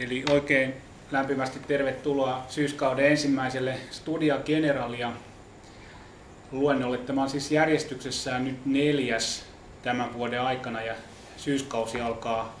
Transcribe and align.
Eli 0.00 0.24
oikein 0.30 0.74
lämpimästi 1.12 1.58
tervetuloa 1.58 2.44
syyskauden 2.48 3.06
ensimmäiselle 3.06 3.78
Studia 3.90 4.38
Generalia 4.38 5.12
luennolle. 6.52 6.98
Tämä 6.98 7.22
on 7.22 7.30
siis 7.30 7.52
järjestyksessään 7.52 8.44
nyt 8.44 8.66
neljäs 8.66 9.44
tämän 9.82 10.14
vuoden 10.14 10.40
aikana 10.40 10.82
ja 10.82 10.94
syyskausi 11.36 12.00
alkaa, 12.00 12.56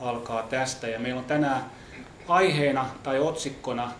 alkaa 0.00 0.42
tästä. 0.42 0.88
Ja 0.88 0.98
meillä 0.98 1.18
on 1.18 1.24
tänään 1.24 1.64
aiheena 2.28 2.86
tai 3.02 3.18
otsikkona 3.18 3.92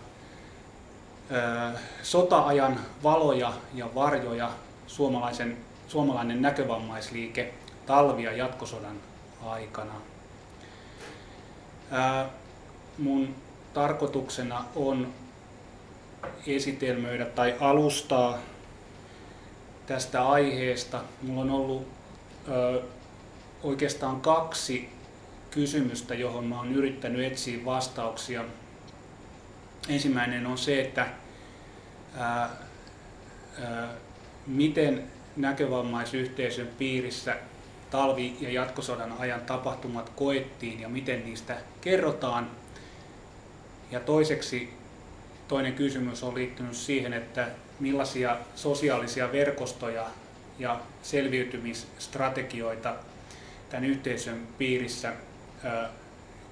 sota-ajan 2.03 2.79
valoja 3.03 3.53
ja 3.73 3.95
varjoja, 3.95 4.49
suomalaisen, 4.87 5.57
suomalainen 5.87 6.41
näkövammaisliike 6.41 7.53
talvi- 7.85 8.23
ja 8.23 8.31
jatkosodan 8.31 8.95
aikana. 9.45 9.93
Mun 12.97 13.35
tarkoituksena 13.73 14.65
on 14.75 15.13
esitelmöidä 16.47 17.25
tai 17.25 17.55
alustaa 17.59 18.37
tästä 19.85 20.29
aiheesta. 20.29 20.99
Mulla 21.21 21.41
on 21.41 21.49
ollut 21.49 21.87
ö, 22.47 22.81
oikeastaan 23.63 24.21
kaksi 24.21 24.89
kysymystä, 25.51 26.15
johon 26.15 26.45
mä 26.45 26.57
oon 26.57 26.73
yrittänyt 26.73 27.31
etsiä 27.31 27.65
vastauksia. 27.65 28.43
Ensimmäinen 29.89 30.47
on 30.47 30.57
se, 30.57 30.81
että 30.81 31.07
ää, 32.17 32.49
ää, 33.63 33.89
miten 34.47 35.03
näkövammaisyhteisön 35.35 36.67
piirissä 36.77 37.37
talvi- 37.91 38.37
ja 38.41 38.51
jatkosodan 38.51 39.13
ajan 39.19 39.41
tapahtumat 39.41 40.09
koettiin 40.09 40.79
ja 40.79 40.89
miten 40.89 41.25
niistä 41.25 41.57
kerrotaan. 41.81 42.60
Ja 43.91 43.99
toiseksi 43.99 44.73
toinen 45.47 45.73
kysymys 45.73 46.23
on 46.23 46.35
liittynyt 46.35 46.75
siihen, 46.75 47.13
että 47.13 47.47
millaisia 47.79 48.37
sosiaalisia 48.55 49.31
verkostoja 49.31 50.05
ja 50.59 50.79
selviytymisstrategioita 51.01 52.95
tämän 53.69 53.85
yhteisön 53.85 54.47
piirissä 54.57 55.13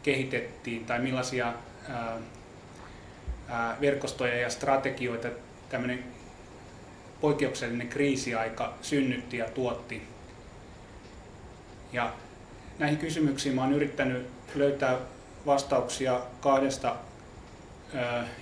kehitettiin 0.04 0.86
tai 0.86 1.00
millaisia 1.00 1.54
verkostoja 3.82 4.40
ja 4.40 4.50
strategioita 4.50 5.28
tämmöinen 5.70 6.04
poikkeuksellinen 7.22 7.88
kriisiaika 7.88 8.74
synnytti 8.82 9.38
ja 9.38 9.46
tuotti. 9.46 10.08
Ja 11.94 12.14
näihin 12.80 12.98
kysymyksiin 12.98 13.60
olen 13.60 13.74
yrittänyt 13.74 14.28
löytää 14.56 14.98
vastauksia 15.46 16.22
kahdesta 16.42 16.96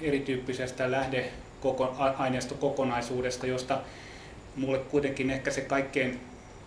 erityyppisestä 0.01 0.91
lähdeaineistokokonaisuudesta, 0.91 3.47
josta 3.47 3.81
mulle 4.55 4.79
kuitenkin 4.79 5.29
ehkä 5.29 5.51
se 5.51 5.61
kaikkein 5.61 6.19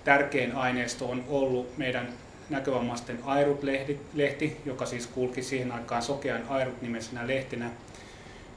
tärkein 0.05 0.57
aineisto 0.57 1.11
on 1.11 1.25
ollut 1.29 1.79
meidän 1.79 2.09
näkövammaisten 2.51 3.19
Airut-lehti, 3.25 4.57
joka 4.67 4.87
siis 4.87 5.07
kulki 5.07 5.43
siihen 5.43 5.73
aikaan 5.73 6.03
Sokean 6.03 6.43
Airut-nimisenä 6.49 7.27
lehtenä. 7.27 7.65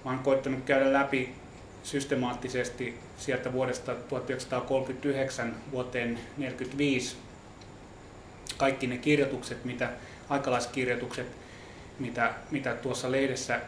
Mä 0.06 0.12
oon 0.12 0.20
koittanut 0.20 0.64
käydä 0.66 0.94
läpi 0.94 1.36
systemaattisesti 1.84 3.00
sieltä 3.18 3.54
vuodesta 3.54 3.96
1939 3.96 5.56
vuoteen 5.72 6.10
1945 6.10 7.16
kaikki 8.58 8.88
ne 8.88 8.98
kirjoitukset, 8.98 9.66
mitä, 9.66 9.90
aikalaiskirjoitukset, 10.30 11.28
mitä, 12.00 12.34
mitä 12.52 12.76
tuossa 12.76 13.12
lehdessä, 13.12 13.62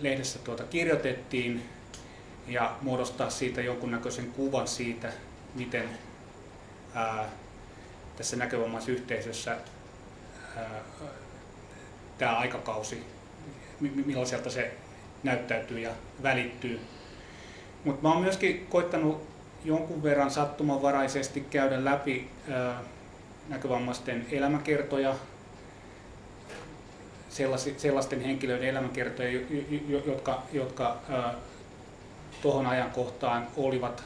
lehdessä 0.00 0.38
tuota 0.38 0.64
kirjoitettiin 0.64 1.62
ja 2.46 2.76
muodostaa 2.82 3.30
siitä 3.30 3.60
jonkunnäköisen 3.60 4.32
kuvan 4.32 4.68
siitä, 4.68 5.12
miten 5.54 5.88
ää, 6.94 7.28
tässä 8.16 8.36
näkövammaisyhteisössä 8.36 9.56
ää, 10.56 10.80
tämä 12.18 12.36
aikakausi, 12.36 13.02
millaiselta 13.80 14.50
se 14.50 14.72
näyttäytyy 15.22 15.78
ja 15.78 15.90
välittyy. 16.22 16.80
Mutta 17.84 18.02
mä 18.02 18.12
oon 18.14 18.22
myöskin 18.22 18.66
koittanut 18.66 19.30
jonkun 19.64 20.02
verran 20.02 20.30
sattumanvaraisesti 20.30 21.40
käydä 21.40 21.84
läpi 21.84 22.30
ää, 22.50 22.80
näkövammaisten 23.48 24.26
elämäkertoja, 24.30 25.14
sellaisten 27.76 28.20
henkilöiden 28.20 28.68
elämäkertoja, 28.68 29.40
jotka, 30.06 30.42
jotka 30.52 31.00
tuohon 32.42 32.66
ajankohtaan 32.66 33.46
olivat 33.56 34.04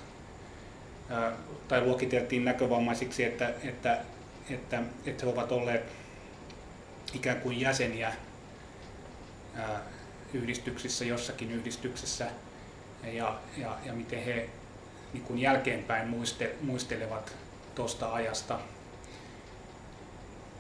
tai 1.69 1.81
luokiteltiin 1.81 2.45
näkövammaisiksi, 2.45 3.25
että, 3.25 3.55
että, 3.63 3.99
että, 4.51 4.83
että 5.07 5.27
he 5.27 5.33
ovat 5.33 5.53
olleet 5.53 5.85
ikään 7.15 7.41
kuin 7.41 7.61
jäseniä 7.61 8.13
yhdistyksissä, 10.35 11.05
jossakin 11.05 11.51
yhdistyksessä 11.51 12.27
ja, 13.13 13.39
ja, 13.57 13.79
ja 13.85 13.93
miten 13.93 14.25
he 14.25 14.49
niin 15.13 15.25
kuin 15.25 15.39
jälkeenpäin 15.39 16.09
muiste, 16.09 16.55
muistelevat 16.61 17.37
tuosta 17.75 18.13
ajasta. 18.13 18.59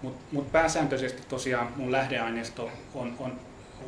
Mutta 0.05 0.25
mut 0.33 0.53
pääsääntöisesti 0.53 1.23
tosiaan 1.29 1.73
mun 1.77 1.93
lähdeaineisto 1.93 2.71
on, 2.95 3.15
on, 3.19 3.41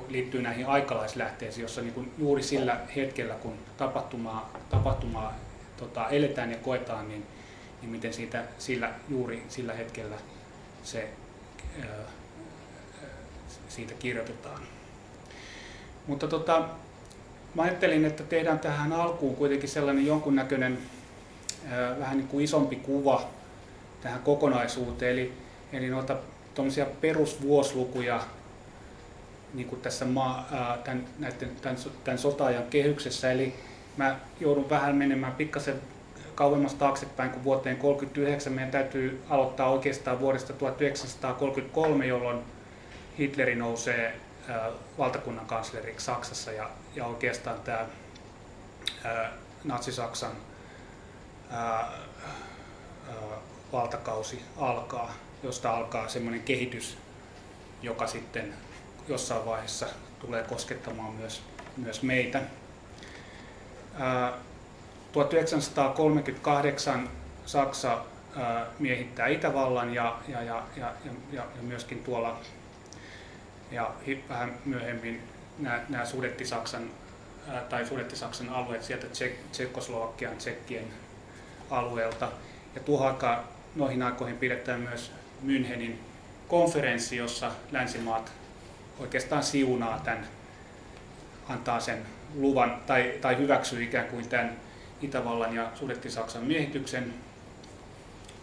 liittyy 0.08 0.42
näihin 0.42 0.66
aikalaislähteisiin, 0.66 1.62
jossa 1.62 1.80
niinku 1.80 2.04
juuri 2.18 2.42
sillä 2.42 2.80
hetkellä, 2.96 3.34
kun 3.34 3.52
tapahtumaa, 3.76 4.52
tapahtumaa 4.70 5.34
tota, 5.76 6.08
eletään 6.08 6.50
ja 6.50 6.56
koetaan, 6.56 7.08
niin, 7.08 7.26
niin 7.80 7.90
miten 7.90 8.12
siitä 8.12 8.44
sillä, 8.58 8.90
juuri 9.08 9.42
sillä 9.48 9.72
hetkellä 9.72 10.16
se, 10.82 11.08
ää, 11.80 11.88
siitä 13.68 13.94
kirjoitetaan. 13.94 14.62
Mutta 16.06 16.28
tota, 16.28 16.68
mä 17.54 17.62
ajattelin, 17.62 18.04
että 18.04 18.22
tehdään 18.22 18.58
tähän 18.58 18.92
alkuun 18.92 19.36
kuitenkin 19.36 19.68
sellainen 19.68 20.06
jonkunnäköinen 20.06 20.78
ää, 21.70 21.98
vähän 21.98 22.16
niin 22.16 22.28
kuin 22.28 22.44
isompi 22.44 22.76
kuva 22.76 23.28
tähän 24.00 24.22
kokonaisuuteen. 24.22 25.12
Eli 25.12 25.45
Eli 25.72 25.88
noita 25.88 26.16
tuommoisia 26.54 26.86
perusvuoslukuja 27.00 28.20
niin 29.54 29.68
kuin 29.68 29.80
tässä 29.80 30.04
maa, 30.04 30.48
ää, 30.52 30.78
tämän, 30.84 31.04
näiden, 31.18 31.50
tämän, 31.62 31.78
tämän 32.04 32.18
sota-ajan 32.18 32.64
kehyksessä. 32.64 33.32
Eli 33.32 33.54
mä 33.96 34.16
joudun 34.40 34.70
vähän 34.70 34.96
menemään 34.96 35.32
pikkasen 35.32 35.80
kauemmas 36.34 36.74
taaksepäin 36.74 37.30
kuin 37.30 37.44
vuoteen 37.44 37.76
1939. 37.76 38.52
Meidän 38.52 38.70
täytyy 38.70 39.22
aloittaa 39.30 39.70
oikeastaan 39.70 40.20
vuodesta 40.20 40.52
1933, 40.52 42.06
jolloin 42.06 42.38
Hitleri 43.18 43.54
nousee 43.54 44.20
ää, 44.48 44.70
valtakunnan 44.98 45.46
kansleriksi 45.46 46.06
Saksassa 46.06 46.52
ja, 46.52 46.70
ja 46.94 47.06
oikeastaan 47.06 47.60
tämä 47.60 47.86
Natsi-Saksan 49.64 50.32
ää, 51.50 51.60
ää, 51.60 51.92
valtakausi 53.72 54.42
alkaa 54.56 55.25
josta 55.42 55.70
alkaa 55.70 56.08
semmoinen 56.08 56.42
kehitys, 56.42 56.98
joka 57.82 58.06
sitten 58.06 58.54
jossain 59.08 59.46
vaiheessa 59.46 59.86
tulee 60.18 60.42
koskettamaan 60.42 61.12
myös, 61.12 61.42
myös 61.76 62.02
meitä. 62.02 62.42
Ää, 63.98 64.32
1938 65.12 67.08
Saksa 67.46 68.04
ää, 68.36 68.66
miehittää 68.78 69.26
Itävallan 69.26 69.94
ja, 69.94 70.18
ja, 70.28 70.42
ja, 70.42 70.62
ja, 70.76 70.92
ja, 71.32 71.42
ja 71.56 71.62
myöskin 71.62 72.04
tuolla 72.04 72.40
ja 73.70 73.90
vähän 74.28 74.58
myöhemmin 74.64 75.22
nämä, 75.58 75.80
nämä 75.88 76.04
Sudetti-Saksan 76.04 76.90
tai 77.68 77.86
Sudetti-Saksan 77.86 78.48
alueet 78.48 78.82
sieltä 78.82 79.06
Tsekkoslovakian, 79.52 80.36
Tsekkien 80.36 80.84
alueelta. 81.70 82.28
Ja 82.74 82.80
tuohon 82.80 83.06
aikaan, 83.06 83.44
noihin 83.74 84.02
aikoihin 84.02 84.36
pidetään 84.36 84.80
myös 84.80 85.12
Münchenin 85.46 85.98
konferenssi, 86.48 87.16
jossa 87.16 87.52
länsimaat 87.72 88.32
oikeastaan 88.98 89.42
siunaa 89.42 90.00
tämän, 90.00 90.26
antaa 91.48 91.80
sen 91.80 92.02
luvan 92.34 92.82
tai, 92.86 93.18
tai 93.20 93.38
hyväksyy 93.38 93.82
ikään 93.82 94.06
kuin 94.06 94.28
tämän 94.28 94.56
Itävallan 95.02 95.54
ja 95.54 95.70
Sudetti-Saksan 95.74 96.44
miehityksen 96.44 97.14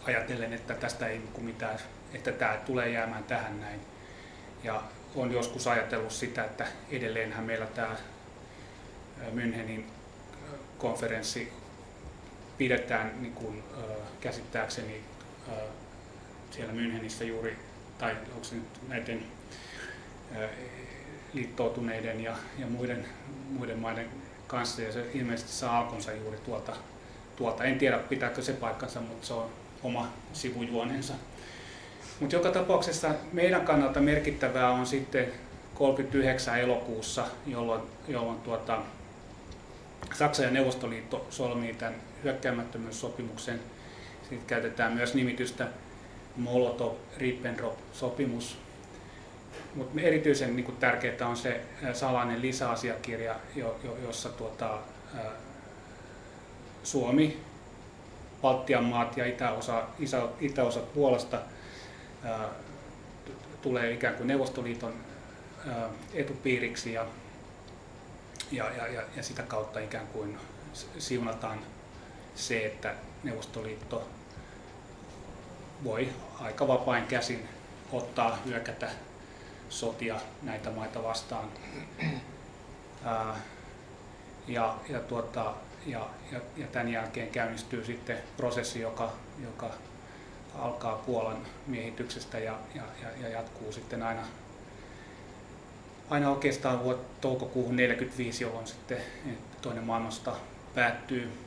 ajatellen, 0.06 0.52
että 0.52 0.74
tästä 0.74 1.06
ei 1.06 1.18
niin 1.18 1.44
mitään, 1.44 1.78
että 2.14 2.32
tämä 2.32 2.56
tulee 2.66 2.90
jäämään 2.90 3.24
tähän 3.24 3.60
näin. 3.60 3.80
Ja 4.62 4.82
on 5.14 5.32
joskus 5.32 5.66
ajatellut 5.66 6.12
sitä, 6.12 6.44
että 6.44 6.66
edelleenhän 6.90 7.44
meillä 7.44 7.66
tämä 7.66 7.96
Münchenin 9.34 9.82
konferenssi 10.78 11.52
pidetään 12.58 13.12
niin 13.22 13.34
kuin, 13.34 13.64
käsittääkseni 14.20 15.04
siellä 16.54 16.72
Münchenissä 16.72 17.24
juuri, 17.24 17.56
tai 17.98 18.16
onko 18.34 18.44
se 18.44 18.54
nyt 18.54 18.88
näiden 18.88 19.22
liittoutuneiden 21.32 22.20
ja, 22.20 22.36
ja 22.58 22.66
muiden, 22.66 23.06
muiden 23.50 23.78
maiden 23.78 24.06
kanssa 24.46 24.82
ja 24.82 24.92
se 24.92 25.06
ilmeisesti 25.14 25.52
saa 25.52 25.78
alkunsa 25.78 26.12
juuri 26.12 26.38
tuolta, 26.38 26.72
tuolta. 27.36 27.64
En 27.64 27.78
tiedä 27.78 27.98
pitääkö 27.98 28.42
se 28.42 28.52
paikkansa, 28.52 29.00
mutta 29.00 29.26
se 29.26 29.34
on 29.34 29.50
oma 29.82 30.08
sivujuonensa. 30.32 31.14
Mutta 32.20 32.36
joka 32.36 32.50
tapauksessa 32.50 33.10
meidän 33.32 33.64
kannalta 33.64 34.00
merkittävää 34.00 34.70
on 34.70 34.86
sitten 34.86 35.32
39 35.74 36.60
elokuussa, 36.60 37.26
jolloin, 37.46 37.82
jolloin 38.08 38.40
tuota, 38.40 38.82
Saksa 40.14 40.42
ja 40.42 40.50
Neuvostoliitto 40.50 41.26
solmii 41.30 41.74
tämän 41.74 41.94
hyökkäämättömyyssopimuksen. 42.24 43.60
Sitten 44.22 44.46
käytetään 44.46 44.92
myös 44.92 45.14
nimitystä 45.14 45.68
Molotov-Ribbentrop-sopimus. 46.36 48.56
Mutta 49.74 50.00
erityisen 50.00 50.56
niin 50.56 50.64
kuin, 50.64 50.76
tärkeää 50.76 51.28
on 51.28 51.36
se 51.36 51.60
salainen 51.92 52.42
lisäasiakirja, 52.42 53.36
jo, 53.54 53.80
jo, 53.84 53.96
jossa 54.02 54.28
tuota, 54.28 54.78
Suomi, 56.82 57.40
Baltian 58.42 58.84
maat 58.84 59.16
ja 59.16 59.26
itäosa, 59.26 59.82
isä, 59.98 60.22
itäosa 60.40 60.80
Puolasta 60.80 61.40
ää, 62.24 62.48
tulee 63.62 63.92
ikään 63.92 64.14
kuin 64.14 64.26
Neuvostoliiton 64.26 64.94
ää, 65.68 65.88
etupiiriksi 66.14 66.92
ja, 66.92 67.06
ja, 68.52 68.86
ja, 68.86 69.02
ja 69.16 69.22
sitä 69.22 69.42
kautta 69.42 69.80
ikään 69.80 70.06
kuin 70.06 70.38
siunataan 70.98 71.58
se, 72.34 72.66
että 72.66 72.94
Neuvostoliitto 73.22 74.08
voi 75.84 76.08
aika 76.40 76.68
vapain 76.68 77.06
käsin 77.06 77.48
ottaa 77.92 78.38
hyökätä 78.44 78.90
sotia 79.68 80.16
näitä 80.42 80.70
maita 80.70 81.02
vastaan. 81.02 81.48
ja, 84.48 84.76
ja, 84.88 85.00
tuota, 85.00 85.54
ja, 85.86 86.06
ja, 86.32 86.40
ja 86.56 86.66
tämän 86.66 86.88
jälkeen 86.88 87.28
käynnistyy 87.28 87.84
sitten 87.84 88.18
prosessi, 88.36 88.80
joka, 88.80 89.12
joka 89.42 89.70
alkaa 90.58 90.96
Puolan 90.96 91.46
miehityksestä 91.66 92.38
ja, 92.38 92.58
ja, 92.74 92.82
ja, 93.02 93.08
ja 93.22 93.28
jatkuu 93.28 93.72
sitten 93.72 94.02
aina, 94.02 94.22
aina 96.10 96.30
oikeastaan 96.30 96.84
vuotta 96.84 97.20
toukokuuhun 97.20 97.76
1945, 97.76 98.44
jolloin 98.44 98.66
sitten 98.66 98.98
toinen 99.62 99.84
maailmasta 99.84 100.36
päättyy. 100.74 101.43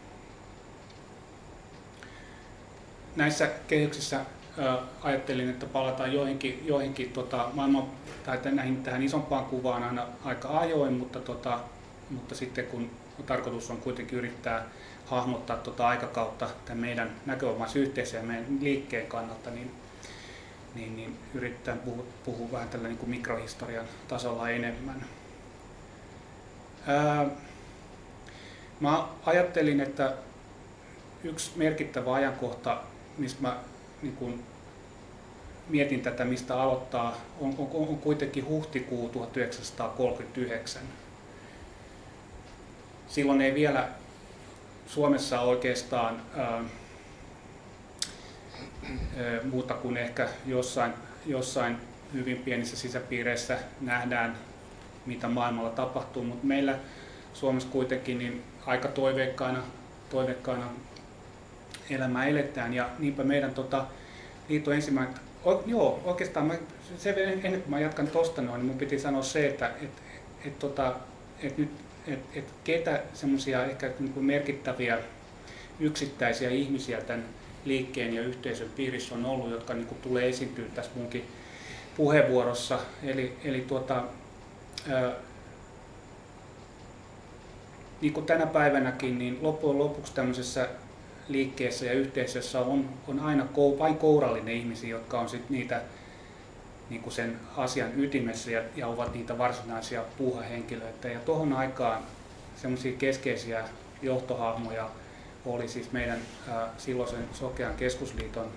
Näissä 3.17 3.49
kehyksissä 3.67 4.19
ajattelin, 5.01 5.49
että 5.49 5.65
palataan 5.65 6.13
joihinkin, 6.13 6.63
joihinkin 6.65 7.11
tota, 7.11 7.49
maailman, 7.53 7.83
tai 8.25 8.39
näihin, 8.51 8.83
tähän 8.83 9.03
isompaan 9.03 9.45
kuvaan 9.45 9.83
aina 9.83 10.05
aika 10.23 10.59
ajoin, 10.59 10.93
mutta, 10.93 11.19
tota, 11.19 11.59
mutta 12.09 12.35
sitten 12.35 12.65
kun 12.65 12.89
tarkoitus 13.25 13.71
on 13.71 13.77
kuitenkin 13.77 14.17
yrittää 14.17 14.65
hahmottaa 15.05 15.57
tota 15.57 15.87
aikakautta 15.87 16.49
tämän 16.65 16.77
meidän 16.77 17.11
näkökulmassa 17.25 17.79
yhteisön 17.79 18.19
ja 18.19 18.25
meidän 18.25 18.45
liikkeen 18.61 19.07
kannalta, 19.07 19.49
niin, 19.49 19.71
niin, 20.75 20.95
niin 20.95 21.17
yrittää 21.33 21.75
puhua, 21.75 22.03
puhua 22.25 22.51
vähän 22.51 22.69
tällä 22.69 22.87
niin 22.87 22.97
kuin 22.97 23.09
mikrohistorian 23.09 23.85
tasolla 24.07 24.49
enemmän. 24.49 25.05
Ää, 26.87 27.25
mä 28.79 29.07
ajattelin, 29.25 29.79
että 29.79 30.13
yksi 31.23 31.51
merkittävä 31.55 32.13
ajankohta, 32.13 32.77
missä 33.17 33.37
mä 33.41 33.57
niin 34.01 34.15
kun 34.15 34.43
mietin 35.69 36.01
tätä, 36.01 36.25
mistä 36.25 36.61
aloittaa, 36.61 37.17
on, 37.39 37.55
on, 37.57 37.69
on 37.73 37.97
kuitenkin 37.97 38.45
huhtikuu 38.45 39.09
1939. 39.09 40.81
Silloin 43.07 43.41
ei 43.41 43.53
vielä 43.53 43.87
Suomessa 44.87 45.41
oikeastaan 45.41 46.21
ää, 46.37 46.47
ää, 46.47 46.63
muuta 49.43 49.73
kuin 49.73 49.97
ehkä 49.97 50.29
jossain, 50.45 50.93
jossain 51.25 51.77
hyvin 52.13 52.37
pienissä 52.37 52.77
sisäpiireissä 52.77 53.57
nähdään, 53.81 54.37
mitä 55.05 55.27
maailmalla 55.27 55.69
tapahtuu, 55.69 56.23
mutta 56.23 56.47
meillä 56.47 56.79
Suomessa 57.33 57.69
kuitenkin 57.69 58.17
niin 58.17 58.43
aika 58.65 58.87
toiveikkaana, 58.87 59.63
toiveikkaana 60.09 60.69
elämää 61.89 62.25
eletään 62.25 62.73
ja 62.73 62.89
niinpä 62.99 63.23
meidän 63.23 63.53
tota, 63.53 63.85
liiton 64.49 64.75
ensimmäinen, 64.75 65.15
o, 65.45 65.63
joo 65.65 66.01
oikeastaan 66.05 66.45
mä, 66.45 66.53
se, 66.97 67.09
ennen 67.43 67.61
kuin 67.61 67.69
mä 67.69 67.79
jatkan 67.79 68.07
tuosta 68.07 68.41
noin, 68.41 68.59
niin 68.59 68.67
mun 68.67 68.77
piti 68.77 68.99
sanoa 68.99 69.23
se, 69.23 69.47
että 69.47 69.71
et, 69.81 69.91
et, 70.45 70.59
tota, 70.59 70.95
et 71.43 71.57
nyt, 71.57 71.69
et, 72.07 72.19
et 72.33 72.45
ketä 72.63 73.01
semmoisia 73.13 73.65
ehkä 73.65 73.91
niin 73.99 74.25
merkittäviä 74.25 74.97
yksittäisiä 75.79 76.49
ihmisiä 76.49 77.01
tämän 77.01 77.25
liikkeen 77.65 78.13
ja 78.13 78.21
yhteisön 78.21 78.69
piirissä 78.75 79.15
on 79.15 79.25
ollut, 79.25 79.51
jotka 79.51 79.73
niin 79.73 79.87
kuin 79.87 80.01
tulee 80.01 80.29
esiintyä 80.29 80.65
tässä 80.75 80.91
munkin 80.95 81.25
puheenvuorossa. 81.97 82.79
Eli, 83.03 83.37
eli 83.43 83.61
tuota, 83.61 84.03
ää, 84.89 85.11
niin 88.01 88.13
kuin 88.13 88.25
tänä 88.25 88.45
päivänäkin, 88.45 89.19
niin 89.19 89.37
loppujen 89.41 89.79
lopuksi 89.79 90.13
tämmöisessä 90.13 90.69
liikkeessä 91.29 91.85
ja 91.85 91.93
yhteisössä 91.93 92.59
on, 92.59 92.89
on 93.07 93.19
aina 93.19 93.45
kou, 93.45 93.79
vain 93.79 93.97
kourallinen 93.97 94.53
ihmisiä, 94.53 94.89
jotka 94.89 95.19
on 95.19 95.29
sit 95.29 95.49
niitä 95.49 95.81
niin 96.89 97.01
kuin 97.01 97.13
sen 97.13 97.39
asian 97.57 97.99
ytimessä 97.99 98.51
ja, 98.51 98.61
ja 98.75 98.87
ovat 98.87 99.13
niitä 99.13 99.37
varsinaisia 99.37 100.03
puuhahenkilöitä. 100.17 101.07
Ja 101.07 101.19
tuohon 101.19 101.53
aikaan 101.53 102.03
semmoisia 102.55 102.97
keskeisiä 102.97 103.63
johtohahmoja 104.01 104.89
oli 105.45 105.67
siis 105.67 105.91
meidän 105.91 106.19
ää, 106.47 106.69
silloisen 106.77 107.25
Sokean 107.33 107.75
keskusliiton 107.75 108.47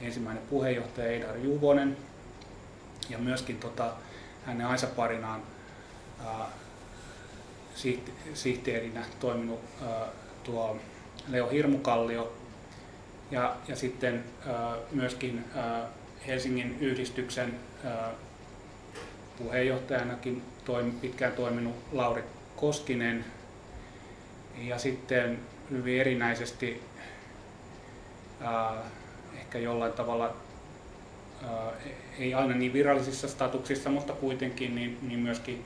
ensimmäinen 0.00 0.42
puheenjohtaja 0.50 1.06
Eidar 1.06 1.36
Juvonen 1.36 1.96
ja 3.10 3.18
myöskin 3.18 3.56
tota, 3.56 3.92
hänen 4.46 4.66
aisaparinaan 4.66 5.42
ää, 6.26 6.46
sihteerinä 8.34 9.04
toiminut 9.20 9.60
ää, 9.82 10.06
tuo 10.44 10.76
Leo 11.28 11.48
Hirmukallio 11.48 12.32
ja, 13.30 13.56
ja 13.68 13.76
sitten 13.76 14.24
myöskin 14.92 15.44
Helsingin 16.26 16.76
yhdistyksen 16.80 17.54
puheenjohtajanakin 19.38 20.42
toimi, 20.64 20.90
pitkään 20.90 21.32
toiminut 21.32 21.74
Lauri 21.92 22.24
Koskinen 22.56 23.24
ja 24.58 24.78
sitten 24.78 25.38
hyvin 25.70 26.00
erinäisesti 26.00 26.82
ehkä 29.34 29.58
jollain 29.58 29.92
tavalla 29.92 30.36
ei 32.18 32.34
aina 32.34 32.54
niin 32.54 32.72
virallisissa 32.72 33.28
statuksissa, 33.28 33.90
mutta 33.90 34.12
kuitenkin 34.12 34.74
niin, 34.74 34.98
niin 35.02 35.20
myöskin, 35.20 35.64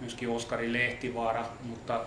myöskin 0.00 0.28
Oskari 0.28 0.72
Lehtivaara, 0.72 1.46
mutta, 1.62 2.00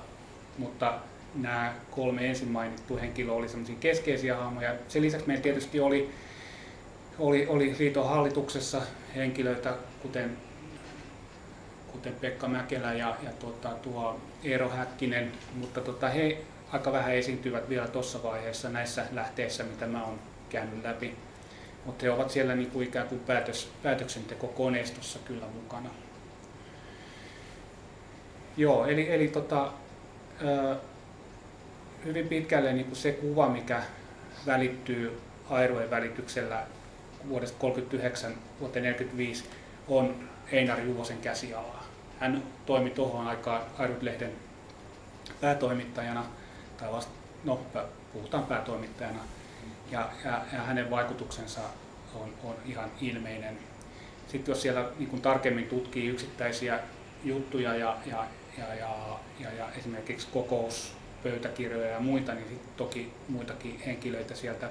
mutta 0.58 1.00
nämä 1.42 1.74
kolme 1.92 2.28
ensin 2.28 2.48
mainittu 2.48 2.98
henkilöä 2.98 3.36
oli 3.36 3.50
sellaisia 3.50 3.76
keskeisiä 3.80 4.36
hahmoja. 4.36 4.76
Sen 4.88 5.02
lisäksi 5.02 5.28
meillä 5.28 5.44
tietysti 5.44 5.80
oli, 5.80 6.10
oli, 7.20 7.48
oli 7.48 7.76
liiton 7.80 8.10
hallituksessa 8.10 8.82
henkilöitä, 9.16 9.74
kuten, 10.02 10.38
kuten 11.92 12.14
Pekka 12.14 12.48
Mäkelä 12.48 12.94
ja, 12.94 13.16
ja 13.24 13.32
tuota, 13.40 13.70
tuo 13.70 14.20
Eero 14.44 14.70
Häkkinen, 14.70 15.32
mutta 15.56 15.82
tota, 15.82 16.10
he 16.10 16.38
aika 16.72 16.92
vähän 16.92 17.16
esiintyvät 17.16 17.70
vielä 17.70 17.88
tuossa 17.88 18.24
vaiheessa 18.24 18.70
näissä 18.70 19.06
lähteissä, 19.12 19.64
mitä 19.64 19.86
mä 19.86 20.04
oon 20.04 20.20
käynyt 20.50 20.84
läpi. 20.84 21.16
Mutta 21.86 22.06
he 22.06 22.12
ovat 22.12 22.30
siellä 22.30 22.56
niin 22.56 22.72
kuin 22.72 22.88
ikään 22.88 23.08
kuin 23.08 23.20
päätös, 23.20 23.72
päätöksentekokoneistossa 23.84 25.20
kyllä 25.26 25.46
mukana. 25.54 25.90
Joo, 28.58 28.86
eli, 28.86 29.14
eli 29.14 29.28
tota, 29.28 29.72
hyvin 32.06 32.28
pitkälle 32.28 32.74
niin 32.74 32.86
kuin 32.86 32.96
se 32.96 33.12
kuva, 33.12 33.50
mikä 33.50 33.82
välittyy 34.46 35.22
Airojen 35.50 35.90
välityksellä 35.90 36.64
vuodesta 37.30 37.60
1939 37.60 38.32
vuoteen 38.60 38.84
1945, 38.84 39.44
on 39.88 40.30
Einar 40.52 40.80
Juvosen 40.80 41.18
käsialaa. 41.18 41.88
Hän 42.20 42.44
toimi 42.66 42.90
tuohon 42.90 43.28
aikaan 43.28 43.62
Airut-lehden 43.78 44.32
päätoimittajana, 45.42 46.26
tai 46.78 46.92
vasta, 46.92 47.12
no, 47.44 47.62
puhutaan 48.14 48.44
päätoimittajana, 48.44 49.20
ja, 49.92 50.10
ja, 50.26 50.42
ja 50.54 50.62
hänen 50.62 50.90
vaikutuksensa 50.90 51.62
on, 52.16 52.34
on 52.44 52.56
ihan 52.66 52.92
ilmeinen. 53.02 53.58
Sitten 54.28 54.52
jos 54.52 54.62
siellä 54.62 54.90
niin 55.00 55.10
kuin 55.10 55.22
tarkemmin 55.22 55.68
tutkii 55.68 56.08
yksittäisiä 56.08 56.80
juttuja 57.24 57.76
ja, 57.76 57.98
ja, 58.06 58.26
ja, 58.58 58.74
ja, 58.76 59.20
ja, 59.40 59.54
ja 59.54 59.68
esimerkiksi 59.80 60.28
kokous 60.34 60.94
pöytäkirjoja 61.28 61.90
ja 61.90 62.00
muita, 62.00 62.34
niin 62.34 62.48
sitten 62.48 62.70
toki 62.78 63.14
muitakin 63.28 63.80
henkilöitä 63.86 64.36
sieltä 64.36 64.70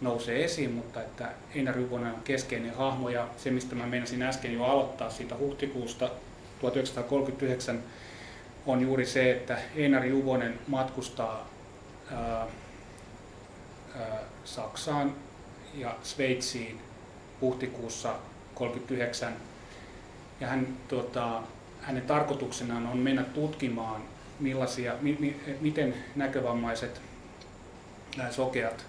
nousee 0.00 0.44
esiin, 0.44 0.72
mutta 0.72 1.00
että 1.00 1.28
Einar 1.54 1.78
Juvonen 1.78 2.14
on 2.14 2.22
keskeinen 2.22 2.74
hahmo 2.74 3.08
ja 3.08 3.28
se, 3.36 3.50
mistä 3.50 3.74
mä 3.74 3.86
menisin 3.86 4.22
äsken 4.22 4.54
jo 4.54 4.64
aloittaa 4.64 5.10
siitä 5.10 5.36
huhtikuusta 5.38 6.10
1939, 6.60 7.82
on 8.66 8.80
juuri 8.80 9.06
se, 9.06 9.30
että 9.30 9.58
Einar 9.76 10.04
Juvonen 10.04 10.58
matkustaa 10.66 11.50
ää, 12.12 12.46
ää, 13.96 14.18
Saksaan 14.44 15.14
ja 15.74 15.94
Sveitsiin 16.02 16.80
huhtikuussa 17.40 18.08
1939 18.08 19.32
ja 20.40 20.46
hän, 20.46 20.66
tota, 20.88 21.42
hänen 21.80 22.02
tarkoituksenaan 22.02 22.86
on 22.86 22.98
mennä 22.98 23.22
tutkimaan, 23.22 24.02
millaisia, 24.40 24.94
mi, 25.00 25.16
mi, 25.20 25.40
miten 25.60 25.94
näkövammaiset 26.16 27.00
nämä 28.16 28.32
sokeat 28.32 28.86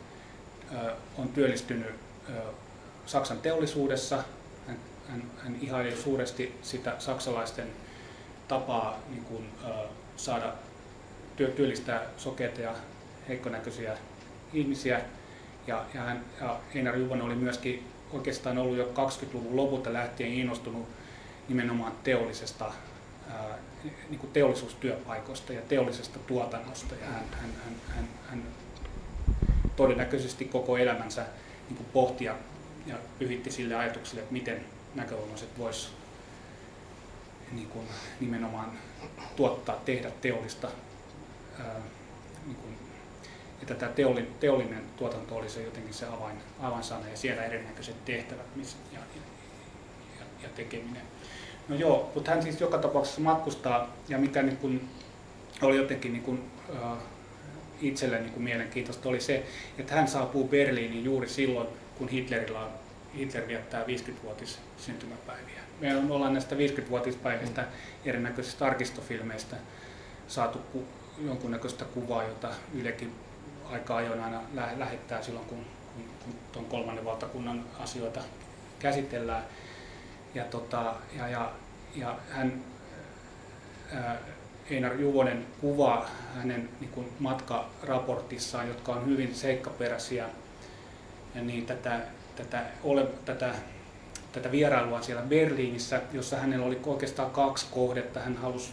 on 1.17 1.27
työllistynyt 1.27 1.95
Saksan 3.05 3.39
teollisuudessa. 3.39 4.23
Hän, 4.67 4.77
hän, 5.07 5.23
hän 5.43 5.57
ihaili 5.61 5.95
suuresti 5.95 6.55
sitä 6.61 6.95
saksalaisten 6.99 7.67
tapaa 8.47 8.99
niin 9.09 9.23
kuin, 9.23 9.49
saada 10.15 10.53
työ, 11.35 11.47
työllistää 11.47 12.01
sokeita 12.17 12.61
ja 12.61 12.75
heikkonäköisiä 13.27 13.97
ihmisiä. 14.53 15.01
Ja, 15.67 15.85
ja, 15.93 16.01
hän, 16.01 16.25
ja 16.41 16.59
Einar 16.75 16.95
Juvonen 16.95 17.25
oli 17.25 17.35
myöskin 17.35 17.87
oikeastaan 18.11 18.57
ollut 18.57 18.77
jo 18.77 18.85
20-luvun 18.85 19.55
lopulta 19.55 19.93
lähtien 19.93 20.33
innostunut 20.33 20.87
nimenomaan 21.49 21.91
teollisesta 22.03 22.73
ää, 23.33 23.57
niin 24.09 24.19
kuin 24.19 24.33
teollisuustyöpaikoista 24.33 25.53
ja 25.53 25.61
teollisesta 25.61 26.19
tuotannosta. 26.19 26.95
Ja 26.95 27.05
hän, 27.07 27.25
hän, 27.31 27.53
hän, 27.65 27.75
hän, 27.95 28.07
hän 28.29 28.43
todennäköisesti 29.75 30.45
koko 30.45 30.77
elämänsä 30.77 31.25
niin 31.69 31.77
kuin 31.77 31.87
pohtia 31.93 32.35
ja 32.85 32.95
pyhitti 33.19 33.51
sille 33.51 33.75
ajatukselle, 33.75 34.21
että 34.21 34.33
miten 34.33 34.65
näkövammaiset 34.95 35.57
vois 35.57 35.93
niin 37.51 37.67
kuin 37.67 37.87
nimenomaan 38.19 38.71
tuottaa, 39.35 39.75
tehdä 39.85 40.11
teollista, 40.21 40.67
ää, 41.59 41.81
niin 42.45 42.55
kuin, 42.55 42.77
että 43.61 43.75
tämä 43.75 43.91
teollinen, 43.91 44.33
teollinen 44.39 44.83
tuotanto 44.97 45.35
oli 45.35 45.49
se 45.49 45.63
jotenkin 45.63 45.93
se 45.93 46.05
avain, 46.05 46.37
avainsana 46.59 47.07
ja 47.07 47.17
siellä 47.17 47.43
erinäköiset 47.43 48.05
tehtävät 48.05 48.55
missä, 48.55 48.77
ja, 48.91 48.99
ja, 48.99 49.21
ja, 50.19 50.25
ja 50.43 50.49
tekeminen. 50.55 51.03
No 51.69 51.75
joo, 51.75 52.11
mutta 52.15 52.31
hän 52.31 52.43
siis 52.43 52.61
joka 52.61 52.77
tapauksessa 52.77 53.21
matkustaa 53.21 53.95
ja 54.09 54.17
mikä 54.17 54.43
niin 54.43 54.57
kuin 54.57 54.89
oli 55.61 55.77
jotenkin 55.77 56.13
niin 56.13 56.23
kuin, 56.23 56.51
äh, 56.83 56.97
itselle 57.81 58.19
niin 58.19 58.33
kuin 58.33 58.43
mielenkiintoista 58.43 59.09
oli 59.09 59.21
se, 59.21 59.43
että 59.77 59.95
hän 59.95 60.07
saapuu 60.07 60.47
Berliiniin 60.47 61.03
juuri 61.03 61.29
silloin, 61.29 61.67
kun 61.97 62.07
Hitlerillä 62.07 62.59
on, 62.59 62.69
Hitler 63.17 63.47
viettää 63.47 63.83
50-vuotis 63.83 64.59
syntymäpäiviä. 64.77 65.61
Me 65.81 66.13
ollaan 66.13 66.33
näistä 66.33 66.55
50-vuotispäivistä 66.55 67.65
erinäköisistä 68.05 68.65
arkistofilmeistä 68.65 69.55
saatu 70.27 70.59
ku, 70.59 70.83
jonkunnäköistä 71.25 71.85
kuvaa, 71.85 72.23
jota 72.23 72.49
Ylekin 72.73 73.15
aika 73.71 73.95
ajoin 73.95 74.21
aina 74.21 74.41
lä- 74.53 74.73
lähettää 74.77 75.21
silloin, 75.21 75.45
kun, 75.45 75.65
kun, 75.95 76.03
kun 76.23 76.33
tuon 76.51 76.65
kolmannen 76.65 77.05
valtakunnan 77.05 77.65
asioita 77.79 78.21
käsitellään. 78.79 79.43
Ja, 80.35 80.43
tota, 80.43 80.95
ja, 81.17 81.27
ja, 81.27 81.51
ja 81.95 82.15
hän, 82.29 82.63
ää, 83.93 84.17
Einar 84.69 84.93
Juvonen 84.93 85.45
kuvaa 85.61 86.09
hänen 86.35 86.69
niin 86.79 86.91
kuin 86.91 87.09
matkaraportissaan, 87.19 88.67
jotka 88.67 88.91
on 88.91 89.05
hyvin 89.05 89.35
seikkaperäisiä, 89.35 90.29
ja 91.35 91.41
niin 91.41 91.65
tätä, 91.65 91.99
tätä, 92.35 92.63
ole, 92.83 93.07
tätä, 93.25 93.55
tätä 94.31 94.51
vierailua 94.51 95.01
siellä 95.01 95.21
Berliinissä, 95.21 96.01
jossa 96.13 96.37
hänellä 96.37 96.65
oli 96.65 96.79
oikeastaan 96.85 97.31
kaksi 97.31 97.65
kohdetta. 97.71 98.19
Hän 98.19 98.37
halusi 98.37 98.71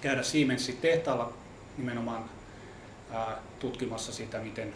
käydä 0.00 0.22
Siemensin 0.22 0.76
tehtaalla 0.76 1.32
nimenomaan 1.76 2.24
ää, 3.12 3.36
tutkimassa 3.58 4.12
sitä, 4.12 4.38
miten, 4.38 4.74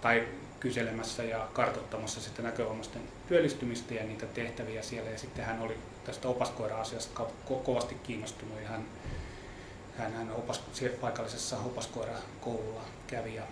tai 0.00 0.28
kyselemässä 0.60 1.22
ja 1.22 1.48
kartoittamassa 1.52 2.20
sitten 2.20 2.44
näkövammaisten 2.44 3.02
työllistymistä 3.28 3.94
ja 3.94 4.04
niitä 4.04 4.26
tehtäviä 4.26 4.82
siellä. 4.82 5.10
Ja 5.10 5.18
sitten 5.18 5.44
hän 5.44 5.60
oli 5.60 5.76
tästä 6.04 6.28
opaskoira-asiasta 6.28 7.22
ko- 7.50 7.62
kovasti 7.64 7.94
kiinnostunut 7.94 8.60
ja 8.62 8.68
hän, 8.68 8.84
hän, 9.98 10.12
hän 10.12 10.30
opas, 10.32 10.62
paikallisessa 11.00 11.56
opaskoirakoululla 11.58 12.84
kävi 13.06 13.34
ja, 13.34 13.42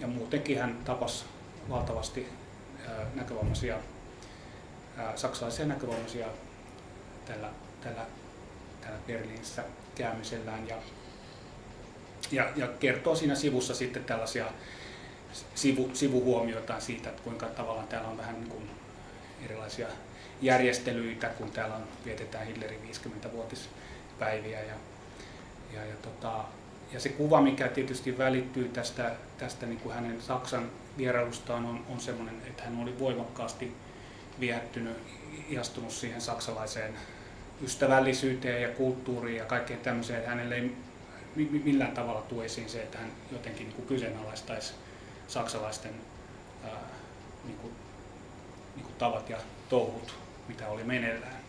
ja 0.00 0.06
muutenkin 0.06 0.58
hän 0.58 0.76
tapasi 0.84 1.24
valtavasti 1.70 2.28
ää, 2.88 3.06
näkövammaisia, 3.14 3.78
ää, 4.96 5.16
saksalaisia 5.16 5.66
näkövammaisia 5.66 6.26
tällä, 7.24 7.50
tällä, 7.80 8.06
tällä 8.80 8.98
Berliinissä 9.06 9.64
käymisellään 9.94 10.68
ja, 10.68 10.76
ja, 12.32 12.52
ja 12.56 12.66
kertoo 12.66 13.14
siinä 13.14 13.34
sivussa 13.34 13.74
sitten 13.74 14.04
tällaisia 14.04 14.46
sivu, 15.54 15.90
sivuhuomioitaan 15.92 16.82
siitä, 16.82 17.10
että 17.10 17.22
kuinka 17.22 17.46
tavallaan 17.46 17.88
täällä 17.88 18.08
on 18.08 18.18
vähän 18.18 18.34
niin 18.34 18.50
kuin 18.50 18.70
erilaisia 19.44 19.86
järjestelyitä, 20.42 21.28
kun 21.28 21.50
täällä 21.50 21.74
on, 21.74 21.82
vietetään 22.04 22.46
Hitlerin 22.46 22.80
50-vuotispäiviä. 22.90 24.60
Ja, 24.60 24.74
ja, 25.72 25.86
ja, 25.86 25.94
tota, 26.02 26.44
ja 26.92 27.00
se 27.00 27.08
kuva, 27.08 27.40
mikä 27.40 27.68
tietysti 27.68 28.18
välittyy 28.18 28.68
tästä, 28.68 29.12
tästä 29.38 29.66
niin 29.66 29.80
kuin 29.80 29.94
hänen 29.94 30.22
Saksan 30.22 30.70
vierailustaan, 30.98 31.64
on, 31.66 31.84
on 31.88 32.00
sellainen, 32.00 32.34
että 32.46 32.62
hän 32.62 32.82
oli 32.82 32.98
voimakkaasti 32.98 33.72
viehättynyt, 34.40 34.96
ihastunut 35.48 35.92
siihen 35.92 36.20
saksalaiseen 36.20 36.94
ystävällisyyteen 37.62 38.62
ja 38.62 38.68
kulttuuriin 38.68 39.36
ja 39.36 39.44
kaikkeen 39.44 39.80
tämmöiseen, 39.80 40.26
hänelle 40.26 40.54
ei 40.54 40.76
millään 41.36 41.92
tavalla 41.92 42.44
esiin 42.44 42.68
se, 42.68 42.82
että 42.82 42.98
hän 42.98 43.12
jotenkin 43.32 43.66
niin 43.66 43.76
kuin 43.76 43.88
kyseenalaistaisi 43.88 44.72
saksalaisten 45.28 45.94
ää, 46.64 46.70
niin 47.44 47.56
kuin, 47.56 47.72
niin 48.74 48.84
kuin 48.84 48.94
tavat 48.98 49.30
ja 49.30 49.36
touhut, 49.68 50.14
mitä 50.48 50.68
oli 50.68 50.84
meneillään. 50.84 51.42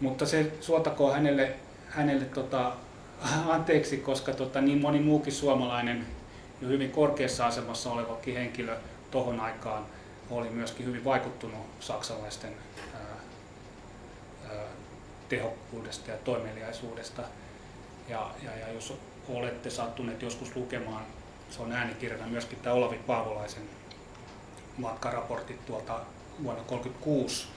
Mutta 0.00 0.26
se 0.26 0.52
suotakoon 0.60 1.14
hänelle, 1.14 1.54
hänelle 1.88 2.24
tota, 2.24 2.72
anteeksi, 3.48 3.96
koska 3.96 4.32
tota, 4.32 4.60
niin 4.60 4.80
moni 4.80 5.00
muukin 5.00 5.32
suomalainen 5.32 6.06
jo 6.60 6.68
hyvin 6.68 6.90
korkeassa 6.90 7.46
asemassa 7.46 7.90
olevakin 7.90 8.34
henkilö 8.34 8.76
tohon 9.10 9.40
aikaan 9.40 9.86
oli 10.30 10.50
myöskin 10.50 10.86
hyvin 10.86 11.04
vaikuttunut 11.04 11.60
saksalaisten 11.80 12.52
ää, 12.94 13.00
ää, 14.50 14.64
tehokkuudesta 15.28 16.10
ja 16.10 16.16
toimeliaisuudesta. 16.16 17.22
Ja, 18.08 18.30
ja, 18.42 18.56
ja 18.56 18.72
jos 18.72 18.98
olette 19.28 19.70
sattuneet 19.70 20.22
joskus 20.22 20.56
lukemaan 20.56 21.04
se 21.50 21.62
on 21.62 21.72
äänikirjana 21.72 22.26
myöskin 22.26 22.58
tämä 22.58 22.74
Olavi 22.74 22.98
Paavolaisen 23.06 23.62
matkaraportit 24.78 25.66
tuolta 25.66 26.00
vuonna 26.42 26.62
1936, 26.62 27.48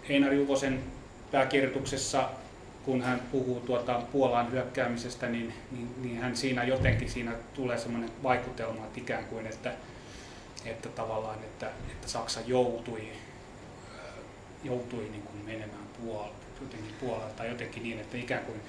Einar 0.10 0.34
Juvosen 0.34 0.84
pääkirjoituksessa, 1.32 2.30
kun 2.86 3.02
hän 3.02 3.22
puhuu 3.32 3.60
tuota 3.60 4.02
Puolaan 4.12 4.52
hyökkäämisestä, 4.52 5.30
niin, 5.30 5.54
niin, 5.72 5.96
niin 6.02 6.22
hän 6.22 6.38
siinä 6.38 6.64
jotenkin 6.64 7.10
siinä 7.10 7.32
tulee 7.54 7.78
sellainen 7.78 8.12
vaikutelma, 8.24 8.86
että 8.86 9.00
ikään 9.00 9.26
kuin, 9.26 9.48
että, 9.48 9.74
että 10.66 10.90
tavallaan, 10.90 11.40
että, 11.40 11.68
että 11.92 12.08
Saksa 12.08 12.40
joutui, 12.46 13.08
joutui 14.64 15.04
niin 15.04 15.22
kuin 15.24 15.46
menemään 15.46 15.88
Puolaan, 16.02 16.30
jotenkin 16.62 16.96
Puolaan 17.00 17.32
tai 17.32 17.50
jotenkin 17.50 17.84
niin, 17.84 18.00
että 18.00 18.18
ikään 18.18 18.46
kuin 18.46 18.62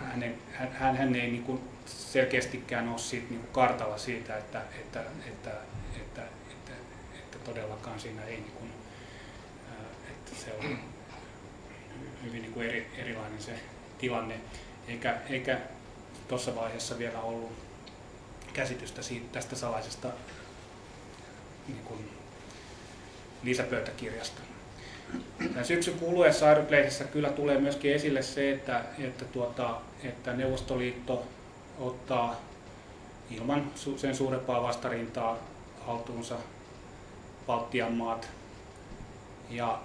hän, 0.00 0.34
hän, 0.52 0.96
hän 0.96 1.14
ei 1.14 1.30
niin 1.30 1.42
kuin 1.42 1.60
selkeästikään 1.86 2.88
ole 2.88 2.98
siitä, 2.98 3.26
niin 3.30 3.40
kuin 3.40 3.52
kartalla 3.52 3.98
siitä, 3.98 4.36
että, 4.36 4.62
että, 4.80 5.00
että, 5.28 5.50
että, 5.96 6.22
että, 6.50 6.72
että 7.14 7.38
todellakaan 7.44 8.00
siinä 8.00 8.24
ei, 8.24 8.36
niin 8.36 8.52
kuin, 8.58 8.70
että 10.10 10.44
se 10.44 10.52
on 10.52 10.78
hyvin 12.24 12.42
niin 12.42 12.52
kuin 12.52 12.66
eri, 12.66 12.90
erilainen 12.96 13.42
se 13.42 13.52
tilanne, 13.98 14.34
eikä, 14.88 15.16
eikä 15.28 15.58
tuossa 16.28 16.56
vaiheessa 16.56 16.98
vielä 16.98 17.20
ollut 17.20 17.52
käsitystä 18.52 19.02
siitä, 19.02 19.26
tästä 19.32 19.56
salaisesta 19.56 20.08
niin 21.68 21.80
kuin 21.84 22.10
lisäpöytäkirjasta. 23.42 24.40
Tämän 25.38 25.64
syksyn 25.64 25.98
kuluessa 25.98 26.48
Aeroplehdessä 26.48 27.04
kyllä 27.04 27.28
tulee 27.28 27.60
myöskin 27.60 27.94
esille 27.94 28.22
se, 28.22 28.52
että, 28.52 28.84
että, 28.98 29.24
tuota, 29.24 29.80
että 30.04 30.32
Neuvostoliitto 30.32 31.26
ottaa 31.78 32.40
ilman 33.30 33.70
sen 33.96 34.16
suurempaa 34.16 34.62
vastarintaa 34.62 35.38
haltuunsa 35.86 36.36
Baltian 37.46 37.92
maat. 37.92 38.28
Ja 39.50 39.78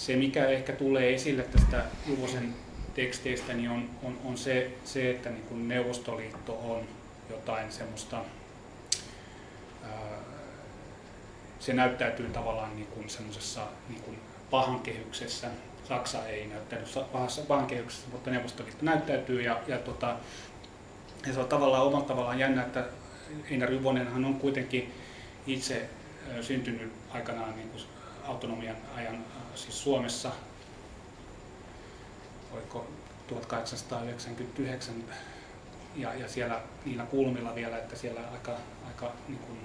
se, 0.00 0.16
mikä 0.16 0.46
ehkä 0.46 0.72
tulee 0.72 1.14
esille 1.14 1.42
tästä 1.42 1.84
Juvosen 2.06 2.54
teksteistä, 2.94 3.52
niin 3.52 3.70
on, 3.70 3.90
on, 4.02 4.18
on 4.24 4.38
se, 4.38 4.70
se, 4.84 5.10
että 5.10 5.30
niin 5.30 5.42
kuin 5.42 5.68
Neuvostoliitto 5.68 6.52
on 6.52 6.84
jotain 7.30 7.72
semmoista, 7.72 8.16
ää, 9.82 10.18
se 11.58 11.72
näyttäytyy 11.72 12.28
tavallaan 12.28 12.76
niin 12.76 12.86
kuin 12.86 13.10
semmoisessa 13.10 13.66
niin 13.88 14.02
kuin 14.02 14.18
pahan 14.50 14.80
kehyksessä. 14.80 15.48
Saksa 15.88 16.26
ei 16.26 16.46
näyttäydy 16.46 16.84
pahassa 17.12 17.42
pahan 17.42 17.66
kehyksessä, 17.66 18.08
mutta 18.12 18.30
Neuvostoliitto 18.30 18.84
näyttäytyy 18.84 19.42
ja, 19.42 19.60
ja, 19.66 19.78
tota, 19.78 20.16
ja 21.26 21.32
se 21.32 21.40
on 21.40 21.48
tavallaan 21.48 21.86
omalla 21.86 22.06
tavallaan 22.06 22.38
jännä, 22.38 22.62
että 22.62 22.84
Einar 23.50 23.72
Juvonenhan 23.72 24.24
on 24.24 24.34
kuitenkin 24.34 24.92
itse 25.46 25.88
syntynyt 26.40 26.92
aikanaan 27.10 27.56
niin 27.56 27.68
kuin 27.68 27.82
autonomian 28.26 28.76
ajan 28.96 29.24
siis 29.54 29.82
Suomessa, 29.82 30.30
oliko 32.52 32.86
1899 33.26 34.94
ja, 35.96 36.14
ja 36.14 36.28
siellä 36.28 36.60
niillä 36.84 37.06
kulmilla 37.06 37.54
vielä, 37.54 37.78
että 37.78 37.96
siellä 37.96 38.20
aika, 38.32 38.56
aika 38.86 39.12
niin 39.28 39.38
kuin 39.38 39.58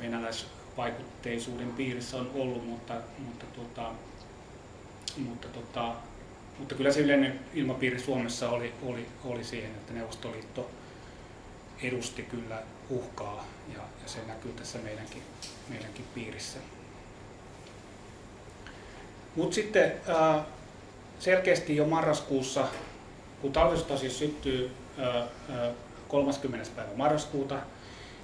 venäläisvaikutteisuuden 0.00 1.72
piirissä 1.72 2.16
on 2.16 2.30
ollut, 2.34 2.66
mutta, 2.66 2.94
mutta, 3.18 3.46
tuota, 3.46 3.92
mutta, 5.16 5.48
tuota, 5.48 5.94
mutta 6.58 6.74
kyllä 6.74 6.92
se 6.92 7.00
yleinen 7.00 7.40
ilmapiiri 7.54 8.00
Suomessa 8.00 8.50
oli, 8.50 8.74
oli, 8.82 9.06
oli 9.24 9.44
siihen, 9.44 9.70
että 9.70 9.92
Neuvostoliitto 9.92 10.70
edusti 11.82 12.22
kyllä 12.22 12.62
uhkaa 12.90 13.44
ja, 13.68 13.80
ja 14.02 14.08
se 14.08 14.18
näkyy 14.26 14.52
tässä 14.52 14.78
meidänkin, 14.78 15.22
meidänkin 15.68 16.04
piirissä. 16.14 16.58
Mutta 19.36 19.54
sitten 19.54 19.92
selkeästi 21.18 21.76
jo 21.76 21.86
marraskuussa, 21.86 22.66
kun 23.40 23.52
talvisota 23.52 23.98
siis 23.98 24.18
syttyy 24.18 24.70
30. 26.08 26.70
päivä 26.76 26.90
marraskuuta, 26.96 27.54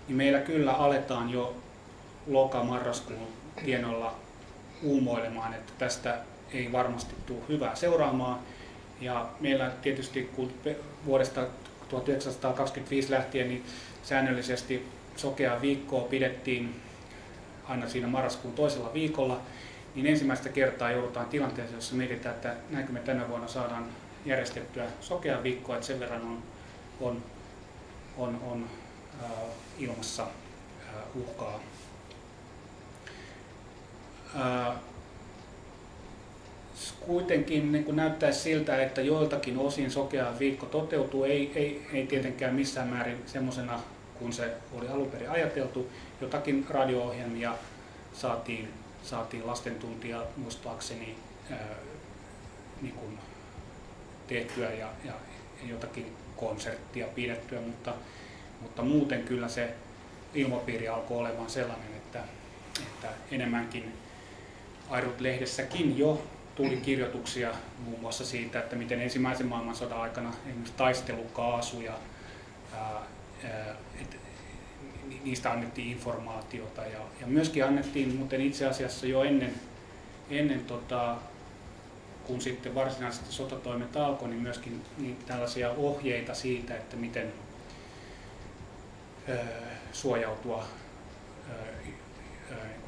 niin 0.09 0.17
meillä 0.17 0.39
kyllä 0.39 0.73
aletaan 0.73 1.31
jo 1.31 1.55
loka-marraskuun 2.27 3.29
tienoilla 3.65 4.15
uumoilemaan, 4.83 5.55
että 5.55 5.73
tästä 5.79 6.19
ei 6.53 6.73
varmasti 6.73 7.15
tule 7.27 7.39
hyvää 7.49 7.75
seuraamaan. 7.75 8.39
Ja 9.01 9.27
meillä 9.41 9.71
tietysti 9.83 10.31
kun 10.37 10.53
vuodesta 11.07 11.47
1925 11.89 13.11
lähtien 13.11 13.49
niin 13.49 13.65
säännöllisesti 14.03 14.87
sokea 15.17 15.61
viikkoa 15.61 16.01
pidettiin 16.01 16.81
aina 17.69 17.89
siinä 17.89 18.07
marraskuun 18.07 18.55
toisella 18.55 18.95
viikolla, 18.95 19.41
niin 19.95 20.07
ensimmäistä 20.07 20.49
kertaa 20.49 20.91
joudutaan 20.91 21.27
tilanteeseen, 21.27 21.77
jossa 21.77 21.95
mietitään, 21.95 22.35
että 22.35 22.55
näinkö 22.71 22.93
me 22.93 23.01
tänä 23.01 23.29
vuonna 23.29 23.49
saadaan 23.49 23.87
järjestettyä 24.27 24.87
sokea 25.01 25.43
viikkoa, 25.43 25.75
että 25.75 25.87
sen 25.87 26.01
verran 26.01 26.23
on, 26.23 26.43
on, 27.01 27.23
on, 28.17 28.41
on 28.51 28.67
äh, 29.25 29.31
ilmassa 29.79 30.23
äh, 30.23 31.17
uhkaa. 31.17 31.61
Äh, 34.37 34.75
kuitenkin 37.01 37.73
niin 37.73 37.85
kun 37.85 37.97
näyttäisi 37.97 38.41
siltä, 38.41 38.83
että 38.83 39.01
joiltakin 39.01 39.59
osin 39.59 39.91
sokea 39.91 40.39
viikko 40.39 40.67
toteutuu, 40.67 41.25
ei, 41.25 41.53
ei, 41.55 41.87
ei 41.93 42.07
tietenkään 42.07 42.55
missään 42.55 42.89
määrin 42.89 43.23
semmoisena 43.27 43.81
kuin 44.19 44.33
se 44.33 44.55
oli 44.73 44.89
alun 44.89 45.11
perin 45.11 45.31
ajateltu. 45.31 45.91
Jotakin 46.21 46.67
radio-ohjelmia 46.71 47.55
saatiin 48.13 48.69
saatiin 49.03 49.47
lastentuntia 49.47 50.23
muistaakseni 50.37 51.17
ää, 51.51 51.59
niin 52.83 52.95
kuin 52.95 53.19
tehtyä 54.27 54.73
ja, 54.73 54.89
ja 55.05 55.13
jotakin 55.69 56.17
konserttia 56.37 57.07
pidettyä, 57.07 57.61
mutta, 57.61 57.95
mutta 58.61 58.83
muuten 58.83 59.23
kyllä 59.23 59.49
se 59.49 59.75
ilmapiiri 60.35 60.89
alkoi 60.89 61.19
olemaan 61.19 61.51
sellainen, 61.51 61.97
että, 61.97 62.23
että 62.83 63.09
enemmänkin 63.31 63.93
Airut-lehdessäkin 64.91 65.99
jo 65.99 66.23
tuli 66.55 66.77
kirjoituksia 66.77 67.55
muun 67.85 68.01
muassa 68.01 68.25
siitä, 68.25 68.59
että 68.59 68.77
miten 68.77 69.01
ensimmäisen 69.01 69.47
maailmansodan 69.47 70.01
aikana 70.01 70.33
esimerkiksi 70.47 70.75
taistelukaasu 70.77 71.81
ja 71.81 71.93
ää, 72.75 73.03
että 74.01 74.17
niistä 75.25 75.51
annettiin 75.51 75.89
informaatiota 75.89 76.83
ja, 76.83 77.01
ja 77.21 77.27
myöskin 77.27 77.65
annettiin 77.65 78.17
muuten 78.17 78.41
itse 78.41 78.67
asiassa 78.67 79.07
jo 79.07 79.23
ennen, 79.23 79.55
ennen 80.31 80.65
tota, 80.65 81.17
kun 82.25 82.41
sitten 82.41 82.75
varsinaisesti 82.75 83.33
sotatoimet 83.33 83.97
alkoi, 83.97 84.29
niin 84.29 84.43
myöskin 84.43 84.85
niin 84.99 85.17
tällaisia 85.27 85.71
ohjeita 85.71 86.35
siitä, 86.35 86.77
että 86.77 86.97
miten 86.97 87.33
ö, 89.29 89.39
suojautua 89.93 90.65
ö, 91.51 91.55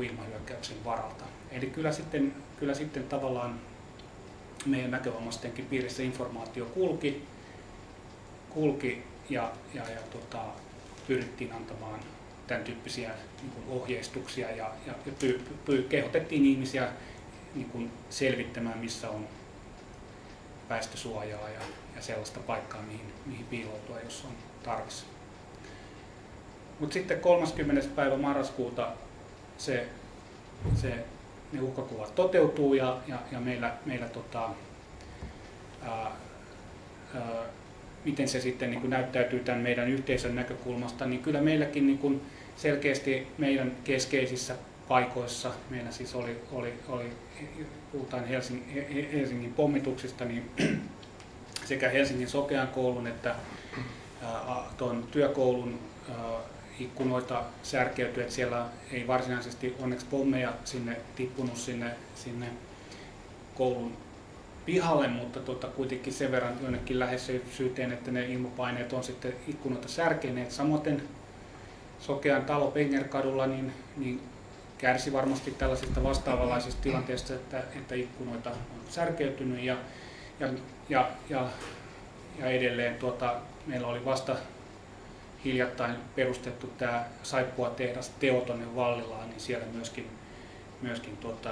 ilmahyökkäyksen 0.03 0.85
varalta. 0.85 1.25
Eli 1.51 1.67
kyllä 1.67 1.93
sitten, 1.93 2.35
kyllä 2.59 2.75
sitten 2.75 3.05
tavallaan 3.05 3.61
meidän 4.67 4.91
näkövammaistenkin 4.91 5.67
piirissä 5.67 6.03
informaatio 6.03 6.65
kulki, 6.65 7.25
kulki 8.51 9.03
ja, 9.31 9.53
ja, 9.75 9.83
ja 9.91 10.01
tota, 10.11 10.45
pyrittiin 11.07 11.53
antamaan 11.53 12.01
tämän 12.53 12.65
tyyppisiä 12.65 13.11
niin 13.43 13.53
kuin 13.53 13.81
ohjeistuksia 13.81 14.51
ja, 14.51 14.71
ja 14.87 14.95
py, 15.21 15.41
py, 15.65 15.83
kehotettiin 15.83 16.47
ihmisiä 16.47 16.89
niin 17.55 17.71
kuin 17.71 17.91
selvittämään, 18.11 18.79
missä 18.79 19.11
on 19.11 19.29
väestösuojaa 20.69 21.49
ja, 21.49 21.61
ja 21.97 22.03
sellaista 22.03 22.41
paikkaa, 22.41 22.83
mihin, 22.83 23.13
mihin 23.27 23.47
piiloutua, 23.47 24.01
jos 24.01 24.25
on 24.25 24.33
tarvissa. 24.63 25.07
Mutta 26.81 26.95
sitten 26.95 27.21
30. 27.21 27.89
päivä 27.97 28.17
marraskuuta 28.17 28.89
se, 29.59 29.87
se, 30.75 31.05
ne 31.53 31.61
uhkakuvat 31.61 32.15
toteutuu 32.15 32.75
ja, 32.75 32.99
ja, 33.09 33.19
ja 33.33 33.41
meillä, 33.41 33.75
meillä 33.87 34.09
tota, 34.09 34.51
ää, 35.83 36.11
ää, 37.15 37.45
miten 38.05 38.29
se 38.29 38.41
sitten 38.41 38.71
niin 38.71 38.81
kuin 38.81 38.91
näyttäytyy 38.91 39.41
tämän 39.41 39.61
meidän 39.61 39.89
yhteisön 39.89 40.35
näkökulmasta, 40.35 41.07
niin 41.07 41.23
kyllä 41.23 41.41
meilläkin 41.41 41.87
niin 41.87 41.99
kuin 41.99 42.23
selkeästi 42.57 43.27
meidän 43.39 43.73
keskeisissä 43.85 44.55
paikoissa. 44.89 45.51
Meillä 45.71 45.91
siis 45.91 46.15
oli, 46.15 46.41
oli, 46.53 46.73
oli 46.89 47.11
puhutaan 47.93 48.25
Helsingin, 48.25 48.87
Helsingin 49.13 49.55
pommituksista, 49.55 50.25
niin 50.25 50.51
sekä 51.65 51.89
Helsingin 51.89 52.29
Sokean 52.29 52.69
koulun 52.69 53.07
että 53.07 53.35
tuon 54.77 55.09
työkoulun 55.11 55.79
ikkunoita 56.81 57.45
särkeytyi, 57.63 58.23
että 58.23 58.35
siellä 58.35 58.67
ei 58.93 59.07
varsinaisesti 59.07 59.77
onneksi 59.81 60.07
pommeja 60.11 60.53
sinne 60.65 60.97
tippunut 61.17 61.57
sinne, 61.57 61.91
sinne 62.15 62.47
koulun 63.55 63.97
pihalle, 64.67 65.09
mutta 65.09 65.41
tota, 65.41 65.67
kuitenkin 65.67 66.13
sen 66.13 66.33
verran 66.33 66.59
jonnekin 66.63 66.99
syyteen, 67.57 67.93
että 67.93 68.11
ne 68.11 68.27
ilmapaineet 68.27 68.93
on 68.93 69.05
sitten 69.05 69.33
ikkunoita 69.49 69.89
särkeneet. 69.89 70.51
Samoin 70.51 70.83
Sokean 72.03 72.45
talo 72.45 72.71
Pengerkadulla 72.71 73.47
niin, 73.47 73.73
niin 73.97 74.21
kärsi 74.79 75.13
varmasti 75.13 75.51
tällaisista 75.51 76.03
vastaavanlaisista 76.03 76.83
tilanteista, 76.83 77.35
että, 77.35 77.59
että 77.59 77.95
ikkunoita 77.95 78.51
on 78.51 78.81
särkeytynyt 78.89 79.63
ja, 79.63 79.77
ja, 80.41 80.49
ja, 80.89 81.11
ja, 81.31 81.47
ja 82.39 82.47
edelleen 82.47 82.95
tuota, 82.95 83.35
meillä 83.67 83.87
oli 83.87 84.05
vasta 84.05 84.37
hiljattain 85.45 85.97
perustettu 86.15 86.67
tämä 86.79 87.05
saippua 87.23 87.71
tehdas 87.71 88.09
Teotonen 88.09 88.77
Vallilaan, 88.77 89.31
niin 89.31 89.41
siellä 89.41 89.67
myöskin, 89.73 90.11
myöskin 90.81 91.17
tuota, 91.17 91.51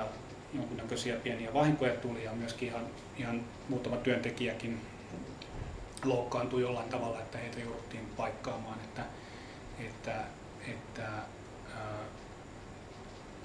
jonkunnäköisiä 0.54 1.16
pieniä 1.16 1.54
vahinkoja 1.54 1.94
tuli 1.94 2.24
ja 2.24 2.32
myöskin 2.32 2.68
ihan, 2.68 2.86
ihan 3.16 3.40
muutama 3.68 3.96
työntekijäkin 3.96 4.80
loukkaantui 6.04 6.62
jollain 6.62 6.88
tavalla, 6.88 7.20
että 7.20 7.38
heitä 7.38 7.60
jouduttiin 7.60 8.06
paikkaamaan, 8.16 8.78
että, 8.84 9.02
että, 9.80 10.14
että, 10.68 11.02
ää, 11.02 11.24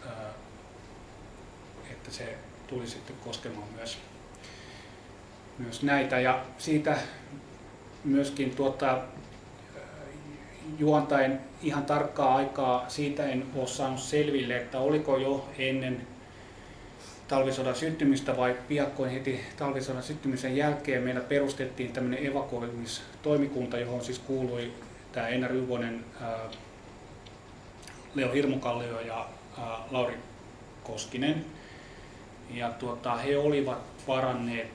ää, 0.05 0.33
että 1.91 2.11
se 2.11 2.37
tuli 2.67 2.87
sitten 2.87 3.15
koskemaan 3.23 3.67
myös, 3.75 3.97
myös 5.57 5.83
näitä. 5.83 6.19
Ja 6.19 6.45
siitä 6.57 6.97
myöskin 8.03 8.55
tuota, 8.55 9.01
juontain 10.79 11.39
ihan 11.61 11.85
tarkkaa 11.85 12.35
aikaa 12.35 12.89
siitä 12.89 13.25
en 13.25 13.45
ole 13.55 13.67
saanut 13.67 13.99
selville, 13.99 14.57
että 14.57 14.79
oliko 14.79 15.17
jo 15.17 15.49
ennen 15.57 16.07
talvisodan 17.27 17.75
syttymistä 17.75 18.37
vai 18.37 18.55
piakkoin 18.67 19.11
heti 19.11 19.39
talvisodan 19.57 20.03
syttymisen 20.03 20.55
jälkeen 20.55 21.03
meillä 21.03 21.21
perustettiin 21.21 21.91
tämmöinen 21.91 22.25
evakuoimistoimikunta, 22.25 23.79
johon 23.79 24.03
siis 24.03 24.19
kuului 24.19 24.73
tämä 25.11 25.27
Einar 25.27 25.51
Yvonen, 25.51 26.05
Leo 28.15 28.31
Hirmukallio 28.31 28.99
ja 28.99 29.27
Lauri 29.91 30.17
Koskinen. 30.83 31.45
Ja 32.49 32.69
tuota, 32.69 33.15
he 33.15 33.37
olivat 33.37 34.07
varanneet 34.07 34.67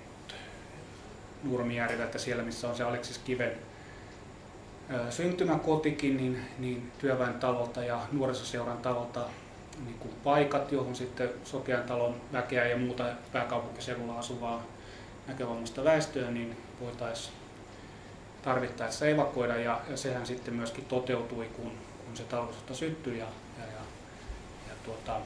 Nurmijärveltä 1.45 2.19
siellä, 2.19 2.43
missä 2.43 2.69
on 2.69 2.77
se 2.77 2.83
Aleksis 2.83 3.19
Kiven 3.19 3.53
syntymäkotikin, 5.11 6.17
niin, 6.17 6.41
niin 6.59 6.93
työväen 6.99 7.35
talolta 7.35 7.85
ja 7.85 8.01
nuorisoseuran 8.13 8.79
talolta 8.79 9.21
niin 9.85 9.99
kuin 9.99 10.15
paikat, 10.25 10.73
johon 10.73 10.97
sitten 10.97 11.31
Sokean 11.45 11.83
talon 11.83 12.21
väkeä 12.33 12.67
ja 12.67 12.77
muuta 12.77 13.05
pääkaupunkiseudulla 13.33 14.19
asuvaa 14.19 14.63
näkövammaista 15.27 15.85
väestöä, 15.85 16.31
niin 16.31 16.57
voitaisiin 16.81 17.35
tarvittaessa 18.43 19.07
evakuoida 19.07 19.57
ja, 19.57 19.81
ja 19.91 19.97
sehän 19.97 20.27
sitten 20.27 20.55
myöskin 20.55 20.85
toteutui, 20.85 21.47
kun, 21.47 21.73
kun 22.11 22.17
se 22.17 22.25
talvisota 22.25 22.75
syttyi 22.75 23.19
ja, 23.19 23.27
ja, 23.59 23.65
ja, 23.65 23.83
ja, 24.69 24.75
tuota, 24.85 25.21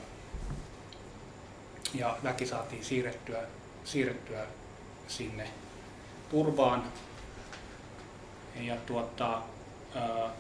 ja 1.95 2.19
väki 2.25 2.47
saatiin 2.47 2.85
siirrettyä, 2.85 3.43
siirrettyä 3.85 4.47
sinne 5.09 5.49
turvaan. 6.31 6.85
Ja 8.61 8.77
tuota, 8.77 9.43
ää, 9.95 10.31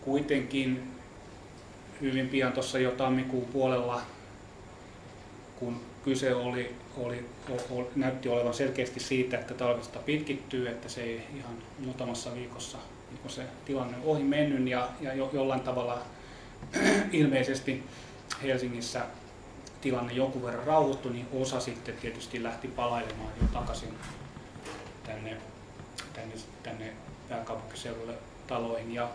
kuitenkin 0.00 0.94
hyvin 2.00 2.28
pian 2.28 2.52
tuossa 2.52 2.78
jo 2.78 2.90
tammikuun 2.90 3.46
puolella, 3.46 4.02
kun 5.56 5.80
kyse 6.04 6.34
oli, 6.34 6.74
oli, 6.96 7.28
oli, 7.70 7.86
näytti 7.96 8.28
olevan 8.28 8.54
selkeästi 8.54 9.00
siitä, 9.00 9.38
että 9.38 9.54
talvista 9.54 9.98
pitkittyy, 9.98 10.68
että 10.68 10.88
se 10.88 11.02
ei 11.02 11.22
ihan 11.36 11.56
muutamassa 11.78 12.34
viikossa 12.34 12.78
niin 13.22 13.32
se 13.32 13.42
tilanne 13.64 13.96
ohi 14.04 14.22
mennyt 14.22 14.68
ja, 14.68 14.88
ja 15.00 15.14
jo, 15.14 15.30
jollain 15.32 15.60
tavalla 15.60 15.98
ilmeisesti 17.12 17.84
Helsingissä 18.42 19.00
tilanne 19.80 20.12
jonkun 20.12 20.42
verran 20.42 20.66
rauhoittui, 20.66 21.12
niin 21.12 21.26
osa 21.32 21.60
sitten 21.60 21.94
tietysti 21.96 22.42
lähti 22.42 22.68
palailemaan 22.68 23.32
jo 23.40 23.46
takaisin 23.52 23.94
tänne, 25.06 25.36
tänne, 26.12 26.34
tänne 26.62 26.92
pääkaupunkiseudulle 27.28 28.14
taloihin. 28.46 28.94
Ja 28.94 29.08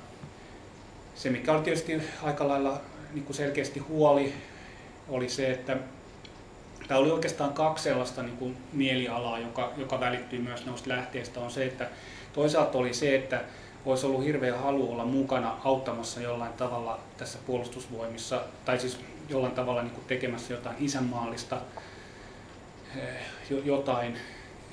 se, 1.15 1.29
mikä 1.29 1.51
oli 1.51 1.61
tietysti 1.61 2.01
aika 2.23 2.47
lailla 2.47 2.81
niin 3.13 3.25
kuin 3.25 3.35
selkeästi 3.35 3.79
huoli, 3.79 4.33
oli 5.09 5.29
se, 5.29 5.51
että 5.51 5.77
tämä 6.87 6.99
oli 6.99 7.11
oikeastaan 7.11 7.53
kaksi 7.53 7.83
sellaista 7.83 8.23
niin 8.23 8.37
kuin 8.37 8.57
mielialaa, 8.73 9.39
joka, 9.39 9.71
joka 9.77 9.99
välittyy 9.99 10.39
myös 10.39 10.65
noista 10.65 10.89
lähteistä, 10.89 11.39
on 11.39 11.51
se, 11.51 11.65
että 11.65 11.89
toisaalta 12.33 12.77
oli 12.77 12.93
se, 12.93 13.15
että 13.15 13.41
olisi 13.85 14.05
ollut 14.05 14.23
hirveä 14.23 14.57
halu 14.57 14.91
olla 14.91 15.05
mukana 15.05 15.57
auttamassa 15.63 16.21
jollain 16.21 16.53
tavalla 16.53 16.99
tässä 17.17 17.39
puolustusvoimissa, 17.45 18.43
tai 18.65 18.79
siis 18.79 18.99
jollain 19.29 19.53
tavalla 19.53 19.81
niin 19.81 19.93
tekemässä 20.07 20.53
jotain 20.53 20.75
isänmaallista, 20.79 21.57
eh, 22.95 23.65
jotain. 23.65 24.17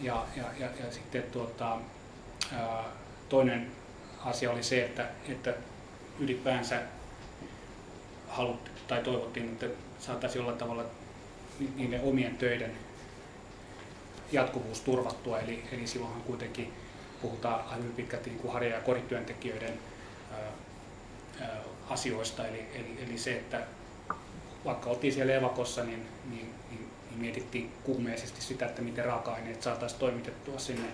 Ja, 0.02 0.24
ja, 0.36 0.44
ja, 0.58 0.68
ja 0.84 0.92
sitten 0.92 1.22
tuota, 1.22 1.76
toinen 3.28 3.72
asia 4.24 4.50
oli 4.50 4.62
se, 4.62 4.84
että, 4.84 5.08
että 5.28 5.54
ylipäänsä 6.18 6.82
haluttiin 8.28 8.76
tai 8.88 9.02
toivottiin, 9.02 9.48
että 9.48 9.66
saataisiin 9.98 10.40
jollain 10.40 10.58
tavalla 10.58 10.84
niiden 11.76 12.00
omien 12.00 12.36
töiden 12.36 12.72
jatkuvuus 14.32 14.80
turvattua. 14.80 15.40
Eli, 15.40 15.64
eli 15.72 15.86
silloinhan 15.86 16.22
kuitenkin 16.22 16.72
puhutaan 17.22 17.78
hyvin 17.78 17.92
pitkälti 17.92 18.30
niin 18.30 18.52
harja- 18.52 18.74
ja 18.74 18.80
korityöntekijöiden 18.80 19.78
asioista. 21.90 22.46
Eli, 22.46 22.66
eli, 22.74 22.98
eli 23.06 23.18
se, 23.18 23.32
että 23.32 23.60
vaikka 24.64 24.90
oltiin 24.90 25.12
siellä 25.12 25.32
evakossa, 25.32 25.84
niin, 25.84 26.06
niin, 26.30 26.54
niin, 26.70 26.88
niin 27.10 27.20
mietittiin 27.20 27.72
kuumeisesti 27.84 28.42
sitä, 28.42 28.66
että 28.66 28.82
miten 28.82 29.04
raaka-aineet 29.04 29.62
saataisiin 29.62 30.00
toimitettua 30.00 30.58
sinne, 30.58 30.88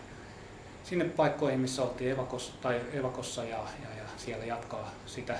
sinne 0.84 1.04
paikkoihin, 1.04 1.60
missä 1.60 1.82
oltiin 1.82 2.10
evakossa, 2.10 2.52
tai 2.62 2.80
evakossa 2.92 3.44
ja, 3.44 3.56
ja, 3.82 3.96
ja 3.98 4.04
siellä 4.16 4.44
jatkaa 4.44 4.90
sitä 5.06 5.38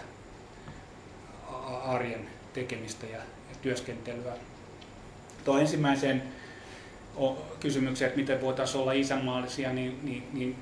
arjen 1.84 2.28
tekemistä 2.52 3.06
ja, 3.06 3.18
ja 3.18 3.56
työskentelyä. 3.62 4.32
Tuo 5.44 5.58
ensimmäiseen 5.58 6.22
kysymykseen, 7.60 8.08
että 8.08 8.20
miten 8.20 8.40
voitaisiin 8.40 8.80
olla 8.80 8.92
isänmaallisia, 8.92 9.72
niin, 9.72 9.98
niin, 10.02 10.28
niin 10.32 10.56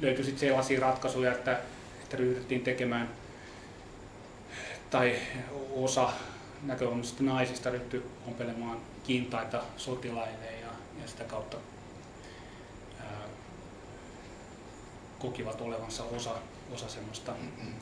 löytyi 0.00 0.24
sitten 0.24 0.40
sellaisia 0.40 0.80
ratkaisuja, 0.80 1.32
että, 1.32 1.60
että 2.02 2.16
ryhdyttiin 2.16 2.60
tekemään, 2.60 3.08
tai 4.90 5.16
osa 5.72 6.12
näkökulmasta 6.62 7.22
naisista 7.22 7.70
ryhtyi 7.70 8.02
ompelemaan 8.26 8.78
kintaita 9.04 9.62
sotilaille 9.76 10.52
ja, 10.60 10.68
ja 11.02 11.08
sitä 11.08 11.24
kautta 11.24 11.56
ää, 13.00 13.22
kokivat 15.18 15.60
olevansa 15.60 16.04
osa, 16.04 16.34
osa 16.74 16.88
semmoista 16.88 17.32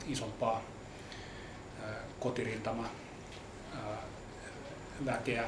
isompaa 0.07 0.61
kotirintama 2.19 2.89
väkeä. 5.05 5.43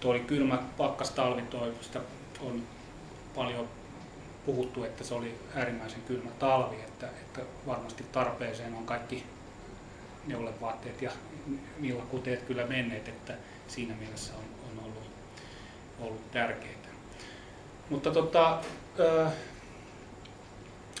Tuo 0.00 0.10
oli 0.10 0.20
kylmä 0.20 0.58
pakkastalvi, 0.76 1.42
sitä 1.80 2.00
on 2.40 2.62
paljon 3.34 3.68
puhuttu, 4.46 4.84
että 4.84 5.04
se 5.04 5.14
oli 5.14 5.34
äärimmäisen 5.54 6.02
kylmä 6.02 6.30
talvi, 6.38 6.76
että, 6.76 7.06
että 7.06 7.40
varmasti 7.66 8.04
tarpeeseen 8.12 8.74
on 8.74 8.86
kaikki 8.86 9.24
neulevaatteet 10.26 11.02
ja 11.02 11.10
villakuteet 11.82 12.42
kyllä 12.42 12.66
menneet, 12.66 13.08
että 13.08 13.34
siinä 13.68 13.94
mielessä 13.94 14.32
on, 14.34 14.44
on 14.72 14.84
ollut, 14.84 15.10
ollut 16.00 16.30
tärkeää. 16.30 16.74
Mutta 17.90 18.10
tota, 18.10 18.58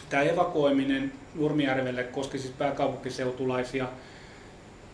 tämä 0.08 0.22
evakuoiminen 0.22 1.12
Nurmijärvelle 1.34 2.04
koski 2.04 2.38
siis 2.38 2.52
pääkaupunkiseutulaisia 2.52 3.88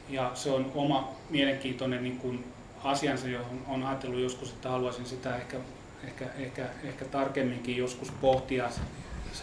ja 0.08 0.30
se 0.34 0.50
on 0.50 0.72
oma 0.74 1.12
mielenkiintoinen 1.30 2.02
niin 2.02 2.18
kuin 2.18 2.52
asiansa, 2.84 3.28
johon 3.28 3.62
on 3.66 3.82
ajatellut 3.82 4.20
joskus, 4.20 4.50
että 4.50 4.68
haluaisin 4.68 5.06
sitä 5.06 5.36
ehkä, 5.36 5.56
ehkä, 6.04 6.24
ehkä, 6.38 6.66
ehkä 6.84 7.04
tarkemminkin 7.04 7.76
joskus 7.76 8.10
pohtia, 8.10 8.70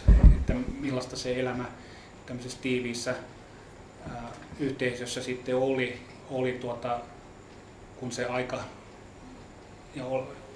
että 0.08 0.54
millaista 0.80 1.16
se 1.16 1.40
elämä 1.40 1.64
tämmöisessä 2.26 2.58
tiiviissä 2.62 3.14
yhteisössä 4.60 5.22
sitten 5.22 5.56
oli, 5.56 6.00
oli 6.30 6.52
tuota, 6.52 7.00
kun 8.00 8.12
se 8.12 8.26
aika 8.26 8.60
ja 9.94 10.04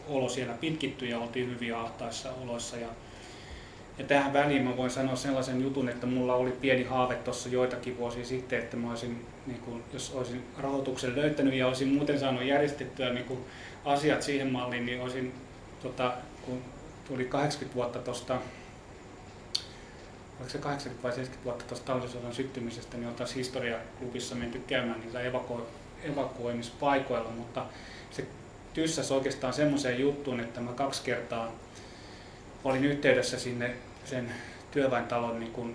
olo 0.08 0.28
siellä 0.28 0.54
pitkittyi 0.54 1.10
ja 1.10 1.18
oltiin 1.18 1.50
hyvin 1.50 1.76
ahtaissa 1.76 2.32
oloissa. 2.32 2.76
Ja, 2.76 2.88
ja 3.98 4.04
tähän 4.04 4.32
väliin 4.32 4.62
mä 4.62 4.76
voin 4.76 4.90
sanoa 4.90 5.16
sellaisen 5.16 5.62
jutun, 5.62 5.88
että 5.88 6.06
mulla 6.06 6.34
oli 6.34 6.50
pieni 6.50 6.84
haave 6.84 7.14
tuossa 7.14 7.48
joitakin 7.48 7.98
vuosia 7.98 8.24
sitten, 8.24 8.58
että 8.58 8.76
mä 8.76 8.90
olisin, 8.90 9.26
niin 9.46 9.58
kun, 9.58 9.82
jos 9.92 10.12
olisin 10.14 10.44
rahoituksen 10.58 11.16
löytänyt 11.16 11.54
ja 11.54 11.66
olisin 11.66 11.88
muuten 11.88 12.18
saanut 12.18 12.44
järjestettyä 12.44 13.12
niin 13.12 13.24
kun, 13.24 13.44
asiat 13.84 14.22
siihen 14.22 14.52
malliin, 14.52 14.86
niin 14.86 15.00
olisin, 15.00 15.32
tota, 15.82 16.14
kun 16.42 16.62
tuli 17.08 17.24
80 17.24 17.74
vuotta 17.74 17.98
tuosta 17.98 18.38
oliko 20.38 20.52
se 20.52 20.58
80 20.58 21.02
vai 21.02 21.12
70 21.12 21.44
vuotta 21.44 21.64
tuosta 21.64 21.86
talvisodan 21.86 22.34
syttymisestä, 22.34 22.96
niin 22.96 23.14
taas 23.14 23.34
historiaklubissa 23.34 24.34
menty 24.34 24.58
käymään 24.66 25.00
niillä 25.00 25.20
evako- 25.20 25.66
evakuoimispaikoilla, 26.02 27.30
mutta 27.30 27.66
se 28.10 28.26
tyssäs 28.74 29.12
oikeastaan 29.12 29.52
semmoiseen 29.52 30.00
juttuun, 30.00 30.40
että 30.40 30.60
mä 30.60 30.72
kaksi 30.72 31.02
kertaa 31.02 31.52
olin 32.64 32.84
yhteydessä 32.84 33.38
sinne 33.38 33.74
sen 34.04 34.34
työväentalon 34.70 35.40
niin 35.40 35.52
kuin 35.52 35.74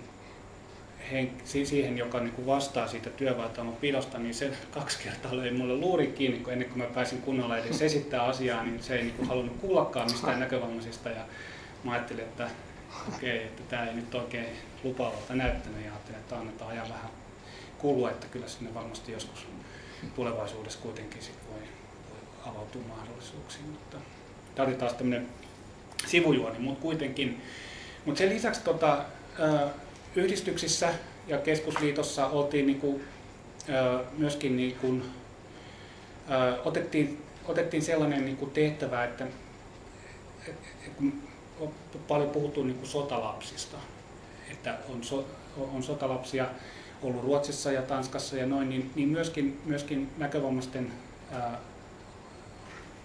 hen, 1.12 1.32
siihen, 1.46 1.98
joka 1.98 2.20
niin 2.20 2.34
kuin 2.34 2.48
vastaa 2.48 2.88
siitä 2.88 3.10
työväentalon 3.10 3.76
pidosta, 3.76 4.20
niin 4.20 4.34
se 4.34 4.52
kaksi 4.72 5.00
kertaa 5.04 5.38
löi 5.38 5.52
mulle 5.52 5.76
luuri 5.76 6.08
kiinni, 6.08 6.40
kun 6.40 6.54
ennen 6.54 6.70
kuin 6.70 6.78
mä 6.78 6.86
pääsin 6.86 7.22
kunnolla 7.22 7.58
edes 7.58 7.82
esittää 7.82 8.24
asiaa, 8.24 8.64
niin 8.64 8.84
se 8.84 8.96
ei 8.96 9.04
niin 9.04 9.14
kuin 9.14 9.28
halunnut 9.28 9.58
kuullakaan 9.58 10.12
mistään 10.12 10.40
näkövammaisista. 10.40 11.10
Ja 11.10 11.22
mä 11.84 11.92
ajattelin, 11.92 12.24
että 12.24 12.50
okei, 13.16 13.36
okay, 13.36 13.48
että 13.48 13.64
tämä 13.70 13.86
ei 13.86 13.94
nyt 13.94 14.16
oikein 14.16 14.48
lupaavalta 14.84 15.36
näyttänyt 15.36 15.86
ja 15.86 15.92
ajattelin, 15.92 16.20
että 16.20 16.38
annetaan 16.38 16.72
ajan 16.72 16.90
vähän 16.90 17.10
kulua, 17.78 18.12
että 18.12 18.28
kyllä 18.28 18.48
sinne 18.48 18.74
varmasti 18.74 19.12
joskus 19.12 19.48
tulevaisuudessa 20.16 20.80
kuitenkin 20.80 21.22
sit 21.22 21.40
voi, 21.50 21.62
voi 22.10 22.52
avautua 22.54 22.82
mahdollisuuksiin. 22.88 23.66
Mutta 23.66 23.98
tämä 24.56 24.68
oli 24.68 24.76
taas 24.76 24.94
tämmöinen 24.94 25.28
sivujuoni, 26.06 26.60
mutta 26.60 26.82
kuitenkin. 26.82 27.42
Mutta 28.06 28.20
sen 28.20 28.30
lisäksi 28.30 28.64
tota, 28.64 29.06
yhdistyksissä 30.18 30.94
ja 31.28 31.38
keskusliitossa 31.38 32.28
oltiin 32.28 32.68
niinku, 32.68 33.02
myöskin 34.18 34.58
niinku, 34.58 35.02
otettiin, 36.66 37.22
otettiin 37.46 37.84
sellainen 37.84 38.26
niinku 38.26 38.46
tehtävä, 38.46 39.04
että 39.04 39.28
et, 40.48 40.56
et, 40.86 40.94
kun 40.98 41.14
on 41.60 41.74
paljon 42.08 42.30
puhuttu 42.30 42.64
niinku 42.64 42.86
sotalapsista, 42.86 43.78
että 44.52 44.78
on, 44.90 45.04
so, 45.04 45.26
on 45.74 45.84
sotalapsia 45.84 46.48
ollut 47.02 47.24
Ruotsissa 47.24 47.72
ja 47.72 47.82
Tanskassa 47.82 48.38
ja 48.38 48.46
noin, 48.46 48.70
niin, 48.70 48.92
niin 48.96 49.10
myöskin, 49.10 49.62
myöskin 49.66 50.10
näkövammaisten 50.18 50.92
ää, 51.32 51.60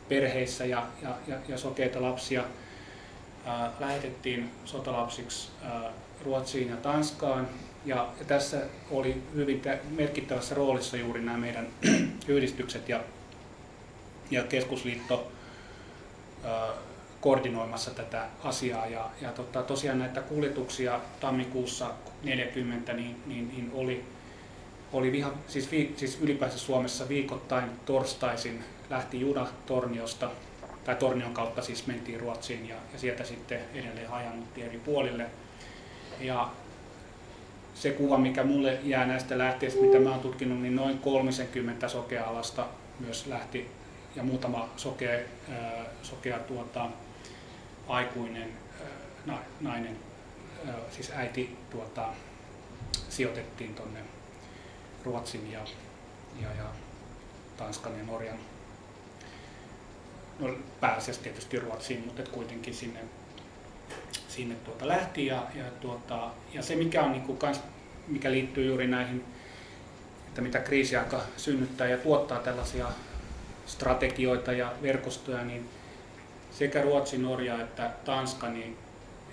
perheissä 0.09 0.64
ja, 0.64 0.87
ja, 1.03 1.16
ja, 1.27 1.37
ja 1.48 1.59
sokeita 1.59 2.03
lapsia 2.03 2.44
ää, 3.46 3.72
lähetettiin 3.81 4.51
sotalapsiksi 4.64 5.48
ää, 5.62 5.92
Ruotsiin 6.25 6.69
ja 6.69 6.77
Tanskaan. 6.77 7.49
Ja, 7.85 8.09
tässä 8.27 8.61
oli 8.91 9.23
hyvin 9.35 9.63
merkittävässä 9.91 10.55
roolissa 10.55 10.97
juuri 10.97 11.21
nämä 11.21 11.39
meidän 11.39 11.67
yhdistykset 12.29 12.89
ja, 12.89 13.01
ja 14.31 14.43
keskusliitto 14.43 15.33
ää, 16.45 16.69
koordinoimassa 17.21 17.91
tätä 17.91 18.27
asiaa. 18.45 18.87
Ja, 18.87 19.11
ja 19.21 19.33
tota, 19.33 19.63
tosiaan 19.63 19.99
näitä 19.99 20.21
kuljetuksia 20.21 21.01
tammikuussa 21.21 21.91
40 22.23 22.93
niin, 22.93 23.23
niin, 23.27 23.49
niin 23.49 23.71
oli, 23.75 24.05
oli 24.93 25.13
viha, 25.13 25.33
siis, 25.49 25.71
vi, 25.71 25.95
siis 25.97 26.19
ylipäänsä 26.21 26.59
Suomessa 26.59 27.09
viikoittain 27.09 27.71
torstaisin 27.85 28.65
lähti 28.91 29.21
juna 29.21 29.47
Torniosta, 29.67 30.31
tai 30.85 30.97
Tornion 30.97 31.35
kautta 31.35 31.63
siis 31.63 31.87
mentiin 31.87 32.21
Ruotsiin 32.21 32.69
ja, 32.69 32.77
ja 32.93 32.99
sieltä 32.99 33.25
sitten 33.25 33.61
edelleen 33.75 34.09
hajannuttiin 34.09 34.67
eri 34.67 34.79
puolille. 34.79 35.27
Ja 36.20 36.51
se 37.75 37.90
kuva, 37.90 38.18
mikä 38.18 38.44
mulle 38.44 38.79
jää 38.83 39.07
näistä 39.07 39.38
lähteistä, 39.38 39.81
mitä 39.81 39.98
mä 39.98 40.11
oon 40.11 40.20
tutkinut, 40.20 40.61
niin 40.61 40.77
noin 40.77 40.98
30 40.98 41.88
sokea-alasta 41.88 42.66
myös 43.01 43.27
lähti. 43.27 43.70
Ja 44.16 44.22
muutama 44.22 44.68
sokea, 44.77 45.20
sokea 46.03 46.38
tuota, 46.38 46.88
aikuinen 47.88 48.48
nainen, 49.61 49.96
siis 50.90 51.11
äiti 51.11 51.57
tuota, 51.70 52.09
sijoitettiin 53.09 53.75
tuonne 53.75 54.01
Ruotsin 55.05 55.53
ja, 55.53 55.61
ja, 56.42 56.48
ja 56.59 56.64
Tanskan 57.57 57.98
ja 57.98 58.05
Norjan, 58.05 58.38
no 60.38 60.55
pääasiassa 60.81 61.22
tietysti 61.22 61.59
Ruotsiin, 61.59 62.05
mutta 62.07 62.22
kuitenkin 62.22 62.75
sinne, 62.75 63.01
sinne 64.33 64.55
tuota 64.55 64.88
lähti. 64.88 65.27
Ja, 65.27 65.47
ja, 65.55 65.64
tuota, 65.81 66.31
ja 66.53 66.62
se 66.62 66.77
mikä, 66.77 67.03
on, 67.03 67.12
niin 67.12 67.37
kans, 67.37 67.61
mikä 68.09 68.31
liittyy 68.31 68.66
juuri 68.66 68.87
näihin, 68.87 69.25
että 70.29 70.40
mitä 70.40 70.59
kriisiaika 70.59 71.21
synnyttää 71.37 71.87
ja 71.87 71.99
tuottaa 71.99 72.38
tällaisia 72.38 72.87
strategioita 73.66 74.53
ja 74.53 74.73
verkostoja, 74.83 75.45
niin 75.45 75.68
sekä 76.51 76.83
Ruotsi, 76.83 77.18
Norja 77.18 77.62
että 77.62 77.90
Tanska, 78.05 78.49
niin 78.49 78.77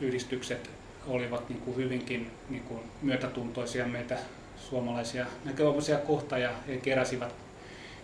yhdistykset 0.01 0.69
olivat 1.07 1.49
niin 1.49 1.61
kuin 1.61 1.77
hyvinkin 1.77 2.31
niin 2.49 2.63
kuin 2.63 2.81
myötätuntoisia 3.01 3.85
meitä 3.85 4.17
suomalaisia 4.57 5.25
näkövammaisia 5.45 5.97
kohtaan 5.97 6.41
ja 6.41 6.49
he 6.67 6.77
keräsivät, 6.77 7.33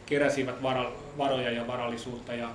keräsivät 0.05 0.63
varo, 0.63 0.93
varoja 1.17 1.51
ja 1.51 1.67
varallisuutta 1.67 2.34
ja, 2.34 2.49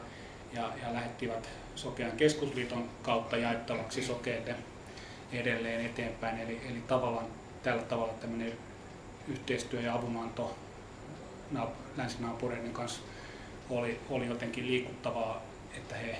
ja, 0.52 0.72
ja 0.82 0.92
lähettivät 0.92 1.48
Sokean 1.80 2.12
keskusliiton 2.12 2.88
kautta 3.02 3.36
jaettavaksi 3.36 4.02
sokeille 4.02 4.54
edelleen 5.32 5.86
eteenpäin. 5.86 6.40
Eli, 6.40 6.60
eli 6.70 6.82
tavallaan 6.88 7.26
tällä 7.62 7.82
tavalla 7.82 8.12
tämmöinen 8.12 8.52
yhteistyö 9.28 9.80
ja 9.80 9.94
avunanto 9.94 10.56
länsinaapureiden 11.96 12.72
kanssa 12.72 13.00
oli, 13.70 14.00
oli 14.10 14.26
jotenkin 14.26 14.66
liikuttavaa, 14.66 15.42
että 15.76 15.94
he 15.94 16.18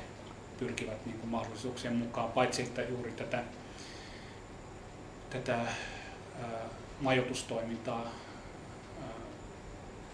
pyrkivät 0.58 1.06
niin 1.06 1.18
kuin 1.18 1.30
mahdollisuuksien 1.30 1.96
mukaan, 1.96 2.32
paitsi 2.32 2.62
että 2.62 2.82
juuri 2.82 3.10
tätä, 3.10 3.42
tätä 5.30 5.54
ää, 5.54 5.68
majoitustoimintaa 7.00 8.04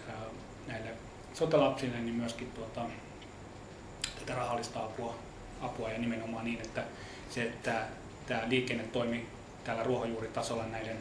ää, 0.08 0.14
näille 0.66 0.90
sotalapsille, 1.34 2.00
niin 2.00 2.14
myöskin 2.14 2.52
tuota, 2.52 2.80
tätä 4.18 4.34
rahallista 4.34 4.84
apua, 4.84 5.25
apua 5.60 5.90
ja 5.90 5.98
nimenomaan 5.98 6.44
niin, 6.44 6.60
että 6.60 6.84
se, 7.30 7.52
tämä, 7.62 7.86
tämä 8.26 8.42
liikenne 8.48 8.84
toimi 8.84 9.26
täällä 9.64 9.82
ruohonjuuritasolla 9.82 10.66
näiden 10.66 10.96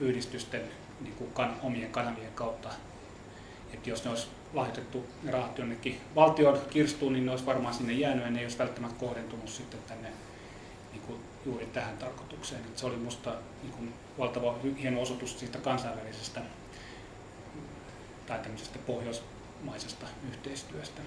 yhdistysten 0.00 0.62
niin 1.00 1.14
kuin 1.14 1.32
kan, 1.32 1.56
omien 1.62 1.90
kanavien 1.90 2.32
kautta. 2.34 2.68
Että 3.74 3.90
jos 3.90 4.04
ne 4.04 4.10
olisi 4.10 4.28
lahjoitettu 4.54 5.06
ne 5.22 5.30
rahat 5.30 5.58
jonnekin 5.58 6.00
valtion 6.14 6.60
kirstuun, 6.70 7.12
niin 7.12 7.24
ne 7.26 7.30
olisi 7.30 7.46
varmaan 7.46 7.74
sinne 7.74 7.92
jäänyt 7.92 8.24
ja 8.24 8.30
ne 8.30 8.38
ei 8.38 8.44
olisi 8.44 8.58
välttämättä 8.58 9.00
kohdentunut 9.00 9.48
sitten 9.48 9.80
tänne 9.88 10.08
niin 10.92 11.02
kuin 11.02 11.20
juuri 11.46 11.66
tähän 11.66 11.98
tarkoitukseen. 11.98 12.60
Et 12.60 12.78
se 12.78 12.86
oli 12.86 12.96
minusta 12.96 13.34
niin 13.62 13.94
valtava 14.18 14.58
hieno 14.78 15.02
osoitus 15.02 15.38
siitä 15.40 15.58
kansainvälisestä 15.58 16.40
tai 18.26 18.38
tämmöisestä 18.38 18.78
pohjoismaisesta 18.86 20.06
yhteistyöstä. 20.28 21.02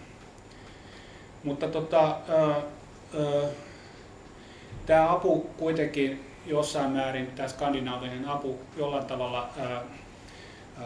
Mutta 1.43 1.67
tota, 1.67 2.19
tämä 4.85 5.11
apu 5.11 5.39
kuitenkin 5.57 6.29
jossain 6.45 6.91
määrin, 6.91 7.27
tämä 7.27 7.47
skandinaavinen 7.47 8.27
apu 8.27 8.59
jollain 8.77 9.05
tavalla 9.05 9.49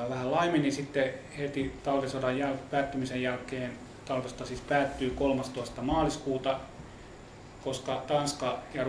vähän 0.10 0.32
laimeni 0.32 0.60
niin 0.60 0.74
sitten 0.74 1.13
heti 1.38 1.74
talvisodan 1.84 2.40
jäl- 2.40 2.70
päättymisen 2.72 3.22
jälkeen, 3.22 3.72
talvesta 4.06 4.46
siis 4.46 4.62
päättyy 4.62 5.10
13. 5.10 5.82
maaliskuuta, 5.82 6.60
koska 7.63 8.04
Tanska 8.08 8.58
ja 8.74 8.86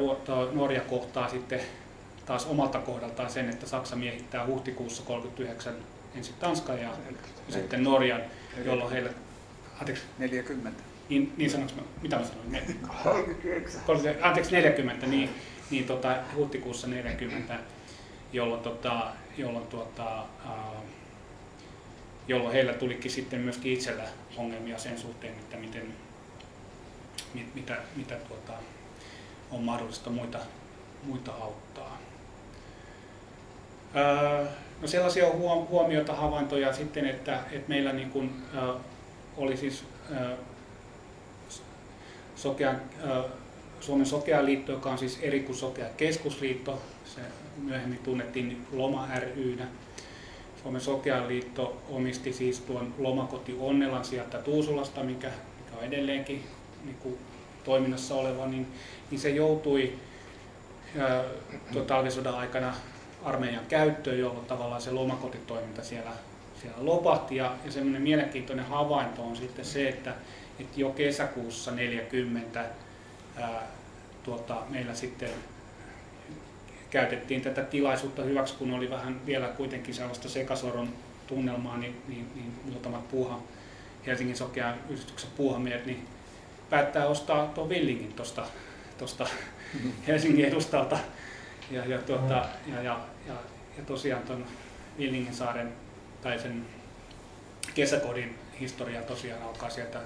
Norja 0.53 0.81
kohtaa 0.81 1.29
sitten 1.29 1.61
taas 2.27 2.47
omalta 2.47 2.79
kohdaltaan 2.79 3.31
sen, 3.31 3.49
että 3.49 3.67
Saksa 3.67 3.97
miehittää 3.97 4.47
huhtikuussa 4.47 5.03
39 5.03 5.75
ensin 6.15 6.35
Tanskan 6.41 6.79
ja, 6.79 6.89
ja 7.47 7.53
sitten 7.53 7.85
Norjan, 7.85 8.21
jolloin 8.65 8.93
heille... 8.93 9.11
Anteeksi. 9.81 10.05
40. 10.19 10.88
Niin, 11.09 11.33
niin 11.37 11.51
sanoinko 11.51 11.75
mä, 11.77 11.83
mitä 12.03 12.17
mä 12.19 12.25
sanoin? 12.25 12.81
39. 13.05 13.81
Anteeksi, 14.23 14.53
40, 14.53 15.07
niin, 15.07 15.31
niin 15.71 15.85
tota, 15.85 16.17
huhtikuussa 16.37 16.87
40 16.87 17.59
jolloin, 18.33 18.63
tota, 18.63 19.07
jolloin, 19.37 19.67
ää, 19.99 20.65
jolloin 22.29 22.53
heillä 22.53 22.73
tulikin 22.73 23.11
sitten 23.11 23.41
myöskin 23.41 23.73
itsellä 23.73 24.05
ongelmia 24.37 24.79
sen 24.79 24.99
suhteen, 24.99 25.33
että 25.33 25.57
miten, 25.57 25.95
mit, 27.35 27.55
mitä, 27.55 27.77
mitä 27.97 28.15
tuota, 28.15 28.53
on 29.51 29.63
mahdollista 29.63 30.11
muita, 30.11 30.39
muita 31.03 31.33
auttaa. 31.33 31.99
No 34.81 34.89
sellaisia 34.89 35.27
huomioita, 35.69 36.15
havaintoja 36.15 36.73
sitten, 36.73 37.07
että, 37.07 37.41
että 37.51 37.69
meillä 37.69 37.93
niin 37.93 38.11
kuin, 38.11 38.43
äh, 38.57 38.81
oli 39.37 39.57
siis 39.57 39.85
sokea, 42.39 42.71
äh, 42.71 43.25
Suomen 43.81 44.07
Sokea-liitto, 44.07 44.73
joka 44.73 44.91
on 44.91 44.99
siis 44.99 45.19
eri 45.23 45.41
kuin 45.41 45.57
Sokea 45.57 45.87
Keskusliitto, 45.97 46.83
se 47.05 47.21
myöhemmin 47.63 47.99
tunnettiin 47.99 48.67
Loma 48.73 49.09
rynä. 49.37 49.67
Suomen 50.63 50.81
Sokea-liitto 50.81 51.83
omisti 51.89 52.33
siis 52.33 52.61
tuon 52.61 52.95
Lomakoti 52.99 53.57
Onnelan 53.61 54.05
sieltä 54.05 54.39
Tuusulasta, 54.39 55.03
mikä, 55.03 55.31
mikä 55.59 55.79
on 55.79 55.85
edelleenkin 55.85 56.45
niin 56.85 56.97
kuin 56.97 57.19
toiminnassa 57.65 58.15
oleva, 58.15 58.47
niin, 58.47 58.67
niin 59.11 59.21
se 59.21 59.31
joutui 59.31 59.93
talvisodan 61.87 62.35
aikana 62.35 62.75
armeijan 63.25 63.67
käyttöön, 63.67 64.19
jolloin 64.19 64.47
tavallaan 64.47 64.81
se 64.81 64.91
lomakotitoiminta 64.91 65.85
siellä, 65.85 66.11
siellä 66.61 66.85
lopahti. 66.85 67.37
Ja, 67.37 67.55
ja 67.65 67.73
semmoinen 67.73 68.03
mielenkiintoinen 68.03 68.65
havainto 68.65 69.23
on 69.23 69.37
sitten 69.37 69.65
se, 69.65 69.89
että, 69.89 70.15
että 70.61 70.81
jo 70.81 70.91
kesäkuussa 70.91 71.71
40 71.71 72.65
ää, 73.37 73.63
tuota, 74.23 74.63
meillä 74.69 74.95
sitten 74.95 75.31
käytettiin 76.91 77.41
tätä 77.41 77.63
tilaisuutta 77.63 78.23
hyväksi, 78.23 78.55
kun 78.55 78.73
oli 78.73 78.91
vähän 78.91 79.27
vielä 79.27 79.49
kuitenkin 79.49 79.95
sellaista 79.95 80.29
sekasoron 80.29 80.89
tunnelmaa, 81.27 81.77
niin, 81.77 82.03
niin, 82.09 82.31
niin 82.35 82.53
muutamat 82.65 83.09
puuha, 83.09 83.43
Helsingin 84.07 84.37
sokean 84.37 84.75
yhdistyksen 84.89 85.31
puuhamiehet, 85.37 85.87
niin 85.87 86.09
päättää 86.71 87.07
ostaa 87.07 87.47
tuon 87.47 87.69
Villingin 87.69 88.13
tuosta 88.99 89.27
Helsingin 90.07 90.45
edustalta. 90.45 90.99
Ja, 91.71 91.87
ja, 91.87 91.99
tuota, 91.99 92.47
ja, 92.67 92.83
ja, 92.83 93.01
ja, 93.27 93.35
ja 93.77 93.85
tosiaan 93.87 94.23
tuon 94.23 94.47
Villingin 94.99 95.35
saaren 95.35 95.73
tai 96.23 96.39
sen 96.39 96.67
kesäkodin 97.75 98.39
historia 98.61 99.03
tosiaan 99.03 99.43
alkaa 99.43 99.71
sieltä 99.71 100.01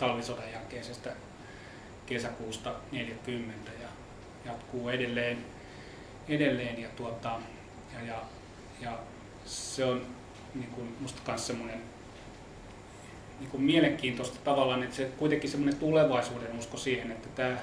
talvisodan 0.00 0.52
jälkeisestä 0.52 1.10
kesäkuusta 2.06 2.74
40 2.92 3.70
ja 3.82 3.88
jatkuu 4.44 4.88
edelleen, 4.88 5.44
edelleen 6.28 6.82
ja, 6.82 6.88
tuota, 6.96 7.40
ja, 7.94 8.06
ja, 8.06 8.22
ja 8.80 8.98
se 9.44 9.84
on 9.84 10.06
niin 10.54 10.70
kuin 10.70 10.96
musta 11.00 11.22
myös 11.26 11.46
semmoinen 11.46 11.80
niin 13.40 13.50
kuin 13.50 13.62
mielenkiintoista 13.62 14.38
tavallaan, 14.44 14.82
että 14.82 14.96
se 14.96 15.04
kuitenkin 15.04 15.50
semmoinen 15.50 15.80
tulevaisuuden 15.80 16.58
usko 16.58 16.76
siihen, 16.76 17.10
että 17.10 17.28
tämä, 17.34 17.56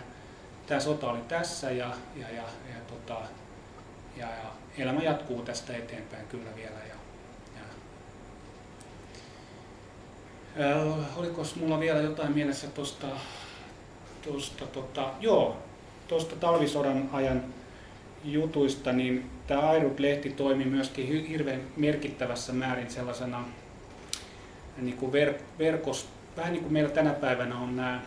tämä 0.68 0.80
sota 0.80 1.12
oli 1.12 1.22
tässä 1.28 1.72
ja, 1.72 1.92
ja, 2.16 2.30
ja, 2.30 2.44
ja, 2.44 2.82
tota, 2.88 3.22
ja, 4.18 4.28
ja 4.28 4.52
elämä 4.78 5.02
jatkuu 5.02 5.42
tästä 5.42 5.78
eteenpäin 5.78 6.28
kyllä 6.28 6.56
vielä. 6.56 6.80
Ja. 6.90 6.97
Äh, 10.60 11.18
oliko 11.18 11.44
mulla 11.56 11.80
vielä 11.80 12.00
jotain 12.00 12.32
mielessä 12.32 12.68
tuosta, 12.68 13.08
tuosta 14.22 14.68
tota, 14.68 15.14
joo, 15.20 15.58
tuosta 16.08 16.36
talvisodan 16.36 17.10
ajan 17.14 17.44
jutuista, 18.24 18.92
niin 18.92 19.30
tämä 19.48 19.62
Airut-lehti 19.62 20.30
toimi 20.30 20.66
myöskin 20.66 21.28
hirveän 21.28 21.62
merkittävässä 21.76 22.54
määrin 22.54 22.90
sellaisena 22.90 23.44
niin 24.78 24.98
kuin 24.98 25.12
ver, 25.12 25.34
verkos, 25.60 26.08
vähän 26.38 26.54
niin 26.54 26.64
kuin 26.64 26.74
meillä 26.74 26.90
tänä 26.90 27.14
päivänä 27.14 27.60
on 27.60 27.76
nämä, 27.76 28.02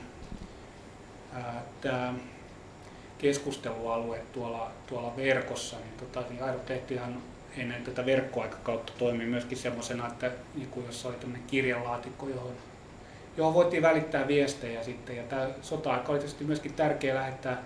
ää, 1.33 1.63
tämä 1.81 2.15
keskustelualue 3.19 4.23
tuolla, 4.33 4.71
tuolla 4.87 5.17
verkossa, 5.17 5.77
niin, 5.77 5.95
tota, 5.97 6.29
niin 6.31 6.43
Airut 6.43 6.69
lehtihan 6.69 7.23
ennen 7.57 7.85
tätä 7.85 8.07
verkkoaikakautta 8.07 8.93
toimi 8.99 9.27
myöskin 9.27 9.59
semmoisena, 9.59 10.07
että 10.07 10.31
niin 10.55 10.69
jos 10.87 11.07
oli 11.07 11.15
tämmöinen 11.15 11.47
kirjalaatikko, 11.47 12.29
johon, 12.29 12.53
johon 13.37 13.55
voitiin 13.55 13.83
välittää 13.83 14.29
viestejä 14.29 14.83
sitten. 14.83 15.17
Ja 15.17 15.23
tämä 15.23 15.49
sota-aika 15.63 16.13
oli 16.13 16.19
tietysti 16.19 16.45
myöskin 16.45 16.73
tärkeää 16.73 17.17
lähettää, 17.17 17.63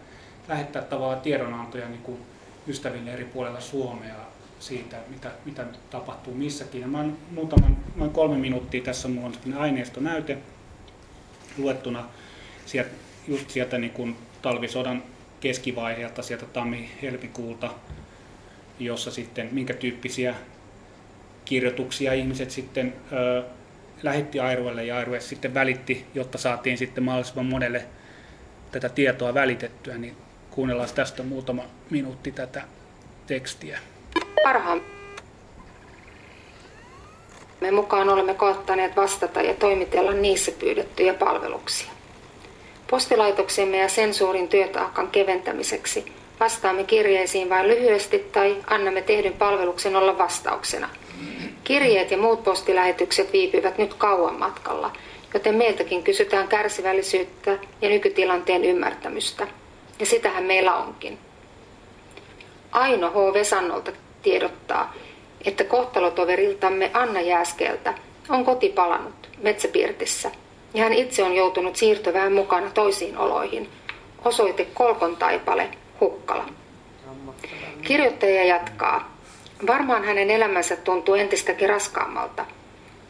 lähettää 0.49 0.83
tavallaan 0.83 1.21
tiedonantoja 1.21 1.89
niin 1.89 2.03
kuin 2.03 2.19
ystäville 2.67 3.13
eri 3.13 3.25
puolilla 3.25 3.61
Suomea 3.61 4.15
siitä, 4.59 4.97
mitä, 5.09 5.31
mitä 5.45 5.65
tapahtuu 5.91 6.35
missäkin. 6.35 6.81
Ja 6.81 6.87
mä 6.87 7.05
muutaman, 7.31 7.77
noin 7.97 8.11
kolme 8.11 8.37
minuuttia 8.37 8.83
tässä 8.83 9.09
mulla 9.09 9.27
on 9.27 9.55
aineistonäyte 9.55 10.39
luettuna 11.59 12.05
sieltä, 12.67 12.91
just 13.29 13.51
sieltä 13.51 13.79
niin 13.79 13.93
kuin 13.93 14.17
talvisodan 14.43 15.03
keskivaiheelta, 15.41 16.23
sieltä 16.23 16.47
tammi-helmikuulta, 16.47 17.71
jossa 18.79 19.11
sitten 19.11 19.49
minkä 19.53 19.75
tyyppisiä 19.75 20.35
kirjoituksia 21.45 22.13
ihmiset 22.13 22.51
sitten 22.51 22.95
ö, 23.13 23.43
lähetti 24.03 24.41
Airuelle 24.41 24.85
ja 24.85 24.97
Airue 24.97 25.21
sitten 25.21 25.55
välitti, 25.55 26.07
jotta 26.15 26.39
saatiin 26.39 26.79
sitten 26.79 27.05
mahdollisimman 27.05 27.47
monelle 27.47 27.85
tätä 28.73 28.89
tietoa 28.89 29.35
välitettyä, 29.35 29.99
niin 29.99 30.17
kuunnellaan 30.51 30.89
tästä 30.95 31.23
muutama 31.23 31.63
minuutti 31.91 32.33
tätä 32.33 32.63
tekstiä. 33.27 33.79
Parhaan 34.43 34.81
me 37.61 37.71
mukaan 37.71 38.09
olemme 38.09 38.35
koettaneet 38.35 38.97
vastata 38.97 39.43
ja 39.43 39.55
toimitella 39.55 40.13
niissä 40.13 40.53
pyydettyjä 40.59 41.15
palveluksia. 41.15 41.91
Postilaitoksemme 42.91 43.79
ja 43.79 43.89
sensuurin 43.89 44.49
työtaakan 44.49 45.11
keventämiseksi 45.11 46.13
vastaamme 46.41 46.85
kirjeisiin 46.85 47.51
vain 47.51 47.69
lyhyesti 47.69 48.19
tai 48.19 48.57
annamme 48.67 49.03
tehdyn 49.03 49.33
palveluksen 49.33 49.97
olla 49.97 50.19
vastauksena. 50.19 50.89
Kirjeet 51.65 52.11
ja 52.11 52.19
muut 52.19 52.45
postilähetykset 52.45 53.33
viipyvät 53.33 53.79
nyt 53.79 53.95
kauan 53.95 54.39
matkalla, 54.39 54.93
joten 55.35 55.55
meiltäkin 55.55 56.03
kysytään 56.03 56.49
kärsivällisyyttä 56.49 57.59
ja 57.83 57.89
nykytilanteen 57.89 58.65
ymmärtämystä. 58.65 59.49
Ja 60.01 60.07
sitähän 60.07 60.45
meillä 60.45 60.77
onkin. 60.77 61.19
Aino 62.73 63.11
H. 63.11 63.35
Vesannolta 63.35 63.93
tiedottaa, 64.23 64.95
että 65.45 65.65
kohtalotoveriltamme 65.65 66.91
Anna 66.95 67.21
Jääskeltä 67.21 67.95
on 68.29 68.45
koti 68.45 68.69
palannut 68.69 69.29
Metsäpirtissä 69.43 70.31
ja 70.75 70.83
hän 70.83 70.93
itse 70.93 71.25
on 71.25 71.35
joutunut 71.35 71.77
siirtyvään 71.77 72.33
mukana 72.33 72.71
toisiin 72.71 73.19
oloihin. 73.19 73.69
Osoite 74.25 74.67
Kolkon 74.75 75.17
taipale, 75.17 75.69
Hukkala. 76.01 76.47
Kirjoittaja 77.83 78.45
jatkaa. 78.45 79.17
Varmaan 79.67 80.05
hänen 80.05 80.31
elämänsä 80.31 80.77
tuntuu 80.77 81.15
entistäkin 81.15 81.69
raskaammalta, 81.69 82.47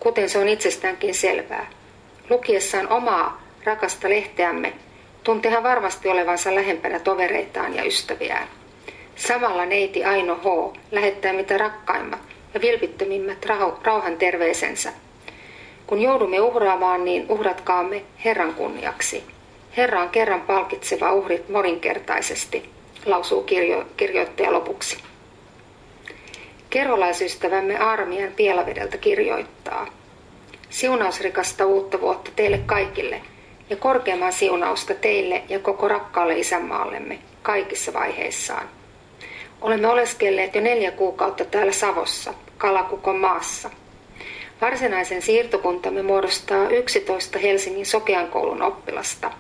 kuten 0.01 0.31
se 0.31 0.39
on 0.39 0.49
itsestäänkin 0.49 1.15
selvää. 1.15 1.67
Lukiessaan 2.31 2.89
omaa 2.89 3.43
rakasta 3.65 4.09
lehteämme 4.09 4.73
tuntee 5.25 5.51
hän 5.51 5.63
varmasti 5.63 6.09
olevansa 6.09 6.55
lähempänä 6.55 6.99
tovereitaan 6.99 7.75
ja 7.77 7.85
ystäviään. 7.85 8.49
Samalla 9.17 9.65
neiti 9.65 10.05
Aino 10.05 10.37
H. 10.37 10.77
lähettää 10.91 11.33
mitä 11.33 11.59
rakkaimmat 11.59 12.21
ja 12.55 12.61
vilpittömimmät 12.61 13.47
rauhan 13.83 14.17
terveisensä. 14.17 14.93
Kun 15.87 16.03
joudumme 16.03 16.41
uhraamaan, 16.41 17.05
niin 17.05 17.27
uhratkaamme 17.29 18.03
Herran 18.25 18.55
kunniaksi. 18.55 19.25
Herra 19.77 20.03
on 20.03 20.09
kerran 20.09 20.41
palkitseva 20.41 21.13
uhrit 21.13 21.49
moninkertaisesti, 21.49 22.71
lausuu 23.07 23.43
kirjo- 23.43 23.87
kirjoittaja 23.97 24.53
lopuksi. 24.53 24.99
Kerolaisystävämme 26.71 27.79
Armian 27.79 28.33
Pielavedeltä 28.33 28.97
kirjoittaa. 28.99 29.87
Siunausrikasta 30.71 31.67
uutta 31.67 32.01
vuotta 32.01 32.31
teille 32.37 32.59
kaikille 32.59 33.21
ja 33.71 33.77
korkeamman 33.77 34.33
siunausta 34.33 34.95
teille 34.95 35.43
ja 35.49 35.59
koko 35.59 35.89
rakkaalle 35.89 36.39
isänmaallemme 36.39 37.19
kaikissa 37.43 37.93
vaiheissaan. 37.93 38.69
Olemme 39.61 39.89
oleskelleet 39.89 40.55
jo 40.55 40.61
neljä 40.61 40.91
kuukautta 40.91 41.45
täällä 41.45 41.73
Savossa, 41.73 42.35
Kalakukon 42.59 43.19
maassa. 43.19 43.71
Varsinaisen 44.61 45.23
siirtokuntamme 45.23 46.03
muodostaa 46.03 46.69
11 46.69 47.39
Helsingin 47.39 47.87
Sokean 47.87 48.29
koulun 48.29 48.63
oppilasta. 48.63 49.31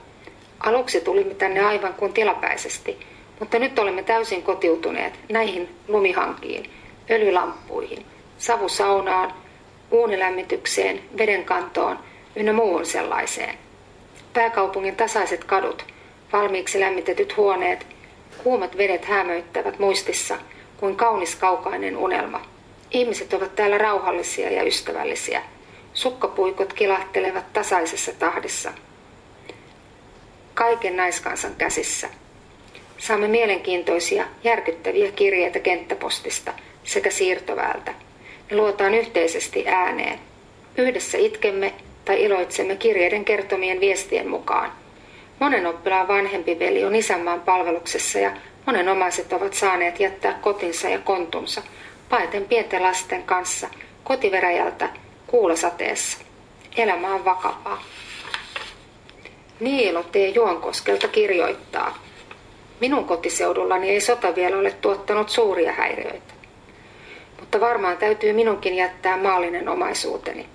Aluksi 0.64 1.00
tulimme 1.00 1.34
tänne 1.34 1.60
aivan 1.60 1.94
kuin 1.94 2.12
tilapäisesti, 2.12 2.98
mutta 3.40 3.58
nyt 3.58 3.78
olemme 3.78 4.02
täysin 4.02 4.42
kotiutuneet 4.42 5.14
näihin 5.32 5.68
lumihankiin, 5.88 6.70
öljylamppuihin, 7.10 8.06
savusaunaan, 8.38 9.32
uunilämmitykseen, 9.90 11.00
vedenkantoon 11.18 11.98
ynnä 12.36 12.52
muuhun 12.52 12.86
sellaiseen. 12.86 13.58
Pääkaupungin 14.32 14.96
tasaiset 14.96 15.44
kadut, 15.44 15.84
valmiiksi 16.32 16.80
lämmitetyt 16.80 17.36
huoneet 17.36 17.86
Kuumat 18.42 18.76
vedet 18.76 19.04
hämöittävät 19.04 19.78
muistissa 19.78 20.38
kuin 20.76 20.96
kaunis 20.96 21.36
kaukainen 21.36 21.96
unelma. 21.96 22.40
Ihmiset 22.90 23.32
ovat 23.32 23.54
täällä 23.54 23.78
rauhallisia 23.78 24.50
ja 24.50 24.62
ystävällisiä. 24.62 25.42
Sukkapuikot 25.94 26.72
kilahtelevat 26.72 27.52
tasaisessa 27.52 28.12
tahdissa. 28.18 28.72
Kaiken 30.54 30.96
naiskansan 30.96 31.54
käsissä. 31.58 32.08
Saamme 32.98 33.28
mielenkiintoisia, 33.28 34.24
järkyttäviä 34.44 35.12
kirjeitä 35.12 35.58
kenttäpostista, 35.58 36.52
sekä 36.84 37.10
siirtoväältä. 37.10 37.94
Ne 38.50 38.56
luotaan 38.56 38.94
yhteisesti 38.94 39.68
ääneen. 39.68 40.18
Yhdessä 40.76 41.18
itkemme 41.18 41.74
tai 42.04 42.24
iloitsemme 42.24 42.76
kirjeiden 42.76 43.24
kertomien 43.24 43.80
viestien 43.80 44.28
mukaan. 44.28 44.72
Monen 45.40 45.66
oppilaan 45.66 46.08
vanhempi 46.08 46.58
veli 46.58 46.84
on 46.84 46.94
isänmaan 46.94 47.40
palveluksessa 47.40 48.18
ja 48.18 48.30
monen 48.66 48.88
omaiset 48.88 49.32
ovat 49.32 49.54
saaneet 49.54 50.00
jättää 50.00 50.38
kotinsa 50.40 50.88
ja 50.88 50.98
kontunsa 50.98 51.62
paeten 52.08 52.44
pienten 52.44 52.82
lasten 52.82 53.22
kanssa 53.22 53.68
kotiveräjältä 54.04 54.88
kuulasateessa. 55.26 56.18
Elämä 56.76 57.14
on 57.14 57.24
vakavaa. 57.24 57.82
Niilo 59.60 60.02
T. 60.02 60.16
Juonkoskelta 60.34 61.08
kirjoittaa. 61.08 61.98
Minun 62.80 63.04
kotiseudullani 63.04 63.90
ei 63.90 64.00
sota 64.00 64.34
vielä 64.34 64.56
ole 64.56 64.70
tuottanut 64.70 65.28
suuria 65.28 65.72
häiriöitä. 65.72 66.34
Mutta 67.40 67.60
varmaan 67.60 67.96
täytyy 67.96 68.32
minunkin 68.32 68.74
jättää 68.74 69.16
maallinen 69.16 69.68
omaisuuteni. 69.68 70.46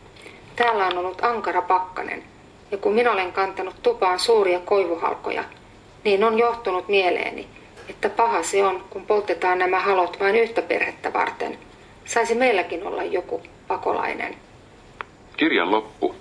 Täällä 0.56 0.88
on 0.88 0.97
ollut 0.97 1.24
ankara 1.24 1.62
pakkanen, 1.62 2.24
ja 2.72 2.78
kun 2.78 2.93
minä 2.93 3.12
olen 3.12 3.32
kantanut 3.32 3.76
tupaan 3.84 4.20
suuria 4.20 4.60
koivuhalkoja, 4.60 5.43
niin 6.04 6.24
on 6.24 6.39
johtunut 6.39 6.88
mieleeni, 6.88 7.47
että 7.89 8.10
paha 8.10 8.43
se 8.43 8.64
on, 8.64 8.84
kun 8.89 9.06
poltetaan 9.06 9.60
nämä 9.60 9.80
halot 9.80 10.20
vain 10.20 10.36
yhtä 10.36 10.62
perhettä 10.62 11.14
varten. 11.14 11.58
Saisi 12.06 12.36
meilläkin 12.36 12.88
olla 12.88 13.04
joku 13.04 13.41
pakolainen. 13.68 14.36
Kirjan 15.38 15.72
loppu. 15.72 16.16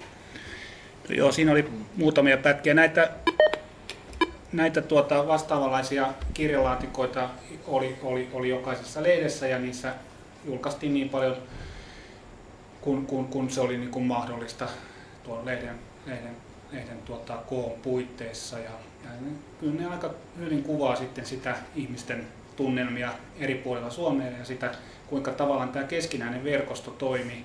Joo, 1.09 1.33
siinä 1.33 1.53
oli 1.53 1.69
muutamia 1.97 2.37
pätkiä. 2.37 2.75
Näitä, 2.75 3.11
näitä 4.53 4.83
tuota 4.83 5.27
vastaavanlaisia 5.27 6.07
kirjalaatikoita 6.35 7.31
oli, 7.67 7.97
oli, 8.03 8.29
oli 8.33 8.49
jokaisessa 8.49 9.03
lehdessä 9.03 9.47
ja 9.49 9.59
niissä 9.59 9.95
julkaistiin 10.45 10.95
niin 10.95 11.09
paljon 11.09 11.37
kun, 12.81 13.07
kun, 13.07 13.29
kun 13.29 13.51
se 13.51 13.61
oli 13.61 13.79
niin 13.79 13.91
kuin 13.91 14.05
mahdollista 14.05 14.69
tuon 15.25 15.47
lehden, 15.47 15.75
lehden, 16.07 16.37
lehden 16.73 16.99
tuota, 17.05 17.37
koon 17.37 17.73
puitteissa. 17.83 18.59
Ja, 18.59 18.71
ja 19.05 19.11
kyllä 19.61 19.81
ne 19.81 19.87
aika 19.87 20.15
hyvin 20.39 20.63
kuvaa 20.63 20.97
sitten 20.97 21.27
sitä 21.27 21.57
ihmisten 21.75 22.27
tunnelmia 22.57 23.13
eri 23.39 23.55
puolilla 23.55 23.91
Suomea 23.91 24.39
ja 24.39 24.45
sitä, 24.45 24.75
kuinka 25.07 25.31
tavallaan 25.31 25.69
tämä 25.69 25.85
keskinäinen 25.85 26.45
verkosto 26.45 26.91
toimi, 26.91 27.45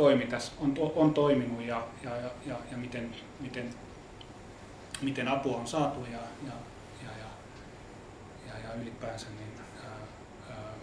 toimi 0.00 0.26
tässä, 0.26 0.52
on, 0.60 0.74
on 0.96 1.14
toiminut 1.14 1.64
ja, 1.64 1.82
ja, 2.04 2.10
ja, 2.46 2.56
ja 2.70 2.76
miten, 2.76 3.10
miten, 3.40 3.70
miten 5.02 5.28
apua 5.28 5.56
on 5.56 5.66
saatu 5.66 6.00
ja, 6.12 6.18
ja, 6.46 6.52
ja, 7.02 7.10
ja, 7.18 7.26
ja, 8.46 8.68
ja 8.68 8.82
ylipäänsä 8.82 9.26
niin, 9.38 9.60
ää, 9.84 9.90
ää, 10.50 10.74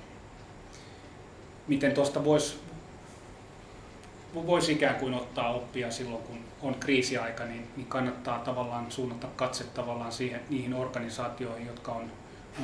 miten 1.67 1.93
tuosta 1.93 2.25
voisi 2.25 2.59
voisi 4.33 4.71
ikään 4.71 4.95
kuin 4.95 5.13
ottaa 5.13 5.53
oppia 5.53 5.91
silloin, 5.91 6.23
kun 6.23 6.39
on 6.61 6.75
kriisiaika, 6.75 7.45
niin, 7.45 7.67
niin 7.75 7.87
kannattaa 7.87 8.39
tavallaan 8.39 8.91
suunnata 8.91 9.27
katse 9.35 9.63
tavallaan 9.63 10.11
siihen, 10.11 10.41
niihin 10.49 10.73
organisaatioihin, 10.73 11.67
jotka 11.67 11.91
on, 11.91 12.11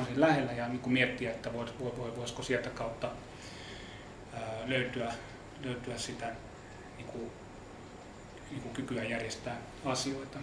on 0.00 0.06
lähellä 0.16 0.52
ja 0.52 0.68
niin 0.68 0.80
kuin 0.80 0.92
miettiä, 0.92 1.30
että 1.30 1.52
vois, 1.52 1.74
voisiko 2.16 2.42
sieltä 2.42 2.70
kautta 2.70 3.10
ää, 4.34 4.42
löytyä, 4.66 5.12
löytyä 5.64 5.98
sitä 5.98 6.26
niin 6.96 7.06
kuin, 7.06 7.30
niin 8.50 8.62
kuin 8.62 8.74
kykyä 8.74 9.04
järjestää 9.04 9.56
asioita. 9.84 10.38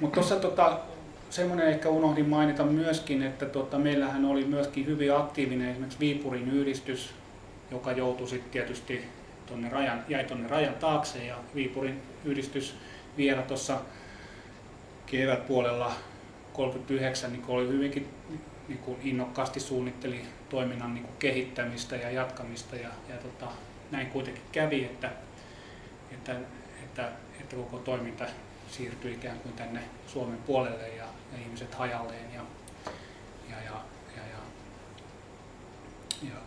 Mutta 0.00 0.14
tuossa 0.14 0.36
tota, 0.36 0.80
semmoinen 1.30 1.68
ehkä 1.68 1.88
unohdin 1.88 2.28
mainita 2.28 2.64
myöskin, 2.64 3.22
että 3.22 3.46
tota, 3.46 3.78
meillähän 3.78 4.24
oli 4.24 4.44
myöskin 4.44 4.86
hyvin 4.86 5.16
aktiivinen 5.16 5.70
esimerkiksi 5.70 6.00
Viipurin 6.00 6.50
yhdistys, 6.50 7.14
joka 7.70 7.92
joutui 7.92 8.28
sitten 8.28 8.50
tietysti 8.50 9.04
tonne 9.46 9.68
rajan, 9.68 10.04
jäi 10.08 10.24
tuonne 10.24 10.48
rajan 10.48 10.74
taakse 10.74 11.24
ja 11.24 11.36
Viipurin 11.54 12.02
yhdistys 12.24 12.74
vielä 13.16 13.42
tuossa 13.42 13.80
kevätpuolella 15.06 15.92
39 16.52 17.32
niin 17.32 17.44
oli 17.48 17.68
hyvinkin 17.68 18.08
niin 18.68 18.78
kuin 18.78 18.98
innokkaasti 19.02 19.60
suunnitteli 19.60 20.22
toiminnan 20.48 20.94
niin 20.94 21.04
kuin 21.04 21.16
kehittämistä 21.18 21.96
ja 21.96 22.10
jatkamista 22.10 22.76
ja, 22.76 22.88
ja 23.08 23.16
tota, 23.16 23.52
näin 23.90 24.06
kuitenkin 24.06 24.42
kävi, 24.52 24.84
että, 24.84 25.12
että, 26.10 26.36
että, 26.84 27.12
että 27.40 27.56
koko 27.56 27.78
toiminta 27.78 28.26
siirtyi 28.70 29.12
ikään 29.12 29.38
kuin 29.38 29.52
tänne 29.52 29.80
Suomen 30.06 30.38
puolelle 30.38 30.88
ja, 30.88 31.04
ja 31.32 31.38
ihmiset 31.38 31.74
hajalleen 31.74 32.34
ja, 32.34 32.42
ja, 33.50 33.56
ja, 33.56 33.82
ja, 34.16 34.22
ja, 34.26 34.38
ja 36.28 36.40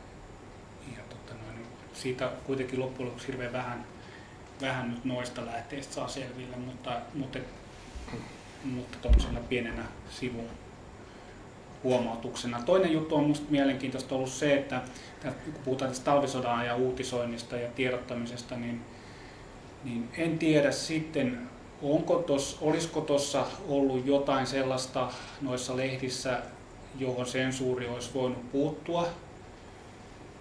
siitä 1.94 2.32
kuitenkin 2.46 2.80
loppujen 2.80 3.08
lopuksi 3.08 3.28
hirveän 3.28 3.54
vähän, 3.54 3.86
vähän 4.62 4.92
nyt 4.92 5.06
noista 5.06 5.46
lähteistä 5.46 5.94
saa 5.94 6.08
selville, 6.08 6.56
mutta, 6.56 7.02
mutta, 7.14 7.40
mutta 8.64 8.98
tuollaisena 9.02 9.40
pienenä 9.40 9.86
sivun 10.10 10.50
huomautuksena. 11.84 12.62
Toinen 12.66 12.94
juttu 12.94 13.16
on 13.16 13.24
minusta 13.24 13.46
mielenkiintoista 13.50 14.16
ollut 14.16 14.30
se, 14.30 14.54
että 14.54 14.82
kun 15.46 15.54
puhutaan 15.66 15.92
tästä 15.92 16.06
talvisodan 16.06 16.66
ja 16.66 16.76
uutisoinnista 16.76 17.58
ja 17.58 17.70
tiedottamisesta, 17.76 18.56
niin, 18.56 18.82
niin 19.84 20.10
en 20.18 20.40
tiedä 20.40 20.72
sitten, 20.72 21.50
onko 21.82 22.16
tos, 22.16 22.58
olisiko 22.62 23.02
tuossa 23.02 23.46
ollut 23.68 24.06
jotain 24.06 24.48
sellaista 24.48 25.12
noissa 25.42 25.78
lehdissä, 25.78 26.40
johon 27.00 27.26
sensuuri 27.26 27.88
olisi 27.88 28.14
voinut 28.14 28.52
puuttua. 28.52 29.08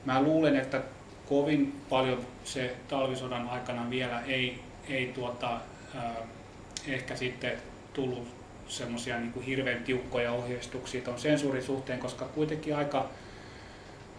Mä 0.04 0.22
luulen, 0.22 0.56
että 0.56 0.82
kovin 1.28 1.80
paljon 1.88 2.20
se 2.44 2.76
talvisodan 2.88 3.48
aikana 3.48 3.90
vielä 3.90 4.20
ei, 4.20 4.60
ei 4.88 5.06
tuota, 5.06 5.60
äh, 5.96 6.02
ehkä 6.86 7.16
sitten 7.16 7.52
tullut 7.94 8.41
semmoisia 8.68 9.18
niin 9.18 9.42
hirveän 9.42 9.84
tiukkoja 9.84 10.32
ohjeistuksia 10.32 11.02
tuon 11.02 11.18
sensuurin 11.18 11.62
suhteen, 11.62 11.98
koska 11.98 12.24
kuitenkin 12.24 12.76
aika 12.76 12.98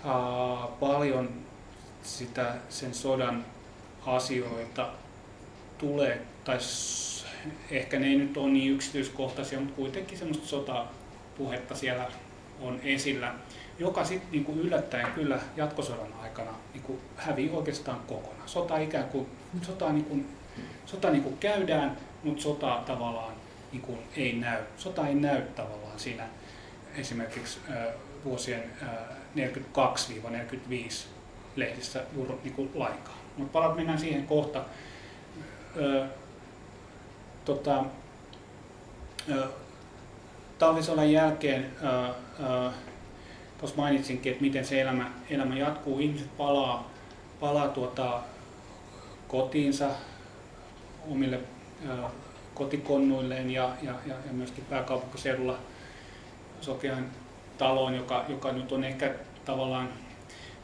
äh, 0.05 0.79
paljon 0.79 1.29
sitä 2.03 2.55
sen 2.69 2.93
sodan 2.93 3.45
asioita 4.05 4.89
tulee, 5.77 6.21
tai 6.43 6.57
ehkä 7.71 7.99
ne 7.99 8.07
ei 8.07 8.15
nyt 8.15 8.37
ole 8.37 8.51
niin 8.51 8.73
yksityiskohtaisia, 8.73 9.59
mutta 9.59 9.75
kuitenkin 9.75 10.17
semmoista 10.17 10.47
sotapuhetta 10.47 11.75
siellä 11.75 12.07
on 12.61 12.79
esillä 12.83 13.33
joka 13.79 14.05
sitten 14.05 14.31
niinku 14.31 14.51
yllättäen 14.51 15.11
kyllä 15.11 15.39
jatkosodan 15.57 16.13
aikana 16.21 16.51
niinku 16.73 16.99
hävii 17.15 17.49
oikeastaan 17.49 17.99
kokonaan. 18.07 18.49
Sota 18.49 18.77
ikään 18.77 19.09
kuin, 19.09 19.27
sota, 19.61 19.93
niinku, 19.93 20.19
sota 20.85 21.11
niinku 21.11 21.33
käydään, 21.39 21.97
mutta 22.23 22.43
sota 22.43 22.83
tavallaan 22.85 23.33
niinku 23.73 23.97
ei 24.17 24.33
näy. 24.33 24.61
Sota 24.77 25.07
ei 25.07 25.15
näy 25.15 25.41
tavallaan 25.41 25.99
siinä 25.99 26.27
esimerkiksi 26.97 27.59
vuosien 28.25 28.63
äh, 28.83 28.89
42-45 29.35 30.91
lehdissä 31.55 32.03
juuri 32.15 32.35
niinku 32.43 32.69
lainkaan. 32.73 33.17
Mutta 33.37 33.51
palat 33.51 33.75
mennään 33.75 33.99
siihen 33.99 34.27
kohta. 34.27 34.63
Tota, 37.45 37.83
talvisodan 40.59 41.11
jälkeen 41.11 41.71
tuossa 43.57 43.77
mainitsinkin, 43.77 44.31
että 44.31 44.43
miten 44.43 44.65
se 44.65 44.81
elämä, 44.81 45.11
elämä 45.29 45.55
jatkuu. 45.55 45.99
Ihmiset 45.99 46.37
palaa, 46.37 46.91
palaa 47.39 47.67
tuota, 47.67 48.19
kotiinsa 49.27 49.89
omille 51.11 51.39
kotikonnuilleen 52.53 53.49
ja, 53.49 53.75
ja, 53.81 53.93
ja, 54.05 54.15
ja 54.25 54.33
myöskin 54.33 54.65
pääkaupunkiseudulla 54.69 55.59
Sokean 56.61 57.05
taloon, 57.57 57.95
joka, 57.95 58.25
joka 58.29 58.51
nyt 58.51 58.71
on 58.71 58.83
ehkä 58.83 59.13
tavallaan, 59.45 59.89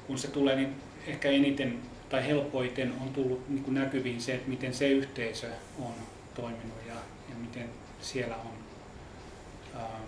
kun 0.07 0.17
se 0.17 0.27
tulee, 0.27 0.55
niin 0.55 0.75
ehkä 1.07 1.29
eniten 1.29 1.79
tai 2.09 2.27
helpoiten 2.27 2.93
on 3.01 3.09
tullut 3.09 3.49
niin 3.49 3.63
kuin 3.63 3.75
näkyviin 3.75 4.21
se, 4.21 4.35
että 4.35 4.49
miten 4.49 4.73
se 4.73 4.89
yhteisö 4.89 5.47
on 5.79 5.93
toiminut 6.35 6.77
ja, 6.87 6.93
ja 7.29 7.35
miten 7.41 7.69
siellä 8.01 8.35
on 8.35 8.51
ää, 9.75 9.99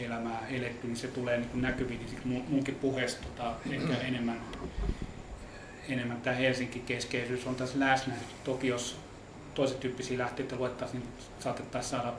elämää 0.00 0.46
eletty, 0.48 0.86
niin 0.86 0.96
se 0.96 1.08
tulee 1.08 1.36
niin 1.36 1.48
kuin 1.48 1.62
näkyviin 1.62 2.06
niin 2.24 2.44
munkin 2.48 2.74
puheesta 2.74 3.22
tota, 3.22 3.54
ehkä 3.70 4.06
enemmän, 4.06 4.40
enemmän 5.88 6.20
tämä 6.20 6.36
Helsinki-keskeisyys 6.36 7.46
on 7.46 7.54
tässä 7.54 7.80
läsnä. 7.80 8.14
Toki 8.44 8.68
jos 8.68 8.96
toiset 9.54 9.80
tyyppisiä 9.80 10.18
lähteitä 10.18 10.56
luettaisiin, 10.56 11.00
niin 11.00 11.12
saatettaisiin 11.38 11.90
saada 11.90 12.12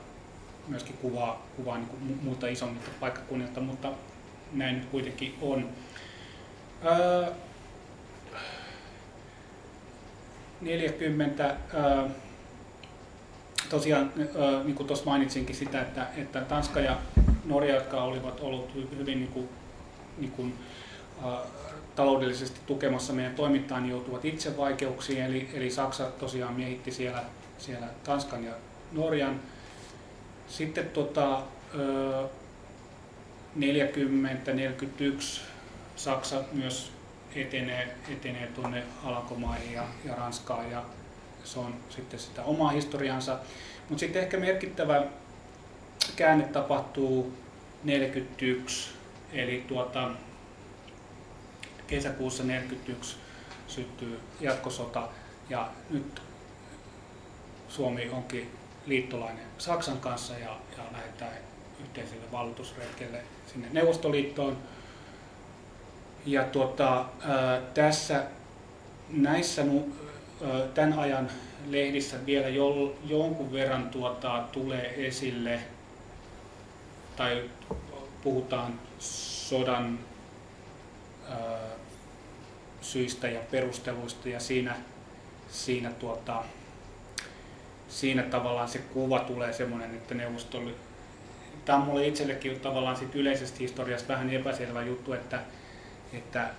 myöskin 0.68 0.96
kuvaa, 0.96 1.46
kuvaa 1.56 1.78
niin 1.78 2.20
muuta 2.22 2.48
isommilta 2.48 2.90
paikkakunnilta, 3.00 3.60
mutta 3.60 3.92
näin 4.52 4.74
nyt 4.74 4.88
kuitenkin 4.88 5.34
on. 5.40 5.68
Öö, 6.84 7.32
40 10.60 11.56
öö, 11.74 12.08
tosiaan, 13.68 14.12
öö, 14.18 14.64
niin 14.64 14.74
kuin 14.74 14.86
tuossa 14.86 15.04
mainitsinkin 15.04 15.56
sitä, 15.56 15.80
että, 15.80 16.06
että 16.16 16.40
Tanska 16.40 16.80
ja 16.80 16.98
Norja, 17.44 17.74
jotka 17.74 18.02
olivat 18.02 18.40
ollut 18.40 18.74
hyvin 18.98 19.18
niin 19.18 19.30
kuin, 19.30 19.48
niin 20.18 20.30
kuin 20.30 20.54
taloudellisesti 21.96 22.60
tukemassa 22.66 23.12
meidän 23.12 23.34
toimintaa, 23.34 23.80
niin 23.80 23.90
joutuvat 23.90 24.24
itse 24.24 24.56
vaikeuksiin. 24.56 25.22
Eli, 25.22 25.48
eli 25.54 25.70
Saksa 25.70 26.04
tosiaan 26.04 26.54
miehitti 26.54 26.90
siellä, 26.90 27.24
siellä 27.58 27.86
Tanskan 28.04 28.44
ja 28.44 28.52
Norjan. 28.92 29.40
Sitten 30.48 30.90
tota, 30.90 31.42
40-41 33.58 33.60
Saksa 35.96 36.40
myös 36.52 36.92
etenee, 37.34 37.94
etenee 38.12 38.46
tuonne 38.46 38.82
Alankomaihin 39.04 39.72
ja, 39.72 39.84
ja 40.04 40.14
Ranskaan 40.14 40.70
ja 40.70 40.82
se 41.44 41.58
on 41.58 41.74
sitten 41.90 42.20
sitä 42.20 42.42
omaa 42.42 42.70
historiansa. 42.70 43.38
Mutta 43.88 44.00
sitten 44.00 44.22
ehkä 44.22 44.36
merkittävä 44.36 45.04
käänne 46.16 46.44
tapahtuu 46.44 47.32
41, 47.84 48.90
eli 49.32 49.64
tuota, 49.68 50.10
kesäkuussa 51.86 52.42
41 52.42 53.16
syttyy 53.68 54.20
jatkosota 54.40 55.08
ja 55.50 55.70
nyt 55.90 56.22
Suomi 57.68 58.08
onkin 58.08 58.50
liittolainen 58.86 59.44
Saksan 59.58 59.98
kanssa 59.98 60.38
ja, 60.38 60.56
ja 60.78 60.84
lähdetään 60.92 61.32
yhteiselle 61.80 62.32
vallutusretkelle 62.32 63.22
sinne 63.46 63.68
Neuvostoliittoon. 63.72 64.58
Ja 66.26 66.44
tuota, 66.44 67.04
ää, 67.20 67.60
tässä 67.74 68.24
näissä 69.10 69.62
ää, 69.62 70.60
tämän 70.74 70.98
ajan 70.98 71.30
lehdissä 71.66 72.26
vielä 72.26 72.48
jo, 72.48 72.96
jonkun 73.04 73.52
verran 73.52 73.90
tuota, 73.90 74.44
tulee 74.52 75.06
esille 75.06 75.60
tai 77.16 77.50
puhutaan 78.22 78.80
sodan 78.98 79.98
ää, 81.30 81.73
syistä 82.84 83.28
ja 83.28 83.40
perusteluista 83.50 84.28
ja 84.28 84.40
siinä, 84.40 84.76
siinä, 85.48 85.90
tuota, 85.90 86.44
siinä 87.88 88.22
tavallaan 88.22 88.68
se 88.68 88.78
kuva 88.78 89.20
tulee 89.20 89.52
semmoinen, 89.52 89.90
että 89.90 90.14
Neuvostoliitto 90.14 90.94
tämä 91.64 91.78
on 91.78 91.84
mulle 91.84 92.06
itsellekin 92.06 92.60
tavallaan 92.60 92.96
sit 92.96 93.14
yleisestä 93.14 93.58
historiasta 93.58 94.12
vähän 94.12 94.30
epäselvä 94.30 94.82
juttu, 94.82 95.12
että, 95.12 95.40
että 96.12 96.50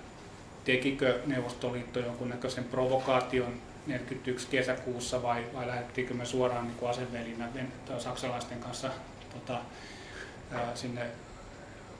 tekikö 0.65 1.19
Neuvostoliitto 1.25 1.99
jonkunnäköisen 1.99 2.63
provokaation 2.63 3.53
41 3.87 4.47
kesäkuussa 4.47 5.23
vai, 5.23 5.45
vai 5.53 5.67
lähdettiinkö 5.67 6.13
me 6.13 6.25
suoraan 6.25 6.67
niin 6.67 6.89
asevelinä 6.89 7.49
saksalaisten 7.97 8.59
kanssa 8.59 8.89
tota, 9.33 9.61
sinne 10.73 11.01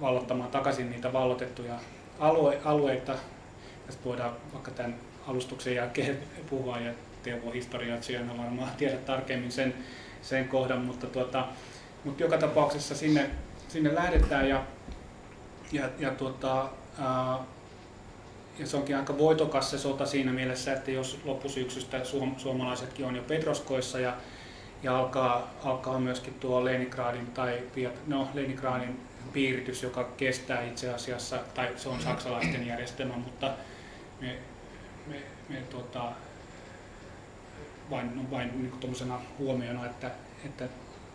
vallottamaan 0.01 0.51
takaisin 0.51 0.89
niitä 0.89 1.13
vallotettuja 1.13 1.80
alue, 2.19 2.59
alueita. 2.65 3.15
Tästä 3.86 4.05
voidaan 4.05 4.33
vaikka 4.53 4.71
tämän 4.71 4.95
alustuksen 5.27 5.75
jälkeen 5.75 6.17
puhua 6.49 6.79
ja 6.79 6.93
Teuvo 7.23 7.51
historiatsijana 7.51 8.38
varmaan 8.38 8.71
tiedä 8.77 8.97
tarkemmin 8.97 9.51
sen, 9.51 9.73
sen 10.21 10.47
kohdan, 10.47 10.81
mutta 10.81 11.07
tuota, 11.07 11.47
mutta 12.03 12.23
joka 12.23 12.38
tapauksessa 12.38 12.95
sinne, 12.95 13.29
sinne 13.67 13.95
lähdetään 13.95 14.49
ja, 14.49 14.63
ja, 15.71 15.89
ja, 15.99 16.11
tuota, 16.11 16.69
ää, 16.99 17.39
ja 18.59 18.67
se 18.67 18.77
onkin 18.77 18.97
aika 18.97 19.17
voitokas 19.17 19.71
se 19.71 19.77
sota 19.77 20.05
siinä 20.05 20.33
mielessä, 20.33 20.73
että 20.73 20.91
jos 20.91 21.19
loppusyksystä 21.23 22.03
suom, 22.03 22.36
suomalaisetkin 22.38 23.05
on 23.05 23.15
jo 23.15 23.21
Petroskoissa 23.21 23.99
ja, 23.99 24.13
ja 24.83 24.97
alkaa, 24.97 25.53
alkaa 25.63 25.99
myöskin 25.99 26.33
tuo 26.33 26.65
Leningradin 26.65 27.27
tai 27.27 27.63
no, 28.07 28.27
Leningradin 28.33 28.99
piiritys, 29.33 29.83
joka 29.83 30.03
kestää 30.03 30.63
itse 30.63 30.93
asiassa, 30.93 31.39
tai 31.53 31.67
se 31.75 31.89
on 31.89 32.01
saksalaisten 32.01 32.67
järjestelmä, 32.67 33.13
mutta 33.13 33.51
me, 34.26 34.38
me, 35.07 35.15
me 35.49 35.55
tuota, 35.55 36.11
vain, 37.89 38.15
no 38.15 38.32
vain 38.32 38.61
niin 38.61 39.13
huomiona, 39.39 39.86
että, 39.86 40.11
että 40.45 40.67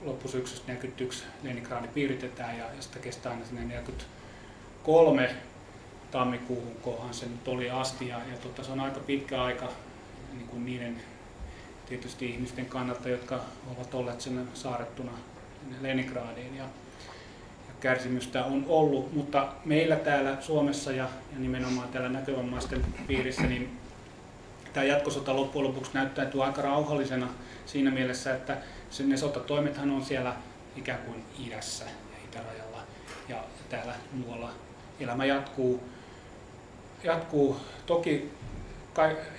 loppusyksystä 0.04 0.72
41 0.72 1.24
Leningradi 1.42 1.88
piiritetään 1.88 2.58
ja, 2.58 2.64
ja 2.64 2.82
sitä 2.82 2.98
kestää 2.98 3.32
aina 3.32 3.44
sinne 3.44 3.64
43 3.64 5.36
tammikuuhun, 6.11 6.76
kohan 6.82 7.14
se 7.14 7.26
nyt 7.26 7.48
oli 7.48 7.70
asti. 7.70 8.08
Ja, 8.08 8.18
ja 8.18 8.36
tota, 8.42 8.64
se 8.64 8.72
on 8.72 8.80
aika 8.80 9.00
pitkä 9.00 9.42
aika 9.42 9.68
niin 10.32 10.46
kuin 10.46 10.64
niiden 10.64 11.02
tietysti 11.88 12.30
ihmisten 12.30 12.66
kannalta, 12.66 13.08
jotka 13.08 13.40
ovat 13.76 13.94
olleet 13.94 14.20
sen 14.20 14.48
saarettuna 14.54 15.12
Leningradiin. 15.80 16.56
Ja 16.56 16.64
kärsimystä 17.81 18.45
on 18.45 18.64
ollut, 18.68 19.14
mutta 19.14 19.49
meillä 19.64 19.97
täällä 19.97 20.37
Suomessa 20.41 20.93
ja, 20.93 21.09
ja 21.33 21.39
nimenomaan 21.39 21.89
täällä 21.89 22.09
näkövammaisten 22.09 22.85
piirissä, 23.07 23.43
niin 23.43 23.81
tämä 24.72 24.85
jatkosota 24.85 25.37
loppujen 25.37 25.68
lopuksi 25.68 25.91
näyttäytyy 25.95 26.45
aika 26.45 26.62
rauhallisena 26.62 27.28
siinä 27.66 27.91
mielessä, 27.91 28.35
että 28.35 28.57
ne 29.05 29.16
sotatoimethan 29.16 29.91
on 29.91 30.05
siellä 30.05 30.35
ikään 30.76 30.99
kuin 30.99 31.24
idässä 31.47 31.85
ja 31.85 32.24
itärajalla 32.24 32.83
ja 33.28 33.37
täällä 33.68 33.95
muualla 34.12 34.51
elämä 35.01 35.24
jatkuu. 35.24 35.81
jatkuu. 37.05 37.57
Toki 37.87 38.31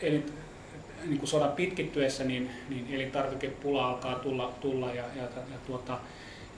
eli, 0.02 0.26
niin 1.06 1.18
kuin 1.18 1.30
sodan 1.30 1.52
pitkittyessä 1.52 2.24
niin, 2.24 2.52
niin 2.70 2.88
elintarvikepula 2.92 3.88
alkaa 3.88 4.16
tulla, 4.16 4.54
tulla 4.62 4.88
ja, 4.88 5.04
ja, 5.16 5.24
ja, 5.24 5.58
tuota, 5.68 6.00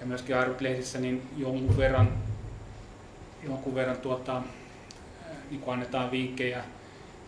ja 0.03 0.07
myöskin 0.07 0.35
Airut-lehdissä 0.37 0.99
niin 0.99 1.29
jonkun 1.37 1.77
verran, 1.77 2.13
jonkun 3.43 3.75
verran 3.75 3.97
tuota, 3.97 4.41
niin 5.49 5.61
kuin 5.61 5.73
annetaan 5.73 6.11
vinkkejä 6.11 6.63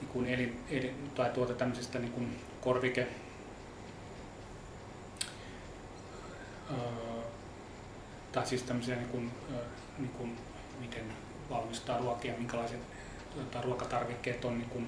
niin 0.02 0.10
kuin 0.10 0.28
elin, 0.28 0.60
elin, 0.70 1.12
tai 1.16 1.30
tuota 1.30 1.54
tämmöisestä 1.54 2.00
niin 2.00 2.12
kuin 2.12 2.36
korvike 2.62 3.08
tai 8.32 8.46
siis 8.46 8.64
tämmöisiä 8.64 8.96
niin 8.96 9.10
kuin, 9.10 9.32
niin 9.98 10.12
kuin, 10.12 10.38
miten 10.80 11.04
valmistaa 11.50 11.98
ruokia, 11.98 12.34
minkälaiset 12.38 12.80
tuota, 13.34 13.62
ruokatarvikkeet 13.62 14.46
on 14.46 14.58
niin 14.58 14.70
kuin 14.70 14.88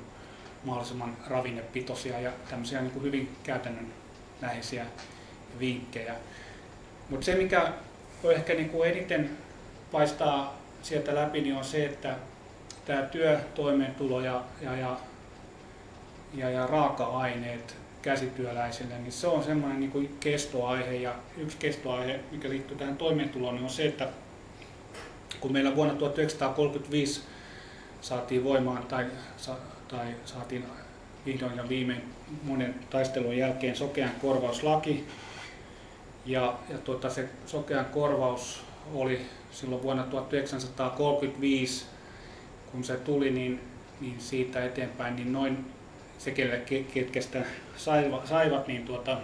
mahdollisimman 0.63 1.17
ravinnepitoisia 1.27 2.19
ja 2.19 2.31
tämmöisiä 2.49 2.81
niin 2.81 2.91
kuin 2.91 3.03
hyvin 3.03 3.35
käytännön 3.43 3.93
läheisiä 4.41 4.85
vinkkejä. 5.59 6.15
Mutta 7.09 7.25
se, 7.25 7.35
mikä 7.35 7.73
voi 8.23 8.35
ehkä 8.35 8.53
niin 8.53 8.69
kuin 8.69 8.89
eniten 8.89 9.29
paistaa 9.91 10.57
sieltä 10.81 11.15
läpi, 11.15 11.41
niin 11.41 11.55
on 11.55 11.65
se, 11.65 11.85
että 11.85 12.15
tämä 12.85 13.01
työ, 13.01 13.39
toimeentulo 13.55 14.21
ja, 14.21 14.43
ja, 14.61 14.77
ja, 14.77 14.97
ja, 16.33 16.49
ja 16.49 16.67
raaka-aineet 16.67 17.75
käsityöläisille, 18.01 18.97
niin 18.97 19.11
se 19.11 19.27
on 19.27 19.43
semmoinen 19.43 19.79
niin 19.79 19.91
kuin 19.91 20.17
kestoaihe. 20.19 20.95
Ja 20.95 21.15
yksi 21.37 21.57
kestoaihe, 21.57 22.19
mikä 22.31 22.49
liittyy 22.49 22.77
tähän 22.77 22.97
toimeentuloon, 22.97 23.55
niin 23.55 23.63
on 23.63 23.69
se, 23.69 23.85
että 23.85 24.07
kun 25.39 25.53
meillä 25.53 25.75
vuonna 25.75 25.95
1935 25.95 27.21
saatiin 28.01 28.43
voimaan 28.43 28.83
tai, 28.83 29.05
tai 29.87 30.07
saatiin 30.25 30.65
vihdoin 31.25 31.57
ja 31.57 31.69
viimein 31.69 32.01
monen 32.43 32.75
taistelun 32.89 33.37
jälkeen 33.37 33.75
sokean 33.75 34.11
korvauslaki. 34.21 35.07
Ja, 36.27 36.59
ja 36.69 36.77
tuota, 36.77 37.09
se 37.09 37.29
sokean 37.45 37.85
korvaus 37.85 38.63
oli 38.93 39.21
silloin 39.51 39.83
vuonna 39.83 40.03
1935, 40.03 41.85
kun 42.71 42.83
se 42.83 42.95
tuli, 42.95 43.31
niin, 43.31 43.61
niin 44.01 44.19
siitä 44.19 44.65
eteenpäin 44.65 45.15
niin 45.15 45.33
noin 45.33 45.65
se, 46.17 46.31
ketkä 46.93 47.21
sitä 47.21 47.43
saivat, 47.77 48.27
saivat 48.27 48.67
niin 48.67 48.85
tuota, 48.85 49.17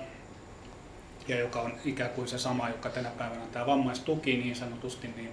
ja 1.27 1.39
joka 1.39 1.61
on 1.61 1.73
ikään 1.85 2.09
kuin 2.09 2.27
se 2.27 2.37
sama, 2.37 2.69
joka 2.69 2.89
tänä 2.89 3.09
päivänä 3.09 3.41
on 3.41 3.49
tämä 3.49 3.65
vammaistuki 3.65 4.37
niin 4.37 4.55
sanotusti, 4.55 5.07
niin, 5.15 5.29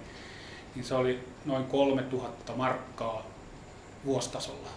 niin 0.75 0.85
se 0.85 0.95
oli 0.95 1.19
noin 1.45 1.65
3000 1.65 2.53
markkaa 2.55 3.25
vuostasolla. 4.05 4.69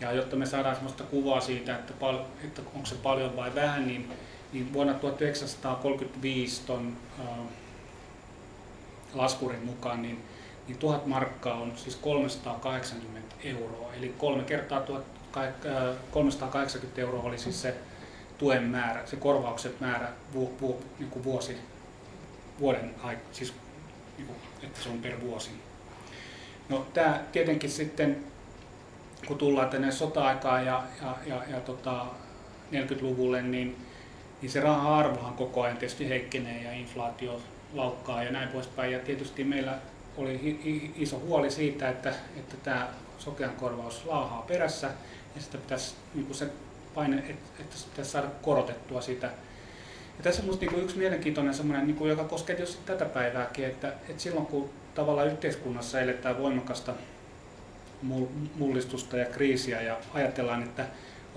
Ja 0.00 0.12
jotta 0.12 0.36
me 0.36 0.46
saadaan 0.46 0.76
sellaista 0.76 1.04
kuvaa 1.04 1.40
siitä, 1.40 1.76
että, 1.76 1.92
pal- 1.92 2.24
että 2.44 2.62
onko 2.74 2.86
se 2.86 2.94
paljon 2.94 3.36
vai 3.36 3.54
vähän, 3.54 3.86
niin, 3.86 4.12
niin 4.52 4.72
vuonna 4.72 4.94
1935 4.94 6.62
ton 6.66 6.96
äh, 7.20 7.26
laskurin 9.14 9.64
mukaan 9.64 10.02
niin, 10.02 10.24
niin 10.68 10.78
1000 10.78 11.06
markkaa 11.06 11.54
on 11.54 11.72
siis 11.76 11.96
380 11.96 13.34
euroa, 13.44 13.94
eli 13.94 14.14
kolme 14.18 14.42
kertaa 14.42 14.82
380 16.10 17.00
euroa 17.00 17.22
oli 17.22 17.38
siis 17.38 17.62
se 17.62 17.74
tuen 18.38 18.62
määrä, 18.62 19.06
se 19.06 19.16
korvaukset 19.16 19.80
määrä 19.80 20.08
vu, 20.34 20.52
vu, 20.60 20.82
niin 20.98 21.10
kuin 21.10 21.24
vuosi, 21.24 21.56
vuoden 22.60 22.94
aikana, 23.02 23.28
siis 23.32 23.52
niin 24.16 24.26
kuin, 24.26 24.38
että 24.62 24.82
se 24.82 24.88
on 24.88 24.98
per 24.98 25.20
vuosi. 25.20 25.50
No 26.68 26.86
tämä 26.94 27.20
tietenkin 27.32 27.70
sitten, 27.70 28.24
kun 29.26 29.38
tullaan 29.38 29.68
tänne 29.68 29.92
sota-aikaan 29.92 30.66
ja, 30.66 30.82
ja, 31.02 31.16
ja, 31.26 31.42
ja 31.50 31.60
tota 31.60 32.06
40-luvulle, 32.72 33.42
niin, 33.42 33.87
niin 34.42 34.50
se 34.50 34.60
raha-arvohan 34.60 35.34
koko 35.34 35.62
ajan 35.62 35.76
tietysti 35.76 36.08
heikkenee 36.08 36.62
ja 36.62 36.72
inflaatio 36.72 37.40
laukkaa 37.72 38.22
ja 38.22 38.30
näin 38.30 38.48
poispäin. 38.48 38.92
Ja 38.92 38.98
tietysti 38.98 39.44
meillä 39.44 39.78
oli 40.16 40.60
iso 40.96 41.18
huoli 41.18 41.50
siitä, 41.50 41.88
että, 41.88 42.14
että 42.36 42.56
tämä 42.62 42.88
sokean 43.18 43.56
korvaus 43.56 44.04
laahaa 44.04 44.42
perässä 44.42 44.90
ja 45.34 45.42
sitä 45.42 45.58
pitäisi 45.58 45.94
niin 46.14 46.26
kuin 46.26 46.36
se 46.36 46.48
paine, 46.94 47.18
että, 47.18 47.62
että 47.62 47.76
se 47.76 47.86
pitäisi 47.90 48.10
saada 48.10 48.28
korotettua 48.42 49.00
sitä. 49.00 49.26
Ja 50.18 50.24
tässä 50.24 50.42
on 50.42 50.58
niin 50.60 50.84
yksi 50.84 50.98
mielenkiintoinen 50.98 51.54
semmoinen, 51.54 51.86
niin 51.86 51.96
kuin, 51.96 52.10
joka 52.10 52.24
koskee 52.24 52.56
tietysti 52.56 52.82
tätä 52.86 53.04
päivääkin, 53.04 53.64
että, 53.64 53.88
että 53.88 54.22
silloin 54.22 54.46
kun 54.46 54.70
tavallaan 54.94 55.26
yhteiskunnassa 55.26 56.00
eletään 56.00 56.38
voimakasta 56.38 56.94
mullistusta 58.58 59.16
ja 59.16 59.24
kriisiä 59.24 59.82
ja 59.82 59.96
ajatellaan, 60.14 60.62
että 60.62 60.86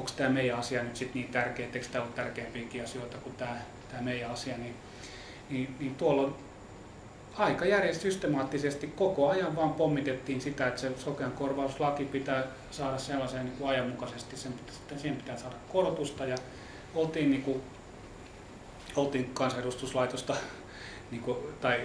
onko 0.02 0.14
tämä 0.18 0.30
meidän 0.30 0.60
asia 0.60 0.84
nyt 0.84 0.96
sitten 0.96 1.22
niin 1.22 1.32
tärkeä, 1.32 1.66
että 1.66 1.80
tämä 1.92 2.04
on 2.04 2.14
tärkeämpiäkin 2.14 2.84
asioita 2.84 3.18
kuin 3.18 3.36
tämä, 3.36 3.58
tämä 3.90 4.02
meidän 4.02 4.32
asia, 4.32 4.58
niin, 4.58 4.76
niin, 5.50 5.76
niin 5.80 5.96
tuolla 5.96 6.38
aika 7.38 7.66
systemaattisesti 7.92 8.88
koko 8.88 9.30
ajan 9.30 9.56
vaan 9.56 9.74
pommitettiin 9.74 10.42
sitä, 10.42 10.68
että 10.68 10.82
se 10.82 10.92
sokean 10.98 11.32
korvauslaki 11.32 12.06
pitää 12.06 12.44
saada 12.72 12.98
sellaiseen 12.98 13.46
niin 13.46 13.58
kuin 13.58 13.70
ajanmukaisesti, 13.70 14.38
sen, 14.38 14.54
siihen 14.98 15.18
pitää 15.18 15.38
saada 15.38 15.56
korotusta 15.72 16.26
ja 16.26 16.38
oltiin, 16.96 17.32
niin 17.32 17.44
kuin, 17.44 17.62
oltiin 18.96 19.32
kansanedustuslaitosta 19.34 20.36
niin 21.12 21.22
kuin, 21.22 21.38
tai 21.62 21.80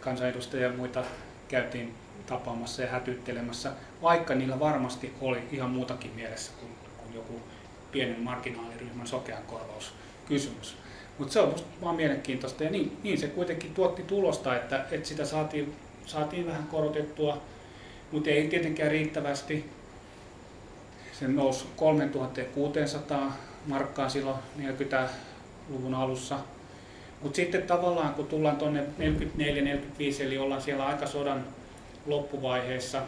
kansanedustajia 0.00 0.66
ja 0.66 0.72
muita 0.72 1.04
käytiin 1.48 1.94
tapaamassa 2.26 2.82
ja 2.82 2.88
hätyttelemässä, 2.88 3.72
vaikka 4.02 4.34
niillä 4.34 4.60
varmasti 4.60 5.14
oli 5.20 5.48
ihan 5.52 5.70
muutakin 5.70 6.12
mielessä 6.14 6.52
kuin, 6.60 6.72
kuin 6.96 7.14
joku 7.14 7.42
pienen 7.96 8.20
marginaaliryhmän 8.20 9.06
sokean 9.06 9.42
korvauskysymys. 9.42 10.76
Mutta 11.18 11.32
se 11.32 11.40
on 11.40 11.48
musta 11.48 11.66
vaan 11.82 11.96
mielenkiintoista 11.96 12.64
ja 12.64 12.70
niin, 12.70 12.96
niin 13.02 13.18
se 13.18 13.26
kuitenkin 13.26 13.74
tuotti 13.74 14.02
tulosta, 14.02 14.56
että, 14.56 14.84
että 14.90 15.08
sitä 15.08 15.24
saatiin, 15.24 15.76
saatiin 16.06 16.46
vähän 16.46 16.66
korotettua, 16.66 17.42
mutta 18.12 18.30
ei 18.30 18.48
tietenkään 18.48 18.90
riittävästi. 18.90 19.70
Se 21.12 21.28
nousi 21.28 21.64
3600 21.76 23.36
markkaa 23.66 24.08
silloin 24.08 24.38
40-luvun 24.58 25.94
alussa. 25.94 26.38
Mutta 27.22 27.36
sitten 27.36 27.62
tavallaan 27.62 28.14
kun 28.14 28.26
tullaan 28.26 28.56
tuonne 28.56 28.84
44-45, 28.98 30.22
eli 30.22 30.38
ollaan 30.38 30.62
siellä 30.62 30.86
aika 30.86 31.06
sodan 31.06 31.44
loppuvaiheessa, 32.06 33.02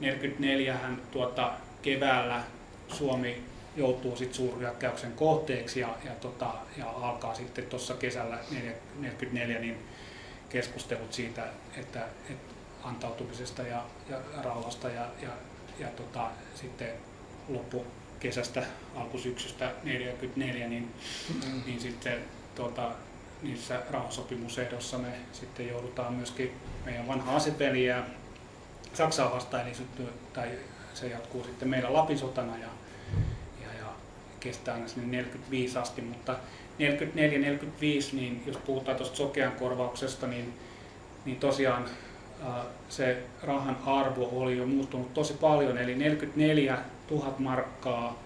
44 0.00 0.74
hän 0.74 1.02
tuota, 1.12 1.52
keväällä 1.82 2.42
Suomi 2.88 3.42
joutuu 3.78 4.16
sitten 4.16 4.34
suurhyökkäyksen 4.34 5.12
kohteeksi 5.12 5.80
ja, 5.80 5.88
ja, 6.04 6.10
tota, 6.10 6.54
ja 6.76 6.90
alkaa 6.90 7.34
sitten 7.34 7.66
tuossa 7.66 7.94
kesällä 7.94 8.38
44 8.98 9.58
niin 9.58 9.78
keskustelut 10.48 11.12
siitä, 11.12 11.44
että, 11.76 12.06
että 12.30 12.54
antautumisesta 12.82 13.62
ja, 13.62 13.84
ja 14.08 14.18
rauhasta 14.42 14.88
ja, 14.88 15.06
ja, 15.22 15.28
ja 15.78 15.88
tota, 15.88 16.30
sitten 16.54 16.88
loppukesästä, 17.48 18.62
alkusyksystä 18.96 19.72
44, 19.82 20.68
niin, 20.68 20.94
mm. 21.34 21.62
niin 21.66 21.80
sitten 21.80 22.18
tota, 22.54 22.90
niissä 23.42 23.82
rauhansopimusehdossa 23.90 24.98
me 24.98 25.08
sitten 25.32 25.68
joudutaan 25.68 26.12
myöskin 26.12 26.52
meidän 26.84 27.08
vanha 27.08 27.36
asepeliä 27.36 28.04
Saksaa 28.94 29.34
vastaan, 29.34 29.68
eli 29.68 29.76
tai 30.32 30.50
se 30.94 31.06
jatkuu 31.06 31.44
sitten 31.44 31.68
meillä 31.68 31.92
Lapin 31.92 32.18
sotana 32.18 32.58
ja, 32.58 32.68
kestää 34.40 34.74
aina 34.74 34.88
sinne 34.88 35.16
45 35.16 35.78
asti, 35.78 36.00
mutta 36.00 36.32
44-45, 36.32 36.36
niin 38.12 38.42
jos 38.46 38.56
puhutaan 38.56 38.96
tuosta 38.96 39.16
sokean 39.16 39.52
korvauksesta, 39.52 40.26
niin, 40.26 40.54
niin 41.24 41.36
tosiaan 41.36 41.84
se 42.88 43.22
rahan 43.42 43.78
arvo 43.86 44.30
oli 44.32 44.56
jo 44.56 44.66
muuttunut 44.66 45.14
tosi 45.14 45.34
paljon, 45.34 45.78
eli 45.78 45.94
44 45.94 46.78
000 47.10 47.34
markkaa 47.38 48.22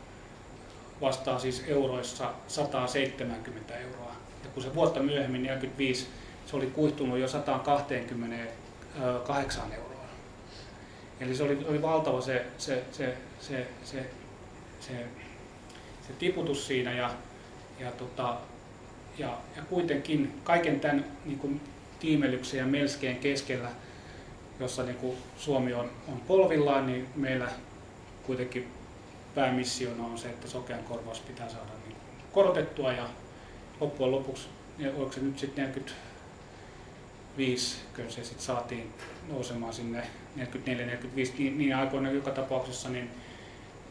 vastaa 1.01 1.39
siis 1.39 1.65
euroissa 1.67 2.33
170 2.49 3.79
euroa. 3.79 4.13
Ja 4.45 4.51
kun 4.55 4.63
se 4.63 4.75
vuotta 4.75 5.01
myöhemmin, 5.01 5.43
45, 5.43 6.07
se 6.47 6.57
oli 6.57 6.67
kuihtunut 6.67 7.19
jo 7.19 7.29
128 7.29 9.73
euroa. 9.73 9.93
Eli 11.21 11.35
se 11.35 11.43
oli, 11.43 11.67
oli 11.69 11.83
valtava 11.83 12.21
se, 12.21 12.45
se, 12.59 12.83
se, 12.93 13.17
se, 13.41 13.67
se, 13.85 14.07
se 14.81 14.83
se 14.83 15.22
tiputus 16.19 16.67
siinä 16.67 16.93
ja, 16.93 17.11
ja, 17.81 17.91
tota, 17.91 18.37
ja, 19.19 19.39
ja 19.57 19.63
kuitenkin 19.63 20.41
kaiken 20.45 20.81
tämän 20.81 21.05
niin 21.25 21.39
kuin 21.39 21.61
tiimelyksen 22.01 22.59
ja 22.59 22.67
melskeen 22.67 23.17
keskellä, 23.17 23.69
jossa 24.61 24.83
niin 24.83 24.97
kuin 24.97 25.17
Suomi 25.37 25.75
on, 25.75 25.91
on 26.09 26.21
polvillaan, 26.21 26.87
niin 26.87 27.07
meillä 27.17 27.49
kuitenkin 28.27 28.69
päämissiona 29.35 30.05
on 30.05 30.19
se, 30.19 30.29
että 30.29 30.49
sokean 30.49 30.85
korvaus 30.85 31.21
pitää 31.21 31.49
saada 31.49 31.73
niin 31.87 31.97
korotettua 32.33 32.93
ja 32.93 33.09
loppujen 33.81 34.13
lopuksi, 34.13 34.49
oliko 34.97 35.13
se 35.13 35.21
nyt 35.21 35.39
sitten 35.39 35.65
45, 35.65 37.77
kun 37.97 38.05
se 38.09 38.25
sitten 38.25 38.45
saatiin 38.45 38.93
nousemaan 39.29 39.73
sinne 39.73 40.03
44-45 40.39 40.43
niin, 41.39 41.59
niin 41.59 41.77
aikoina 41.77 42.11
joka 42.11 42.31
tapauksessa, 42.31 42.89
niin 42.89 43.11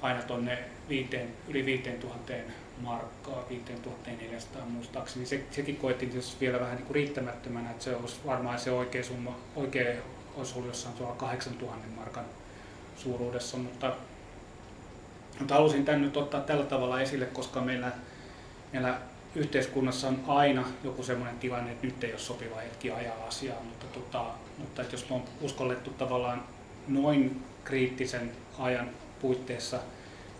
aina 0.01 0.21
tuonne 0.21 0.59
viiteen, 0.89 1.27
yli 1.47 1.65
5000 1.65 2.33
markkaa, 2.81 3.45
5400 3.49 4.65
muistaakseni. 4.65 5.25
Se, 5.25 5.43
sekin 5.51 5.77
koettiin 5.77 6.11
tietysti 6.11 6.39
vielä 6.39 6.59
vähän 6.59 6.75
niin 6.75 6.85
kuin 6.85 6.95
riittämättömänä, 6.95 7.71
että 7.71 7.83
se 7.83 7.95
olisi 7.95 8.19
varmaan 8.25 8.59
se 8.59 8.71
oikea 8.71 9.03
summa, 9.03 9.37
oikea 9.55 9.93
olisi 10.37 10.53
ollut 10.55 10.67
jossain 10.67 10.95
tuolla 10.95 11.15
8000 11.15 11.87
markan 11.95 12.25
suuruudessa, 12.97 13.57
mutta, 13.57 13.95
mutta 15.39 15.53
halusin 15.53 15.85
tämän 15.85 16.01
nyt 16.01 16.17
ottaa 16.17 16.41
tällä 16.41 16.65
tavalla 16.65 17.01
esille, 17.01 17.25
koska 17.25 17.61
meillä, 17.61 17.91
meillä 18.73 18.97
yhteiskunnassa 19.35 20.07
on 20.07 20.23
aina 20.27 20.65
joku 20.83 21.03
sellainen 21.03 21.39
tilanne, 21.39 21.71
että 21.71 21.87
nyt 21.87 22.03
ei 22.03 22.11
ole 22.11 22.19
sopiva 22.19 22.55
hetki 22.55 22.91
ajaa 22.91 23.27
asiaa, 23.27 23.61
mutta, 23.63 23.85
tota, 23.85 24.25
mutta 24.57 24.81
että 24.81 24.93
jos 24.93 25.05
on 25.09 25.23
uskollettu 25.41 25.89
tavallaan 25.89 26.43
noin 26.87 27.43
kriittisen 27.63 28.31
ajan 28.59 28.89
puitteissa 29.21 29.79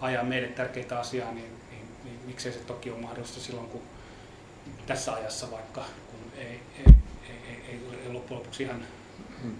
ajaa 0.01 0.23
meille 0.23 0.47
tärkeitä 0.47 0.99
asiaa, 0.99 1.31
niin, 1.31 1.51
niin, 1.71 1.85
niin 2.03 2.19
miksei 2.25 2.51
se 2.51 2.59
toki 2.59 2.91
ole 2.91 3.01
mahdollista 3.01 3.39
silloin, 3.39 3.67
kun 3.67 3.81
tässä 4.85 5.13
ajassa 5.13 5.51
vaikka, 5.51 5.85
kun 6.11 6.19
ei, 6.37 6.59
ei, 6.77 6.93
ei, 7.29 7.63
ei, 7.67 7.79
ei 8.03 8.13
loppujen 8.13 8.39
lopuksi 8.39 8.63
ihan 8.63 8.85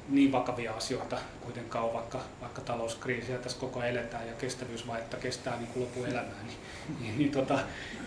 niin 0.09 0.32
vakavia 0.32 0.74
asioita 0.74 1.17
kuitenkaan 1.41 1.86
ole, 1.86 1.93
vaikka, 1.93 2.22
vaikka 2.41 2.61
talouskriisiä 2.61 3.38
tässä 3.38 3.59
koko 3.59 3.80
ajan 3.80 3.91
eletään 3.91 4.28
ja 4.28 4.34
kestävyysvaihetta 4.34 5.17
kestää 5.17 5.57
niin 5.57 5.67
kuin 5.67 5.84
loppuelämää, 5.84 6.43
niin, 6.43 6.57
niin, 6.99 7.17
niin, 7.17 7.32
tota, 7.32 7.59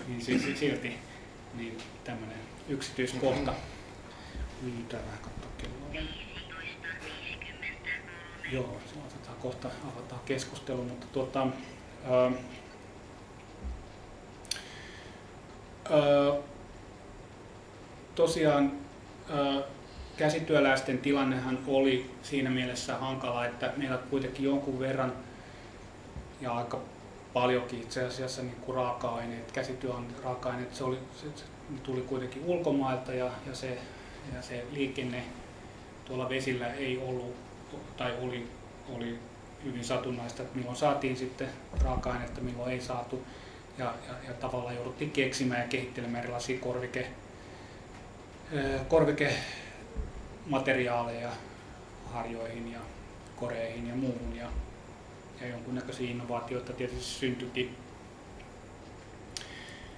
niin 0.08 0.20
silti 0.56 0.98
niin 1.54 1.78
tämmöinen 2.04 2.38
yksityiskohta. 2.68 3.54
Vähän 4.92 5.18
katsoa 5.22 5.50
kelloa. 5.58 6.10
Joo, 8.52 8.80
se 8.86 8.94
otetaan 9.06 9.23
kohta, 9.44 9.68
avataan 9.92 10.20
keskustelu, 10.26 10.82
mutta 10.82 11.06
tuota, 11.12 11.46
ää, 12.10 12.32
ää, 15.90 16.32
tosiaan 18.14 18.72
ää, 19.30 19.62
käsityöläisten 20.16 20.98
tilannehan 20.98 21.58
oli 21.66 22.10
siinä 22.22 22.50
mielessä 22.50 22.96
hankala, 22.96 23.46
että 23.46 23.72
meillä 23.76 23.98
kuitenkin 24.10 24.44
jonkun 24.44 24.78
verran 24.78 25.12
ja 26.40 26.52
aika 26.52 26.80
paljonkin 27.32 27.80
itse 27.80 28.04
asiassa 28.04 28.42
niin 28.42 28.56
kuin 28.56 28.76
raaka-aineet, 28.76 29.52
käsityön 29.52 30.06
raaka-aineet, 30.22 30.74
se, 30.74 30.84
oli, 30.84 30.98
se, 31.16 31.26
se 31.36 31.44
tuli 31.82 32.00
kuitenkin 32.00 32.44
ulkomailta 32.44 33.14
ja, 33.14 33.30
ja, 33.46 33.54
se, 33.54 33.78
ja 34.34 34.42
se 34.42 34.64
liikenne 34.72 35.22
tuolla 36.04 36.28
vesillä 36.28 36.72
ei 36.72 36.98
ollut 36.98 37.34
tai 37.96 38.12
oli, 38.22 38.48
oli 38.94 39.18
hyvin 39.64 39.84
satunnaista, 39.84 40.42
että 40.42 40.58
milloin 40.58 40.76
saatiin 40.76 41.16
sitten 41.16 41.48
raaka-ainetta, 41.84 42.40
milloin 42.40 42.72
ei 42.72 42.80
saatu. 42.80 43.22
Ja, 43.78 43.84
ja, 43.84 44.14
ja 44.28 44.34
tavallaan 44.34 44.74
jouduttiin 44.74 45.10
keksimään 45.10 45.60
ja 45.60 45.68
kehittelemään 45.68 46.24
erilaisia 46.24 46.60
korvike, 46.60 47.06
korvikemateriaaleja 48.88 51.30
harjoihin 52.12 52.72
ja 52.72 52.78
koreihin 53.36 53.88
ja 53.88 53.94
muuhun. 53.94 54.36
Ja, 54.36 54.46
ja 55.40 55.48
jonkunnäköisiä 55.48 56.10
innovaatioita 56.10 56.72
tietysti 56.72 57.04
syntyikin, 57.04 57.76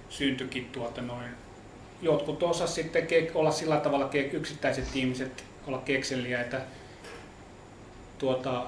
syntyikin 0.09 0.65
tuota 0.65 1.01
noin. 1.01 1.29
Jotkut 2.01 2.43
osas 2.43 2.75
sitten 2.75 3.07
olla 3.33 3.51
sillä 3.51 3.77
tavalla 3.77 4.09
yksittäiset 4.31 4.95
ihmiset 4.95 5.43
olla 5.67 5.77
kekseliäitä, 5.77 6.61
tuota, 8.17 8.65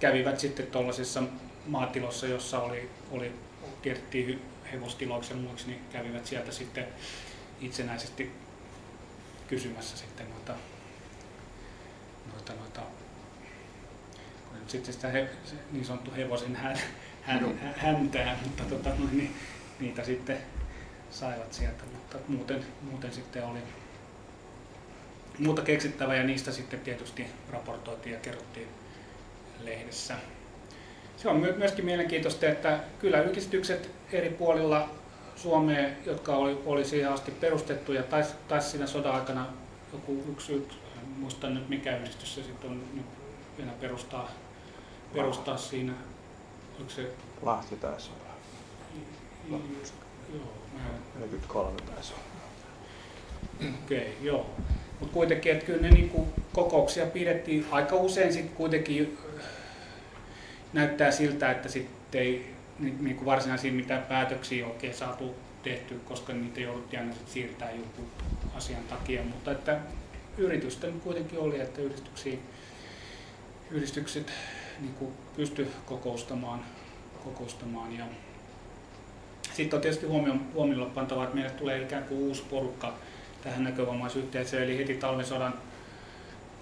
kävivät 0.00 0.40
sitten 0.40 0.66
tuollaisissa 0.66 1.22
maatiloissa, 1.66 2.26
jossa 2.26 2.58
oli, 2.58 2.90
oli 3.10 3.32
tiedettiin 3.82 4.42
hevostiloiksi 4.72 5.32
ja 5.32 5.36
muuksi, 5.36 5.66
niin 5.66 5.80
kävivät 5.92 6.26
sieltä 6.26 6.52
sitten 6.52 6.86
itsenäisesti 7.60 8.30
kysymässä 9.48 9.96
sitten 9.96 10.30
noita, 10.30 10.54
noita, 12.32 12.52
noita 12.52 12.80
sitten 14.66 14.94
sitä 14.94 15.08
he, 15.08 15.28
se 15.44 15.54
niin 15.72 15.84
sanottu 15.84 16.10
hevosen 16.16 16.56
hän, 16.56 16.78
hän, 17.22 17.74
häntää, 17.76 18.38
mutta 18.44 18.64
tota, 18.64 18.90
niin, 19.12 19.36
niitä 19.80 20.04
sitten 20.04 20.38
saivat 21.10 21.52
sieltä, 21.52 21.84
mutta 21.92 22.18
muuten, 22.28 22.64
muuten 22.82 23.12
sitten 23.12 23.44
oli 23.44 23.58
muuta 25.38 25.62
keksittävää 25.62 26.16
ja 26.16 26.24
niistä 26.24 26.52
sitten 26.52 26.80
tietysti 26.80 27.26
raportoitiin 27.50 28.14
ja 28.14 28.20
kerrottiin 28.20 28.68
lehdessä. 29.64 30.14
Se 31.16 31.28
on 31.28 31.36
myöskin 31.56 31.84
mielenkiintoista, 31.84 32.46
että 32.46 32.80
kyllä 32.98 33.22
yhdistykset 33.22 33.90
eri 34.12 34.30
puolilla 34.30 34.88
Suomea, 35.36 35.88
jotka 36.06 36.36
oli, 36.36 36.62
oli 36.66 36.84
siihen 36.84 37.12
asti 37.12 37.30
perustettu 37.30 37.92
ja 37.92 38.02
taisi 38.02 38.34
tais 38.48 38.70
siinä 38.70 38.86
sodan 38.86 39.14
aikana 39.14 39.46
joku 39.92 40.24
yksi, 40.32 40.52
yksi 40.52 40.78
en 41.02 41.08
muista 41.08 41.50
nyt 41.50 41.68
mikä 41.68 41.96
yhdistys 41.96 42.34
se 42.34 42.42
sitten 42.42 42.70
on 42.70 42.82
nyt 42.94 43.06
vielä 43.58 43.72
perustaa, 43.80 44.30
perustaa 45.14 45.56
siinä. 45.56 45.92
Oliko 46.76 46.90
se... 46.90 47.10
Lahti 47.42 47.76
taisi 47.76 48.10
olla. 48.10 48.34
Joo, 50.32 50.52
mä... 50.74 50.80
43 51.20 51.80
taisi 51.80 52.12
olla. 52.12 52.24
Okei, 53.84 53.98
okay, 53.98 54.12
joo. 54.22 54.50
Mutta 55.00 55.14
kuitenkin, 55.14 55.52
että 55.52 55.66
kyllä 55.66 55.82
ne 55.82 55.90
niinku 55.90 56.28
kokouksia 56.52 57.06
pidettiin 57.06 57.66
aika 57.70 57.96
usein 57.96 58.32
sitten 58.32 58.56
kuitenkin 58.56 59.18
näyttää 60.74 61.10
siltä, 61.10 61.50
että 61.50 61.68
sitten 61.68 62.20
ei 62.20 62.54
niin 62.78 63.16
kuin 63.16 63.24
varsinaisia 63.26 63.72
mitään 63.72 64.02
päätöksiä 64.02 64.66
oikein 64.66 64.94
saatu 64.94 65.34
tehty, 65.62 66.00
koska 66.04 66.32
niitä 66.32 66.60
jouduttiin 66.60 67.02
aina 67.02 67.14
siirtää 67.26 67.70
jonkun 67.70 68.06
asian 68.54 68.84
takia, 68.84 69.22
mutta 69.22 69.52
että 69.52 69.78
yritysten 70.38 71.00
kuitenkin 71.00 71.38
oli, 71.38 71.60
että 71.60 71.80
yhdistyksiä, 71.80 72.38
yhdistykset 73.70 74.32
niin 74.80 74.94
kuin 74.94 75.12
pysty 75.36 75.68
kokoustamaan, 75.86 76.64
kokoustamaan. 77.24 77.96
Ja 77.96 78.04
sitten 79.52 79.76
on 79.76 79.82
tietysti 79.82 80.06
huomioon, 80.06 80.52
huomioon 80.54 80.90
pantava, 80.90 81.24
että 81.24 81.34
meille 81.34 81.50
tulee 81.50 81.82
ikään 81.82 82.04
kuin 82.04 82.20
uusi 82.20 82.44
porukka 82.50 82.94
tähän 83.44 83.64
näkövammaisyhteisöön, 83.64 84.62
eli 84.62 84.78
heti 84.78 84.94
talvisodan 84.94 85.54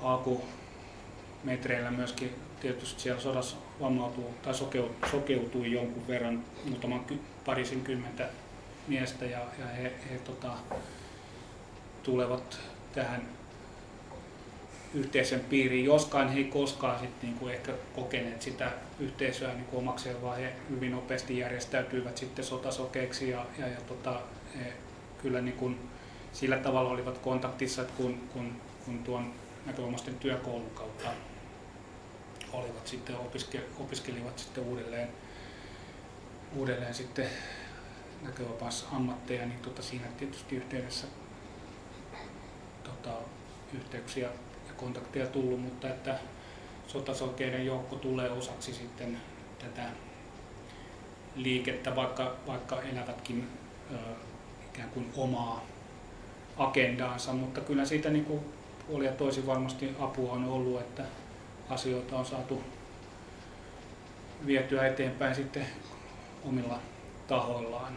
alkumetreillä 0.03 1.91
myöskin 1.91 2.35
tietysti 2.61 3.01
siellä 3.01 3.21
sodassa 3.21 3.57
vammautuu 3.81 4.35
tai 4.43 4.55
sokeutui, 4.55 5.11
sokeutui 5.11 5.73
jonkun 5.73 6.09
verran, 6.09 6.45
muutaman 6.65 7.05
parisin 7.45 7.81
kymmentä 7.81 8.29
miestä 8.89 9.25
ja, 9.25 9.39
ja 9.59 9.67
he, 9.67 9.93
he 10.11 10.19
tota, 10.25 10.51
tulevat 12.03 12.61
tähän 12.93 13.23
yhteisön 14.95 15.41
piiriin, 15.41 15.85
joskaan 15.85 16.29
he 16.29 16.39
ei 16.39 16.45
koskaan 16.45 17.01
sit 17.01 17.23
niinku 17.23 17.49
ehkä 17.49 17.73
kokeneet 17.95 18.43
sitä 18.43 18.73
yhteisöä 19.01 19.55
niinku 19.55 19.79
omakseen, 19.79 20.23
vaan 20.23 20.39
he 20.39 20.53
hyvin 20.71 20.93
nopeasti 20.93 21.39
järjestäytyivät 21.39 22.17
sitten 22.17 22.45
sotasokeiksi 22.45 23.31
ja, 23.31 23.47
ja, 23.59 23.69
ja 23.69 23.81
tota, 23.89 24.21
he 24.59 24.73
kyllä 25.23 25.41
niinku 25.41 25.71
sillä 26.33 26.57
tavalla 26.57 26.91
olivat 26.91 27.19
kontaktissa, 27.19 27.83
että 27.83 27.95
kun, 27.97 28.21
kun, 28.33 28.53
kun 28.85 28.99
tuon 28.99 29.33
näkövammaisten 29.67 30.15
työkoulun 30.15 30.71
kautta 30.75 31.09
olivat 32.53 32.87
sitten, 32.87 33.17
opiske, 33.17 33.61
opiskelivat 33.81 34.39
sitten 34.39 34.65
uudelleen, 34.65 35.09
uudelleen 36.57 36.95
sitten 36.95 37.27
näkövapaassa 38.23 38.87
ammatteja, 38.93 39.47
niin 39.47 39.61
tota, 39.61 39.83
siinä 39.83 40.07
tietysti 40.19 40.57
yhteydessä 40.57 41.07
tota, 42.85 43.11
yhteyksiä 43.75 44.29
ja 44.69 44.75
kontakteja 44.77 45.27
tullut, 45.27 45.61
mutta 45.61 45.89
että 45.89 46.19
sotasokeiden 46.87 47.67
joukko 47.67 47.97
tulee 47.97 48.31
osaksi 48.31 48.73
sitten 48.75 49.21
tätä 49.59 49.89
liikettä, 51.37 51.97
vaikka, 51.97 52.37
vaikka 52.47 52.83
elävätkin 52.83 53.49
ö, 53.93 53.97
ikään 54.75 54.91
kuin 54.91 55.13
omaa 55.17 55.65
agendaansa, 56.57 57.33
mutta 57.33 57.61
kyllä 57.61 57.85
siitä 57.85 58.11
niin 58.11 58.25
kuin 58.25 58.41
puoli 58.87 59.07
ja 59.07 59.13
toisin 59.13 59.47
varmasti 59.47 59.97
apua 60.01 60.33
on 60.33 60.45
ollut, 60.45 60.81
että 60.81 61.03
asioita 61.69 62.17
on 62.17 62.27
saatu 62.27 62.63
vietyä 64.47 64.87
eteenpäin 64.87 65.35
sitten 65.35 65.67
omilla 66.45 66.79
tahoillaan. 67.29 67.97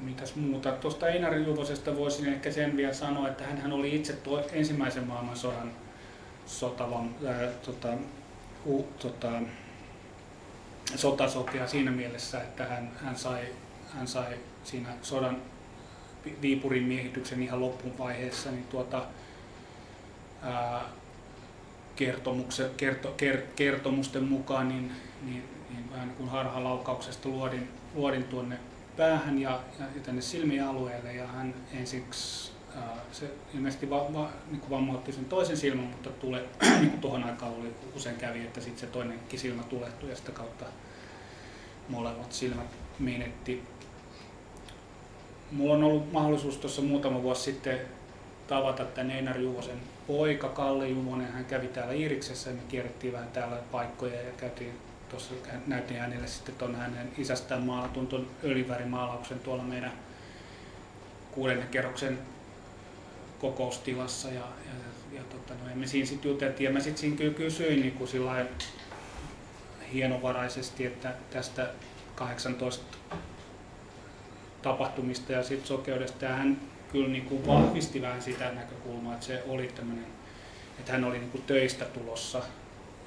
Mitäs 0.00 0.34
muuta? 0.34 0.72
Tuosta 0.72 1.08
Einari 1.08 1.44
Juvosesta 1.44 1.96
voisin 1.96 2.28
ehkä 2.28 2.52
sen 2.52 2.76
vielä 2.76 2.94
sanoa, 2.94 3.28
että 3.28 3.44
hän 3.44 3.72
oli 3.72 3.96
itse 3.96 4.12
tuo 4.12 4.42
ensimmäisen 4.52 5.06
maailmansodan 5.06 5.72
sotavan, 6.46 7.14
ää, 7.26 7.46
tota, 7.46 7.88
hu, 8.64 8.88
tota, 8.98 9.30
sotasokea 10.94 11.66
siinä 11.66 11.90
mielessä, 11.90 12.40
että 12.40 12.64
hän, 12.66 12.90
hän, 13.04 13.16
sai, 13.16 13.42
hän 13.94 14.08
sai 14.08 14.34
siinä 14.64 14.88
sodan 15.02 15.36
Viipurin 16.42 16.82
miehityksen 16.82 17.42
ihan 17.42 17.60
loppuvaiheessa, 17.60 18.50
niin 18.50 18.66
tuota, 18.66 19.04
ää, 20.42 20.84
kerto, 22.76 23.14
ker, 23.16 23.42
kertomusten 23.56 24.24
mukaan 24.24 24.68
niin, 24.68 24.92
niin, 25.22 25.44
niin 25.70 25.90
vähän 25.90 26.08
niin 26.08 26.16
kuin 26.16 26.28
harhalaukauksesta 26.28 27.28
luodin, 27.28 27.68
luodin 27.94 28.24
tuonne 28.24 28.58
päähän 28.96 29.38
ja, 29.38 29.60
ja, 29.80 29.86
tänne 30.02 30.22
silmialueelle 30.22 31.12
ja 31.12 31.26
hän 31.26 31.54
ensiksi 31.72 32.52
ää, 32.76 32.96
se 33.12 33.30
ilmeisesti 33.54 33.90
va, 33.90 34.12
va, 34.14 34.30
niin 34.50 34.60
kuin 34.60 34.70
vammautti 34.70 35.12
sen 35.12 35.24
toisen 35.24 35.56
silmän, 35.56 35.84
mutta 35.84 36.10
tule, 36.10 36.44
niin 36.80 36.90
kuin 36.90 37.00
tuohon 37.00 37.24
aikaan 37.24 37.52
oli, 37.52 37.74
usein 37.96 38.16
kävi, 38.16 38.40
että 38.40 38.60
sitten 38.60 38.80
se 38.80 38.86
toinenkin 38.86 39.38
silmä 39.38 39.62
tulehtui 39.62 40.10
ja 40.10 40.16
sitä 40.16 40.32
kautta 40.32 40.64
molemmat 41.88 42.32
silmät 42.32 42.66
menetti 42.98 43.62
Mulla 45.52 45.74
on 45.74 45.84
ollut 45.84 46.12
mahdollisuus 46.12 46.56
tuossa 46.56 46.82
muutama 46.82 47.22
vuosi 47.22 47.42
sitten 47.42 47.80
tavata 48.46 48.84
tämän 48.84 49.10
Einar 49.10 49.38
Juvosen 49.38 49.80
poika 50.06 50.48
Kalle 50.48 50.88
Juvonen. 50.88 51.32
Hän 51.32 51.44
kävi 51.44 51.68
täällä 51.68 51.92
Iiriksessä 51.92 52.50
ja 52.50 52.56
me 52.56 52.62
kierrettiin 52.68 53.12
vähän 53.12 53.28
täällä 53.28 53.56
paikkoja 53.72 54.22
ja 54.22 54.30
käytiin 54.36 54.72
tuossa 55.08 55.34
näytin 55.66 55.98
hänelle 55.98 56.26
sitten 56.26 56.54
tuon 56.54 56.74
hänen 56.74 57.12
isästään 57.18 57.62
maalatun 57.62 58.06
tuon 58.06 58.26
öljyvärimaalauksen 58.44 59.38
tuolla 59.40 59.62
meidän 59.62 59.92
kuudennen 61.32 61.68
kerroksen 61.68 62.18
kokoustilassa 63.38 64.28
ja, 64.28 64.34
ja, 64.34 65.18
ja 65.18 65.22
tota, 65.24 65.54
no, 65.54 65.74
me 65.74 65.86
siinä 65.86 66.06
sitten 66.06 66.30
juteltiin 66.30 66.64
ja 66.64 66.72
mä 66.72 66.80
sitten 66.80 67.00
siinä 67.00 67.16
kyllä 67.16 67.34
kysyin 67.34 67.80
niin 67.80 67.92
kuin 67.92 68.10
hienovaraisesti, 69.92 70.86
että 70.86 71.14
tästä 71.30 71.70
18 72.14 72.84
tapahtumista 74.64 75.32
ja 75.32 75.42
sit 75.42 75.66
sokeudesta. 75.66 76.24
Ja 76.24 76.32
hän 76.32 76.60
kyllä 76.92 77.08
niin 77.08 77.24
kuin 77.24 77.46
vahvisti 77.46 78.02
vähän 78.02 78.22
sitä 78.22 78.52
näkökulmaa, 78.52 79.14
että 79.14 79.26
se 79.26 79.42
oli 79.48 79.68
tämmöinen, 79.74 80.06
että 80.78 80.92
hän 80.92 81.04
oli 81.04 81.18
niin 81.18 81.30
kuin 81.30 81.42
töistä 81.42 81.84
tulossa 81.84 82.42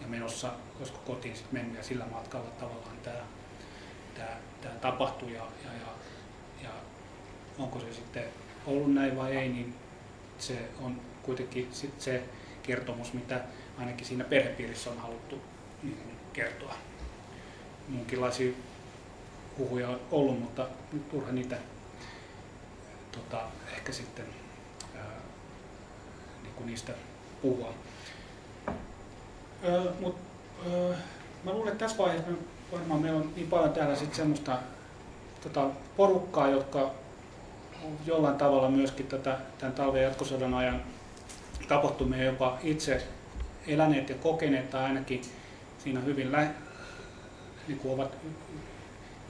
ja 0.02 0.08
menossa, 0.08 0.52
koska 0.80 0.98
kotiin 0.98 1.36
sitten 1.36 1.60
mennyt 1.60 1.78
ja 1.78 1.84
sillä 1.84 2.06
matkalla 2.12 2.50
tavallaan 2.50 2.98
tämä, 3.04 3.20
tämä, 4.16 4.30
tämä 4.62 4.76
tapahtui 4.76 5.34
ja, 5.34 5.44
ja, 5.64 5.72
ja, 5.74 5.94
ja 6.64 6.70
onko 7.58 7.80
se 7.80 7.94
sitten 7.94 8.24
ollut 8.66 8.94
näin 8.94 9.18
vai 9.18 9.38
ei, 9.38 9.50
niin 9.50 9.76
se 10.40 10.70
on 10.82 11.02
kuitenkin 11.24 11.68
sit 11.72 12.02
se 12.02 12.24
kertomus, 12.64 13.14
mitä 13.14 13.42
ainakin 13.78 14.06
siinä 14.06 14.24
perhepiirissä 14.24 14.90
on 14.90 14.98
haluttu 14.98 15.42
niin 15.84 15.98
kertoa. 16.34 16.74
Muunkinlaisia 17.88 18.52
huhuja 19.58 20.00
ollut, 20.12 20.40
mutta 20.40 20.68
nyt 20.94 21.10
turha 21.10 21.32
niitä 21.32 21.58
tota, 23.12 23.42
ehkä 23.74 23.92
sitten 23.92 24.26
ää, 24.96 25.22
niin 26.44 26.54
kuin 26.54 26.68
niistä 26.68 26.94
puhua. 27.42 27.74
Ää, 29.64 29.84
mut, 30.00 30.16
ää, 30.66 30.98
mä 31.44 31.52
luulen, 31.52 31.72
että 31.72 31.86
tässä 31.86 31.98
vaiheessa 31.98 32.32
varmaan 32.72 33.02
meillä 33.02 33.20
on 33.20 33.32
niin 33.36 33.48
paljon 33.48 33.74
täällä 33.74 33.96
sitten 33.96 34.16
semmoista 34.16 34.58
tota, 35.44 35.70
porukkaa, 35.98 36.48
jotka 36.48 36.92
jollain 38.06 38.38
tavalla 38.38 38.70
myöskin 38.70 39.08
tätä, 39.08 39.38
tämän 39.58 39.76
talven 39.76 40.04
jatkosodan 40.04 40.54
ajan 40.54 40.82
tapahtumia 41.68 42.24
jopa 42.24 42.58
itse 42.64 43.08
eläneet 43.68 44.10
ja 44.10 44.16
kokeneet 44.16 44.70
tai 44.70 44.84
ainakin 44.84 45.22
siinä 45.84 46.00
hyvin 46.00 46.32
lä- 46.32 46.52
niin 47.68 47.80
kuin 47.80 47.94
ovat 47.94 48.12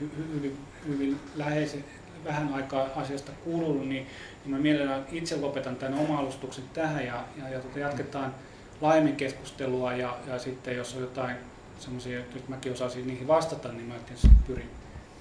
hyvin, 0.00 0.58
hyvin 0.88 1.20
läheisen, 1.34 1.84
vähän 2.24 2.54
aikaa 2.54 2.88
asiasta 2.96 3.32
kuulunut, 3.44 3.88
niin, 3.88 4.06
niin 4.44 4.50
mä 4.50 4.58
mielellään 4.58 5.06
itse 5.12 5.36
lopetan 5.36 5.76
tämän 5.76 5.98
oma 5.98 6.18
alustuksen 6.18 6.64
tähän 6.74 7.06
ja, 7.06 7.24
ja, 7.36 7.48
ja 7.48 7.60
tuota, 7.60 7.78
jatketaan 7.78 8.34
laajemmin 8.80 9.16
keskustelua 9.16 9.92
ja, 9.92 10.18
ja 10.26 10.38
sitten 10.38 10.76
jos 10.76 10.94
on 10.94 11.00
jotain 11.00 11.36
semmoisia, 11.78 12.18
jos 12.18 12.48
mäkin 12.48 12.72
osaisin 12.72 13.06
niihin 13.06 13.28
vastata, 13.28 13.72
niin 13.72 13.86
mä 13.86 13.94
tietysti 13.94 14.28
pyrin 14.46 14.70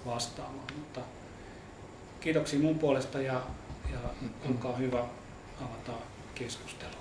vastaamaan. 0.05 0.67
Mutta 0.75 1.01
kiitoksia 2.19 2.59
mun 2.59 2.79
puolesta 2.79 3.21
ja, 3.21 3.41
ja 3.91 3.99
olkaa 4.49 4.75
hyvä, 4.75 5.03
avata 5.61 5.91
keskustelua. 6.35 6.97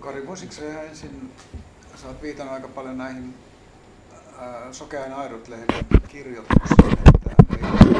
Kari, 0.00 0.26
voisitko 0.26 0.64
ensin, 0.64 1.32
sä 1.96 2.08
oot 2.08 2.22
viitannut 2.22 2.54
aika 2.54 2.68
paljon 2.68 2.98
näihin 2.98 3.34
sokeain 4.72 5.12
aidot 5.12 5.48
lehden 5.48 5.84
kirjoitukseen, 6.08 6.92
että 6.92 7.30
ei 7.56 7.95